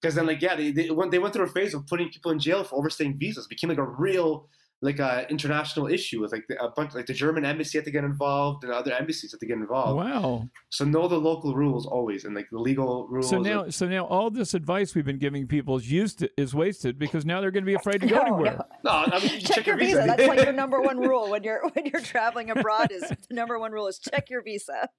Because 0.01 0.15
then, 0.15 0.25
like, 0.25 0.41
yeah, 0.41 0.55
they 0.55 0.71
they 0.71 0.91
went, 0.91 1.11
they 1.11 1.19
went 1.19 1.33
through 1.33 1.45
a 1.45 1.49
phase 1.49 1.73
of 1.73 1.87
putting 1.87 2.09
people 2.09 2.31
in 2.31 2.39
jail 2.39 2.63
for 2.63 2.75
overstaying 2.75 3.17
visas. 3.17 3.45
It 3.45 3.49
became 3.49 3.69
like 3.69 3.77
a 3.77 3.83
real 3.83 4.49
like 4.83 4.99
a 4.99 5.29
international 5.29 5.87
issue 5.87 6.21
with 6.21 6.31
like 6.31 6.45
the, 6.47 6.61
a 6.61 6.69
bunch 6.71 6.95
like 6.95 7.05
the 7.05 7.13
German 7.13 7.45
embassy 7.45 7.77
had 7.77 7.85
to 7.85 7.91
get 7.91 8.03
involved 8.03 8.63
and 8.63 8.73
other 8.73 8.91
embassies 8.93 9.31
had 9.31 9.39
to 9.39 9.45
get 9.45 9.57
involved. 9.57 9.97
Wow. 9.97 10.49
So 10.69 10.85
know 10.85 11.07
the 11.07 11.17
local 11.17 11.53
rules 11.55 11.85
always 11.85 12.25
and 12.25 12.35
like 12.35 12.49
the 12.51 12.59
legal 12.59 13.07
rules. 13.07 13.29
So 13.29 13.39
now, 13.39 13.69
so 13.69 13.87
now, 13.87 14.05
all 14.05 14.31
this 14.31 14.55
advice 14.55 14.95
we've 14.95 15.05
been 15.05 15.19
giving 15.19 15.45
people 15.47 15.77
is 15.77 15.91
used 15.91 16.27
is 16.35 16.55
wasted 16.55 16.97
because 16.97 17.25
now 17.25 17.41
they're 17.41 17.51
going 17.51 17.63
to 17.63 17.69
be 17.69 17.75
afraid 17.75 18.01
to 18.01 18.07
go 18.07 18.15
No, 18.21 18.21
anywhere. 18.21 18.65
no, 18.83 18.91
I 18.91 19.19
mean, 19.19 19.33
you 19.33 19.39
check, 19.41 19.67
your 19.67 19.77
visa. 19.77 20.03
That's 20.05 20.27
like 20.27 20.43
your 20.43 20.53
number 20.53 20.81
one 20.81 20.97
rule 21.07 21.29
when 21.29 21.43
you're 21.43 21.61
when 21.73 21.85
you're 21.85 22.01
traveling 22.01 22.49
abroad. 22.49 22.91
Is 22.91 23.01
the 23.01 23.17
number 23.35 23.59
one 23.59 23.71
rule 23.71 23.87
is 23.87 23.99
check 23.99 24.29
your 24.29 24.41
visa. 24.41 24.89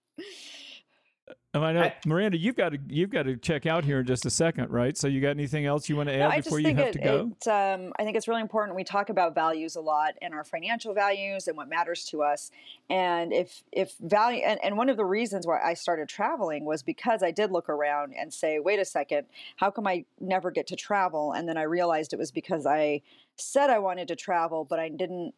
And 1.55 1.63
I 1.63 1.73
know, 1.73 1.93
Miranda, 2.07 2.39
you've 2.39 2.57
got 2.57 2.71
to 2.71 2.79
you've 2.89 3.11
got 3.11 3.25
to 3.25 3.37
check 3.37 3.67
out 3.67 3.85
here 3.85 4.01
in 4.01 4.07
just 4.07 4.25
a 4.25 4.31
second, 4.31 4.71
right? 4.71 4.97
So 4.97 5.07
you 5.07 5.21
got 5.21 5.31
anything 5.31 5.67
else 5.67 5.87
you 5.87 5.97
want 5.97 6.09
to 6.09 6.15
add 6.15 6.31
No, 6.31 6.37
before 6.37 6.61
you 6.61 6.75
have 6.75 6.79
it, 6.79 6.93
to 6.95 6.99
go? 6.99 7.31
it 7.39 7.49
um, 7.49 7.93
I 7.99 8.05
think 8.05 8.17
it's 8.17 8.27
really 8.27 8.41
important. 8.41 8.75
We 8.75 8.85
talk 8.85 9.11
about 9.11 9.35
values 9.35 9.77
a 9.77 9.83
lot 9.83 10.15
and 10.23 10.33
our 10.33 10.45
financial 10.45 10.95
values 10.95 11.49
and 11.49 11.57
what 11.57 11.69
matters 11.69 12.07
to 12.07 12.23
us. 12.23 12.51
And 12.89 13.35
if 13.35 13.63
if 13.71 13.97
value 14.01 14.43
and, 14.43 14.59
and 14.65 14.79
one 14.79 14.89
of 14.89 14.97
the 14.97 15.05
reasons 15.05 15.47
why 15.47 15.61
I 15.63 15.75
started 15.75 16.09
traveling 16.09 16.65
was 16.65 16.83
because 16.83 17.23
I 17.23 17.31
did 17.31 17.51
look 17.51 17.69
around 17.69 18.15
and 18.19 18.33
say, 18.33 18.59
wait 18.59 18.79
a 18.79 18.85
second, 18.87 19.27
how 19.57 19.71
come 19.71 19.87
I 19.87 20.07
never 20.21 20.51
get 20.51 20.67
to 20.69 20.77
travel? 20.77 21.33
And 21.33 21.47
then 21.47 21.59
I 21.59 21.63
realized 21.65 22.15
it 22.15 22.19
was 22.19 22.31
because 22.31 22.65
I 22.65 23.03
said 23.37 23.69
I 23.69 23.79
wanted 23.79 24.09
to 24.09 24.17
travel, 24.17 24.65
but 24.65 24.81
I 24.81 24.89
didn't 24.89 25.35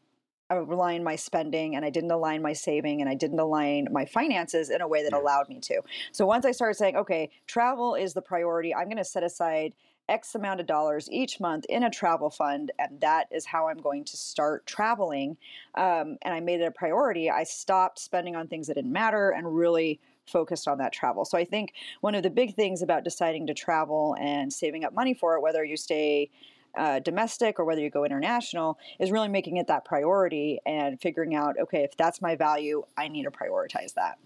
align 0.51 1.03
my 1.03 1.17
spending 1.17 1.75
and 1.75 1.85
I 1.85 1.91
didn't 1.91 2.11
align 2.11 2.43
my 2.43 2.53
saving 2.53 3.01
and 3.01 3.09
I 3.09 3.15
didn't 3.15 3.39
align 3.39 3.89
my 3.91 4.05
finances 4.05 4.71
in 4.71 4.81
a 4.81 4.89
way 4.89 5.03
that 5.03 5.13
Yeah. 5.13 5.19
allowed 5.19 5.49
me 5.49 5.61
to. 5.61 5.83
So 6.13 6.27
once 6.27 6.45
I 6.45 6.53
started 6.53 6.75
saying, 6.75 6.97
okay, 6.97 7.31
travel 7.47 7.95
is 7.95 8.15
the 8.15 8.23
priority, 8.23 8.75
I'm 8.75 8.87
going 8.87 8.99
to 8.99 9.05
set 9.05 9.23
aside 9.23 9.75
X 10.07 10.35
amount 10.35 10.61
of 10.61 10.67
dollars 10.67 11.09
each 11.11 11.41
month 11.41 11.65
in 11.71 11.83
a 11.83 11.91
travel 11.91 12.29
fund, 12.29 12.71
and 12.79 13.01
that 13.01 13.27
is 13.31 13.47
how 13.47 13.69
I'm 13.69 13.79
going 13.79 14.05
to 14.05 14.19
start 14.19 14.67
traveling. 14.67 15.39
Um, 15.77 16.19
and 16.21 16.35
I 16.35 16.41
made 16.41 16.61
it 16.61 16.65
a 16.65 16.71
priority. 16.71 17.31
I 17.31 17.45
stopped 17.45 17.99
spending 17.99 18.37
on 18.37 18.47
things 18.47 18.67
that 18.67 18.75
didn't 18.75 18.93
matter 18.93 19.31
and 19.31 19.57
really 19.57 19.99
focused 20.27 20.69
on 20.69 20.77
that 20.79 20.93
travel. 20.93 21.25
So 21.25 21.39
I 21.39 21.45
think 21.45 21.73
one 22.03 22.15
of 22.15 22.23
the 22.23 22.29
big 22.31 22.55
things 22.55 22.83
about 22.83 23.03
deciding 23.05 23.47
to 23.47 23.55
travel 23.55 24.15
and 24.21 24.53
saving 24.53 24.85
up 24.85 24.93
money 24.93 25.15
for 25.15 25.37
it, 25.37 25.41
whether 25.41 25.65
you 25.65 25.77
stay 25.79 26.31
uh, 26.77 26.99
domestic 27.01 27.59
or 27.59 27.65
whether 27.65 27.81
you 27.81 27.91
go 27.91 28.05
international, 28.05 28.79
is 29.01 29.11
really 29.11 29.29
making 29.29 29.57
it 29.59 29.67
that 29.69 29.85
priority 29.85 30.61
and 30.67 31.01
figuring 31.01 31.35
out, 31.35 31.57
okay, 31.61 31.83
if 31.85 31.97
that's 31.97 32.21
my 32.23 32.37
value, 32.37 32.83
I 32.97 33.09
need 33.09 33.25
to 33.25 33.31
prioritize 33.31 33.95
that. 33.95 34.19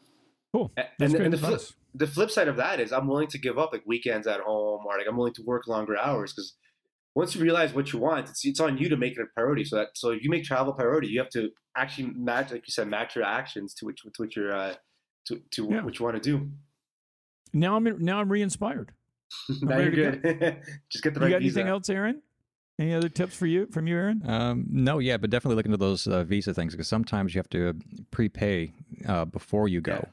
Cool. 0.52 0.72
And, 0.76 0.86
That's 0.98 1.12
and 1.12 1.20
great 1.22 1.30
the, 1.32 1.36
flip, 1.38 1.60
the 1.94 2.06
flip 2.06 2.30
side 2.30 2.48
of 2.48 2.56
that 2.56 2.80
is 2.80 2.90
I'm 2.92 3.06
willing 3.06 3.28
to 3.28 3.38
give 3.38 3.58
up 3.58 3.72
like 3.72 3.82
weekends 3.86 4.26
at 4.26 4.40
home 4.40 4.84
or 4.86 4.96
like 4.96 5.06
I'm 5.06 5.16
willing 5.16 5.34
to 5.34 5.42
work 5.42 5.66
longer 5.66 5.98
hours 5.98 6.32
because 6.32 6.54
once 7.14 7.34
you 7.34 7.42
realize 7.42 7.74
what 7.74 7.92
you 7.92 7.98
want, 7.98 8.30
it's, 8.30 8.44
it's 8.46 8.58
on 8.60 8.78
you 8.78 8.88
to 8.88 8.96
make 8.96 9.12
it 9.12 9.20
a 9.20 9.26
priority. 9.34 9.64
So 9.64 9.76
that 9.76 9.88
so 9.94 10.10
if 10.10 10.22
you 10.24 10.30
make 10.30 10.44
travel 10.44 10.72
a 10.72 10.76
priority, 10.76 11.08
you 11.08 11.18
have 11.18 11.28
to 11.30 11.50
actually 11.76 12.12
match, 12.14 12.50
like 12.50 12.66
you 12.66 12.72
said, 12.72 12.88
match 12.88 13.14
your 13.14 13.24
actions 13.26 13.74
to 13.74 13.84
which 13.86 14.00
to 14.02 14.10
what 14.16 14.34
you're 14.36 14.54
uh, 14.54 14.74
to 15.26 15.40
to 15.52 15.68
Yeah. 15.70 15.82
what 15.84 15.98
you 15.98 16.04
want 16.06 16.22
to 16.22 16.38
do. 16.38 16.48
Now 17.52 17.76
I'm 17.76 17.84
now 18.02 18.20
I'm 18.20 18.30
re-inspired. 18.32 18.92
now 19.62 19.76
ready 19.76 19.96
you're 19.96 20.12
to 20.12 20.16
good. 20.18 20.62
Just 20.90 21.04
get 21.04 21.12
the 21.14 21.20
You 21.20 21.24
right 21.26 21.32
got 21.32 21.42
visa. 21.42 21.58
anything 21.60 21.70
else, 21.70 21.90
Aaron? 21.90 22.22
Any 22.78 22.94
other 22.94 23.08
tips 23.08 23.34
for 23.34 23.46
you 23.46 23.66
from 23.66 23.88
you, 23.88 23.96
Aaron? 23.96 24.22
Um, 24.24 24.66
no, 24.70 25.00
yeah, 25.00 25.16
but 25.16 25.30
definitely 25.30 25.56
look 25.56 25.66
into 25.66 25.78
those 25.78 26.06
uh, 26.06 26.22
visa 26.22 26.54
things 26.54 26.74
because 26.74 26.86
sometimes 26.86 27.34
you 27.34 27.40
have 27.40 27.50
to 27.50 27.74
prepay 28.12 28.72
uh, 29.08 29.24
before 29.24 29.66
you 29.66 29.80
go. 29.80 30.06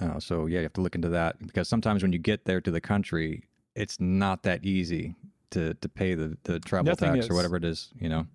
Uh, 0.00 0.20
so 0.20 0.46
yeah, 0.46 0.58
you 0.58 0.64
have 0.64 0.72
to 0.74 0.82
look 0.82 0.94
into 0.94 1.08
that 1.08 1.38
because 1.46 1.68
sometimes 1.68 2.02
when 2.02 2.12
you 2.12 2.18
get 2.18 2.44
there 2.44 2.60
to 2.60 2.70
the 2.70 2.80
country, 2.80 3.44
it's 3.74 3.98
not 4.00 4.42
that 4.42 4.64
easy 4.64 5.14
to 5.50 5.72
to 5.74 5.88
pay 5.88 6.14
the, 6.14 6.36
the 6.44 6.60
travel 6.60 6.90
Nothing 6.90 7.14
tax 7.14 7.24
is. 7.24 7.30
or 7.30 7.34
whatever 7.34 7.56
it 7.56 7.64
is. 7.64 7.88
You 7.98 8.08
know, 8.10 8.26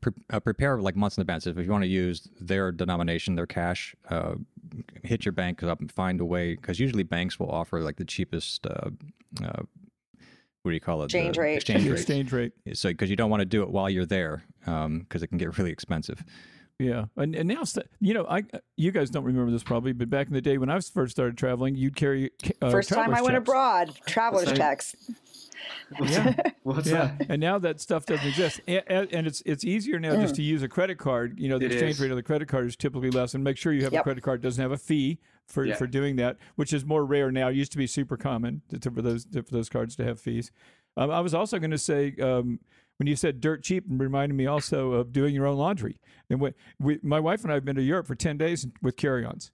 pre- 0.00 0.12
uh, 0.30 0.40
prepare 0.40 0.80
like 0.80 0.96
months 0.96 1.18
in 1.18 1.20
advance. 1.20 1.46
If 1.46 1.58
you 1.58 1.70
want 1.70 1.84
to 1.84 1.88
use 1.88 2.26
their 2.40 2.72
denomination, 2.72 3.34
their 3.34 3.46
cash, 3.46 3.94
uh, 4.08 4.34
hit 5.02 5.26
your 5.26 5.32
bank 5.32 5.62
up 5.62 5.80
and 5.80 5.92
find 5.92 6.20
a 6.22 6.24
way 6.24 6.54
because 6.54 6.80
usually 6.80 7.02
banks 7.02 7.38
will 7.38 7.50
offer 7.50 7.80
like 7.80 7.96
the 7.96 8.06
cheapest. 8.06 8.66
What 10.62 10.70
do 10.70 10.74
you 10.74 10.80
call 10.80 11.02
it? 11.02 11.06
Exchange 11.06 11.36
The 11.36 11.42
rate. 11.42 11.54
Exchange 11.56 11.84
rate. 11.84 11.92
Exchange 11.92 12.32
rate. 12.32 12.52
So 12.74 12.90
because 12.90 13.10
you 13.10 13.16
don't 13.16 13.30
want 13.30 13.40
to 13.40 13.46
do 13.46 13.62
it 13.62 13.70
while 13.70 13.90
you're 13.90 14.06
there, 14.06 14.44
um, 14.66 15.00
because 15.00 15.22
it 15.22 15.26
can 15.26 15.38
get 15.38 15.58
really 15.58 15.72
expensive. 15.72 16.22
Yeah, 16.82 17.04
and, 17.16 17.34
and 17.34 17.48
now 17.48 17.62
you 18.00 18.14
know 18.14 18.26
I 18.28 18.42
you 18.76 18.90
guys 18.90 19.10
don't 19.10 19.24
remember 19.24 19.50
this 19.50 19.62
probably, 19.62 19.92
but 19.92 20.10
back 20.10 20.26
in 20.26 20.32
the 20.32 20.40
day 20.40 20.58
when 20.58 20.70
I 20.70 20.80
first 20.80 21.12
started 21.12 21.36
traveling, 21.38 21.74
you'd 21.76 21.96
carry 21.96 22.30
uh, 22.60 22.70
First 22.70 22.88
time 22.88 22.98
I 22.98 23.04
traveler's 23.06 23.22
went 23.24 23.36
abroad, 23.36 23.98
traveler's 24.06 24.46
What's 24.46 24.58
that? 24.58 24.64
checks. 24.64 24.96
Yeah. 26.00 26.34
What's 26.64 26.88
Yeah, 26.88 27.12
that? 27.18 27.26
and 27.28 27.40
now 27.40 27.58
that 27.58 27.80
stuff 27.80 28.04
doesn't 28.06 28.26
exist, 28.26 28.60
and, 28.66 28.82
and 28.88 29.12
and 29.12 29.26
it's 29.26 29.42
it's 29.46 29.64
easier 29.64 30.00
now 30.00 30.16
just 30.20 30.34
to 30.36 30.42
use 30.42 30.62
a 30.62 30.68
credit 30.68 30.98
card. 30.98 31.38
You 31.38 31.48
know, 31.48 31.58
the 31.58 31.66
It 31.66 31.72
exchange 31.72 31.92
is. 31.96 32.00
rate 32.00 32.10
of 32.10 32.16
the 32.16 32.22
credit 32.22 32.48
card 32.48 32.66
is 32.66 32.76
typically 32.76 33.10
less, 33.10 33.34
and 33.34 33.44
make 33.44 33.56
sure 33.56 33.72
you 33.72 33.84
have 33.84 33.94
a 33.94 34.02
credit 34.02 34.22
card 34.24 34.40
that 34.42 34.46
doesn't 34.48 34.62
have 34.62 34.72
a 34.72 34.76
fee 34.78 35.18
for 35.46 35.64
Yeah. 35.64 35.76
for 35.76 35.86
doing 35.86 36.16
that, 36.16 36.38
which 36.56 36.72
is 36.72 36.84
more 36.84 37.04
rare 37.04 37.30
now. 37.30 37.48
It 37.48 37.56
used 37.56 37.72
to 37.72 37.78
be 37.78 37.86
super 37.86 38.16
common 38.16 38.62
to, 38.70 38.78
to- 38.80 38.90
for 38.90 39.02
those 39.02 39.24
for 39.26 39.42
those 39.50 39.68
cards 39.68 39.94
to 39.96 40.04
have 40.04 40.18
fees. 40.20 40.50
Um, 40.96 41.10
I 41.10 41.20
was 41.20 41.34
also 41.34 41.58
going 41.58 41.70
to 41.70 41.78
say. 41.78 42.14
Um, 42.20 42.58
when 42.98 43.06
you 43.06 43.16
said 43.16 43.40
dirt 43.40 43.62
cheap, 43.62 43.84
and 43.88 44.00
reminded 44.00 44.34
me 44.34 44.46
also 44.46 44.92
of 44.92 45.12
doing 45.12 45.34
your 45.34 45.46
own 45.46 45.56
laundry. 45.56 45.98
And 46.30 46.40
what 46.40 46.54
we, 46.78 46.98
my 47.02 47.20
wife 47.20 47.42
and 47.42 47.50
I 47.50 47.54
have 47.54 47.64
been 47.64 47.76
to 47.76 47.82
Europe 47.82 48.06
for 48.06 48.14
ten 48.14 48.36
days 48.38 48.66
with 48.80 48.96
carry-ons. 48.96 49.50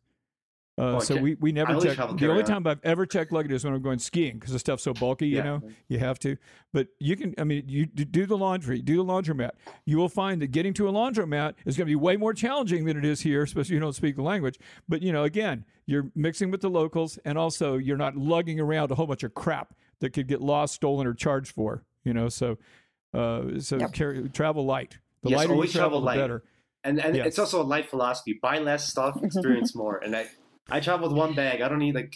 Uh, 0.77 0.95
Oh, 0.97 1.01
so 1.01 1.17
we, 1.17 1.35
we 1.41 1.51
never 1.51 1.73
check. 1.81 1.97
The 1.97 2.31
only 2.31 2.45
time 2.45 2.65
I've 2.65 2.79
ever 2.85 3.05
checked 3.05 3.33
luggage 3.33 3.51
is 3.51 3.65
when 3.65 3.75
I'm 3.75 3.83
going 3.83 3.99
skiing 3.99 4.39
because 4.39 4.53
the 4.53 4.61
stuff's 4.61 4.85
so 4.85 4.93
bulky. 4.93 5.27
You 5.27 5.43
know, 5.43 5.63
you 5.89 5.99
have 5.99 6.21
to. 6.21 6.37
But 6.73 6.87
you 7.01 7.17
can. 7.17 7.35
I 7.37 7.43
mean, 7.43 7.65
you 7.67 7.87
do 7.87 8.27
the 8.27 8.37
laundry, 8.37 8.81
do 8.81 8.97
the 8.97 9.05
laundromat. 9.05 9.51
You 9.87 9.97
will 9.97 10.09
find 10.09 10.41
that 10.41 10.53
getting 10.53 10.73
to 10.75 10.89
a 10.89 10.93
laundromat 10.93 11.55
is 11.67 11.77
going 11.77 11.87
to 11.89 11.91
be 11.91 11.97
way 11.97 12.17
more 12.17 12.33
challenging 12.33 12.85
than 12.85 12.97
it 12.97 13.05
is 13.05 13.23
here, 13.23 13.43
especially 13.43 13.73
if 13.73 13.75
you 13.75 13.81
don't 13.81 13.95
speak 13.95 14.15
the 14.15 14.23
language. 14.23 14.57
But 14.89 15.03
you 15.03 15.13
know, 15.13 15.25
again, 15.25 15.65
you're 15.87 16.13
mixing 16.15 16.53
with 16.53 16.61
the 16.61 16.71
locals, 16.71 17.19
and 17.25 17.37
also 17.37 17.77
you're 17.77 17.97
not 17.97 18.17
lugging 18.17 18.61
around 18.61 18.93
a 18.93 18.95
whole 18.95 19.09
bunch 19.09 19.25
of 19.25 19.35
crap 19.35 19.75
that 19.99 20.11
could 20.11 20.29
get 20.29 20.41
lost, 20.41 20.75
stolen, 20.75 21.09
or 21.09 21.15
charged 21.15 21.51
for. 21.51 21.83
You 22.05 22.15
know, 22.15 22.29
so 22.29 22.57
uh, 23.15 23.59
so 23.61 23.79
Yep. 23.79 23.93
carry, 23.93 24.29
travel 24.31 24.65
light. 24.65 24.99
The 25.23 25.31
Yes, 25.31 25.37
lighter 25.39 25.49
you 25.49 25.55
always 25.55 25.73
travel, 25.73 26.01
travel 26.01 26.15
the 26.15 26.21
better. 26.21 26.45
And 26.85 27.01
and 27.01 27.17
Yes. 27.17 27.27
it's 27.29 27.39
also 27.39 27.61
a 27.61 27.65
life 27.65 27.89
philosophy: 27.91 28.39
buy 28.41 28.59
less 28.59 28.89
stuff, 28.89 29.21
experience 29.23 29.75
more. 29.75 29.99
And 29.99 30.15
I 30.17 30.27
I 30.71 30.81
travel 30.81 31.09
with 31.09 31.17
one 31.17 31.35
bag. 31.35 31.61
I 31.61 31.69
don't 31.69 31.79
need 31.81 31.95
like 31.95 32.15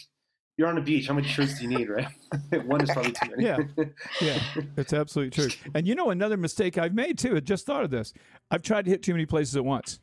you're 0.57 0.67
on 0.67 0.75
the 0.75 0.81
beach. 0.81 1.07
How 1.07 1.15
many 1.15 1.27
shirts 1.27 1.57
do 1.57 1.63
you 1.63 1.69
need, 1.69 1.89
right? 1.89 2.07
one 2.65 2.81
is 2.83 2.91
probably 2.91 3.11
too 3.11 3.29
many. 3.35 3.43
Yeah. 3.43 3.57
Yeah, 4.21 4.39
it's 4.77 4.93
absolutely 4.93 5.31
true. 5.31 5.49
And 5.73 5.85
you 5.87 5.95
know 5.95 6.11
another 6.11 6.37
mistake 6.37 6.77
I've 6.77 6.93
made 6.93 7.17
too. 7.17 7.35
I 7.35 7.39
just 7.41 7.65
thought 7.65 7.83
of 7.83 7.89
this. 7.89 8.13
I've 8.51 8.61
tried 8.61 8.85
to 8.85 8.91
hit 8.91 9.01
too 9.03 9.11
many 9.13 9.25
places 9.25 9.55
at 9.57 9.65
once. 9.65 9.99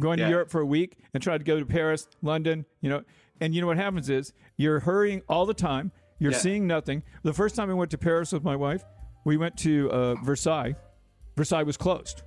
Going 0.00 0.18
to 0.18 0.28
Europe 0.28 0.50
for 0.50 0.60
a 0.60 0.66
week 0.66 0.98
and 1.14 1.22
tried 1.22 1.38
to 1.38 1.44
go 1.44 1.58
to 1.58 1.64
Paris, 1.66 2.06
London, 2.22 2.66
you 2.82 2.90
know. 2.90 3.02
And 3.40 3.54
you 3.54 3.60
know 3.60 3.66
what 3.66 3.78
happens 3.78 4.10
is 4.10 4.32
you're 4.56 4.80
hurrying 4.80 5.22
all 5.28 5.46
the 5.46 5.54
time. 5.54 5.90
You're 6.20 6.32
Yeah. 6.32 6.38
seeing 6.38 6.66
nothing. 6.68 7.02
The 7.24 7.32
first 7.32 7.56
time 7.56 7.70
I 7.70 7.74
went 7.74 7.90
to 7.92 7.98
Paris 7.98 8.30
with 8.32 8.44
my 8.44 8.54
wife, 8.54 8.84
we 9.24 9.36
went 9.36 9.56
to 9.58 9.90
uh, 9.90 10.14
Versailles. 10.16 10.74
Versailles 11.36 11.62
was 11.64 11.76
closed. 11.76 12.22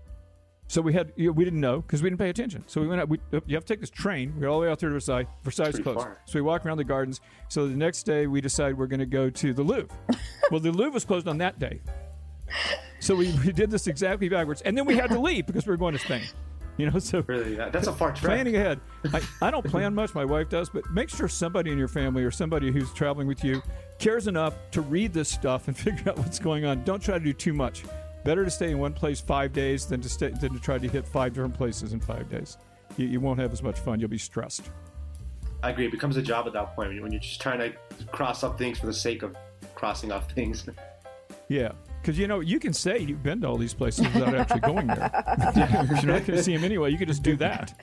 So 0.69 0.81
we 0.81 0.91
had 0.91 1.13
we 1.15 1.45
didn't 1.45 1.61
know 1.61 1.79
because 1.81 2.03
we 2.03 2.09
didn't 2.09 2.19
pay 2.19 2.29
attention. 2.29 2.65
So 2.67 2.81
we 2.81 2.87
went 2.89 2.99
out. 2.99 3.07
We, 3.07 3.19
you 3.45 3.55
have 3.55 3.63
to 3.63 3.73
take 3.73 3.79
this 3.79 3.89
train. 3.89 4.33
We 4.35 4.41
go 4.41 4.51
all 4.51 4.59
the 4.59 4.65
way 4.65 4.71
out 4.71 4.79
there 4.79 4.89
to 4.89 4.93
Versailles. 4.93 5.25
Versailles 5.43 5.69
is 5.69 5.79
closed. 5.79 5.99
far. 5.99 6.21
So 6.25 6.33
we 6.35 6.41
walk 6.41 6.65
around 6.65 6.75
the 6.77 6.83
gardens. 6.83 7.21
So 7.47 7.67
the 7.69 7.75
next 7.77 8.03
day 8.03 8.27
we 8.27 8.41
decide 8.41 8.77
we're 8.77 8.87
going 8.87 8.99
to 8.99 9.05
go 9.05 9.29
to 9.29 9.53
the 9.53 9.63
Louvre. 9.63 9.95
well, 10.51 10.59
the 10.59 10.71
Louvre 10.71 10.91
was 10.91 11.05
closed 11.05 11.27
on 11.29 11.37
that 11.37 11.57
day. 11.59 11.79
So 12.99 13.15
we, 13.15 13.31
we 13.45 13.53
did 13.53 13.71
this 13.71 13.87
exactly 13.87 14.27
backwards, 14.27 14.61
and 14.63 14.77
then 14.77 14.85
we 14.85 14.95
had 14.95 15.09
to 15.11 15.19
leave 15.19 15.45
because 15.45 15.65
we 15.65 15.71
were 15.71 15.77
going 15.77 15.93
to 15.93 15.99
Spain. 15.99 16.23
You 16.77 16.89
know, 16.91 16.99
so 16.99 17.23
Really, 17.27 17.55
that- 17.55 17.71
that's 17.71 17.87
a 17.87 17.93
far 17.93 18.09
trek. 18.11 18.23
planning 18.23 18.55
ahead. 18.55 18.79
I, 19.13 19.21
I 19.41 19.51
don't 19.51 19.65
plan 19.65 19.95
much. 19.95 20.13
My 20.13 20.25
wife 20.25 20.49
does, 20.49 20.69
but 20.69 20.89
make 20.91 21.09
sure 21.09 21.27
somebody 21.27 21.71
in 21.71 21.77
your 21.77 21.87
family 21.87 22.23
or 22.23 22.31
somebody 22.31 22.71
who's 22.71 22.91
traveling 22.93 23.27
with 23.27 23.43
you 23.43 23.61
cares 23.99 24.27
enough 24.27 24.55
to 24.71 24.81
read 24.81 25.13
this 25.13 25.29
stuff 25.29 25.67
and 25.67 25.77
figure 25.85 26.09
out 26.09 26.17
what's 26.17 26.39
going 26.39 26.65
on. 26.65 26.83
Don't 26.83 27.01
try 27.01 27.17
to 27.17 27.23
do 27.23 27.33
too 27.33 27.53
much. 27.53 27.83
Better 28.23 28.43
to 28.43 28.51
stay 28.51 28.71
in 28.71 28.79
one 28.79 28.93
place 28.93 29.21
five 29.21 29.53
days 29.53 29.85
than 29.85 30.01
to 30.01 30.09
stay 30.09 30.29
than 30.29 30.53
to 30.53 30.59
try 30.59 30.77
to 30.77 30.87
hit 30.87 31.07
five 31.07 31.33
different 31.33 31.53
places 31.53 31.93
in 31.93 31.99
five 31.99 32.29
days. 32.29 32.57
You, 32.97 33.07
you 33.07 33.19
won't 33.19 33.39
have 33.39 33.53
as 33.53 33.63
much 33.63 33.79
fun. 33.79 33.99
You'll 33.99 34.09
be 34.09 34.17
stressed. 34.17 34.69
I 35.63 35.71
agree. 35.71 35.85
It 35.85 35.91
becomes 35.91 36.17
a 36.17 36.21
job 36.21 36.45
at 36.45 36.53
that 36.53 36.75
point 36.75 37.01
when 37.01 37.11
you're 37.11 37.21
just 37.21 37.41
trying 37.41 37.59
to 37.59 37.73
cross 38.07 38.43
up 38.43 38.57
things 38.57 38.79
for 38.79 38.85
the 38.85 38.93
sake 38.93 39.23
of 39.23 39.35
crossing 39.75 40.11
off 40.11 40.31
things. 40.31 40.67
Yeah, 41.49 41.71
because 42.01 42.19
you 42.19 42.27
know 42.27 42.41
you 42.41 42.59
can 42.59 42.73
say 42.73 42.99
you've 42.99 43.23
been 43.23 43.39
to 43.39 43.47
all 43.47 43.55
these 43.55 43.73
places 43.73 44.05
without 44.13 44.35
actually 44.35 44.59
going 44.59 44.87
there. 44.87 45.09
You're 45.55 46.13
not 46.13 46.25
going 46.25 46.37
to 46.37 46.43
see 46.43 46.53
them 46.53 46.65
anyway. 46.65 46.91
You 46.91 46.97
could 46.97 47.07
just 47.07 47.23
do 47.23 47.37
that. 47.37 47.73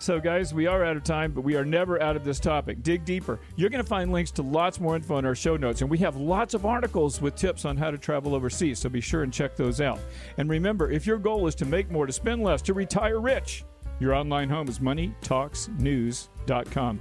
So, 0.00 0.18
guys, 0.18 0.52
we 0.54 0.66
are 0.66 0.82
out 0.82 0.96
of 0.96 1.04
time, 1.04 1.32
but 1.32 1.42
we 1.42 1.56
are 1.56 1.64
never 1.64 2.02
out 2.02 2.16
of 2.16 2.24
this 2.24 2.40
topic. 2.40 2.82
Dig 2.82 3.04
deeper. 3.04 3.38
You're 3.56 3.68
going 3.68 3.84
to 3.84 3.88
find 3.88 4.10
links 4.10 4.30
to 4.30 4.40
lots 4.40 4.80
more 4.80 4.96
info 4.96 5.18
in 5.18 5.26
our 5.26 5.34
show 5.34 5.58
notes, 5.58 5.82
and 5.82 5.90
we 5.90 5.98
have 5.98 6.16
lots 6.16 6.54
of 6.54 6.64
articles 6.64 7.20
with 7.20 7.34
tips 7.34 7.66
on 7.66 7.76
how 7.76 7.90
to 7.90 7.98
travel 7.98 8.34
overseas. 8.34 8.78
So 8.78 8.88
be 8.88 9.02
sure 9.02 9.24
and 9.24 9.32
check 9.32 9.56
those 9.56 9.82
out. 9.82 9.98
And 10.38 10.48
remember, 10.48 10.90
if 10.90 11.06
your 11.06 11.18
goal 11.18 11.46
is 11.48 11.54
to 11.56 11.66
make 11.66 11.90
more, 11.90 12.06
to 12.06 12.14
spend 12.14 12.42
less, 12.42 12.62
to 12.62 12.72
retire 12.72 13.20
rich, 13.20 13.62
your 13.98 14.14
online 14.14 14.48
home 14.48 14.68
is 14.68 14.78
moneytalksnews.com. 14.78 17.00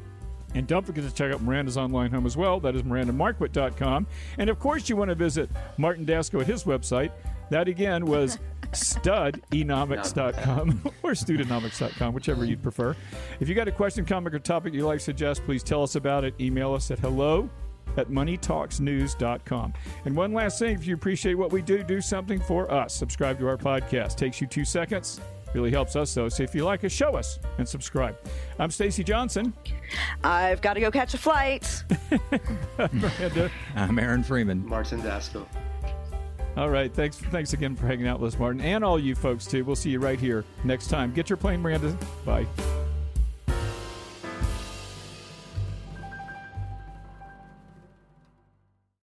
And 0.55 0.67
don't 0.67 0.85
forget 0.85 1.05
to 1.05 1.13
check 1.13 1.33
out 1.33 1.41
Miranda's 1.41 1.77
online 1.77 2.11
home 2.11 2.25
as 2.25 2.35
well. 2.35 2.59
That 2.59 2.75
is 2.75 2.83
mirandamarquit.com. 2.83 4.07
And 4.39 4.49
of 4.49 4.59
course, 4.59 4.89
you 4.89 4.97
want 4.97 5.07
to 5.07 5.15
visit 5.15 5.49
Martin 5.77 6.05
Dasko 6.05 6.41
at 6.41 6.47
his 6.47 6.65
website. 6.65 7.13
That 7.49 7.69
again 7.69 8.05
was 8.05 8.39
studenomics.com 8.71 10.81
or 11.03 11.11
studenomics.com, 11.11 12.13
whichever 12.13 12.45
you'd 12.45 12.63
prefer. 12.63 12.95
If 13.39 13.49
you 13.49 13.55
got 13.55 13.67
a 13.67 13.71
question, 13.71 14.05
comment, 14.05 14.35
or 14.35 14.39
topic 14.39 14.73
you'd 14.73 14.85
like 14.85 14.99
to 14.99 15.05
suggest, 15.05 15.43
please 15.45 15.63
tell 15.63 15.83
us 15.83 15.95
about 15.95 16.23
it. 16.23 16.33
Email 16.39 16.73
us 16.73 16.91
at 16.91 16.99
hello 16.99 17.49
at 17.97 18.09
moneytalksnews.com. 18.09 19.73
And 20.05 20.15
one 20.15 20.33
last 20.33 20.59
thing, 20.59 20.75
if 20.75 20.85
you 20.85 20.95
appreciate 20.95 21.35
what 21.35 21.51
we 21.51 21.61
do, 21.61 21.83
do 21.83 22.01
something 22.01 22.39
for 22.39 22.71
us. 22.71 22.95
Subscribe 22.95 23.39
to 23.39 23.47
our 23.47 23.57
podcast. 23.57 24.15
Takes 24.15 24.41
you 24.41 24.47
two 24.47 24.65
seconds. 24.65 25.19
Really 25.53 25.71
helps 25.71 25.95
us 25.95 26.13
though. 26.13 26.29
So 26.29 26.43
if 26.43 26.53
you 26.53 26.63
like 26.63 26.83
us, 26.83 26.91
show 26.91 27.15
us 27.15 27.39
and 27.57 27.67
subscribe. 27.67 28.17
I'm 28.59 28.69
Stacy 28.69 29.03
Johnson. 29.03 29.53
I've 30.23 30.61
got 30.61 30.75
to 30.75 30.79
go 30.79 30.91
catch 30.91 31.15
a 31.15 31.17
flight. 31.17 31.83
I'm 33.75 33.97
Aaron 33.97 34.23
Freeman. 34.23 34.67
Martin 34.67 35.01
Dasko. 35.01 35.47
All 36.57 36.69
right. 36.69 36.93
Thanks. 36.93 37.17
Thanks 37.17 37.53
again 37.53 37.75
for 37.75 37.87
hanging 37.87 38.07
out 38.07 38.19
with 38.19 38.33
us, 38.33 38.39
Martin, 38.39 38.61
and 38.61 38.83
all 38.83 38.99
you 38.99 39.15
folks 39.15 39.45
too. 39.45 39.63
We'll 39.63 39.75
see 39.75 39.91
you 39.91 39.99
right 39.99 40.19
here 40.19 40.43
next 40.63 40.87
time. 40.87 41.13
Get 41.13 41.29
your 41.29 41.37
plane, 41.37 41.61
Miranda. 41.61 41.97
Bye. 42.25 42.45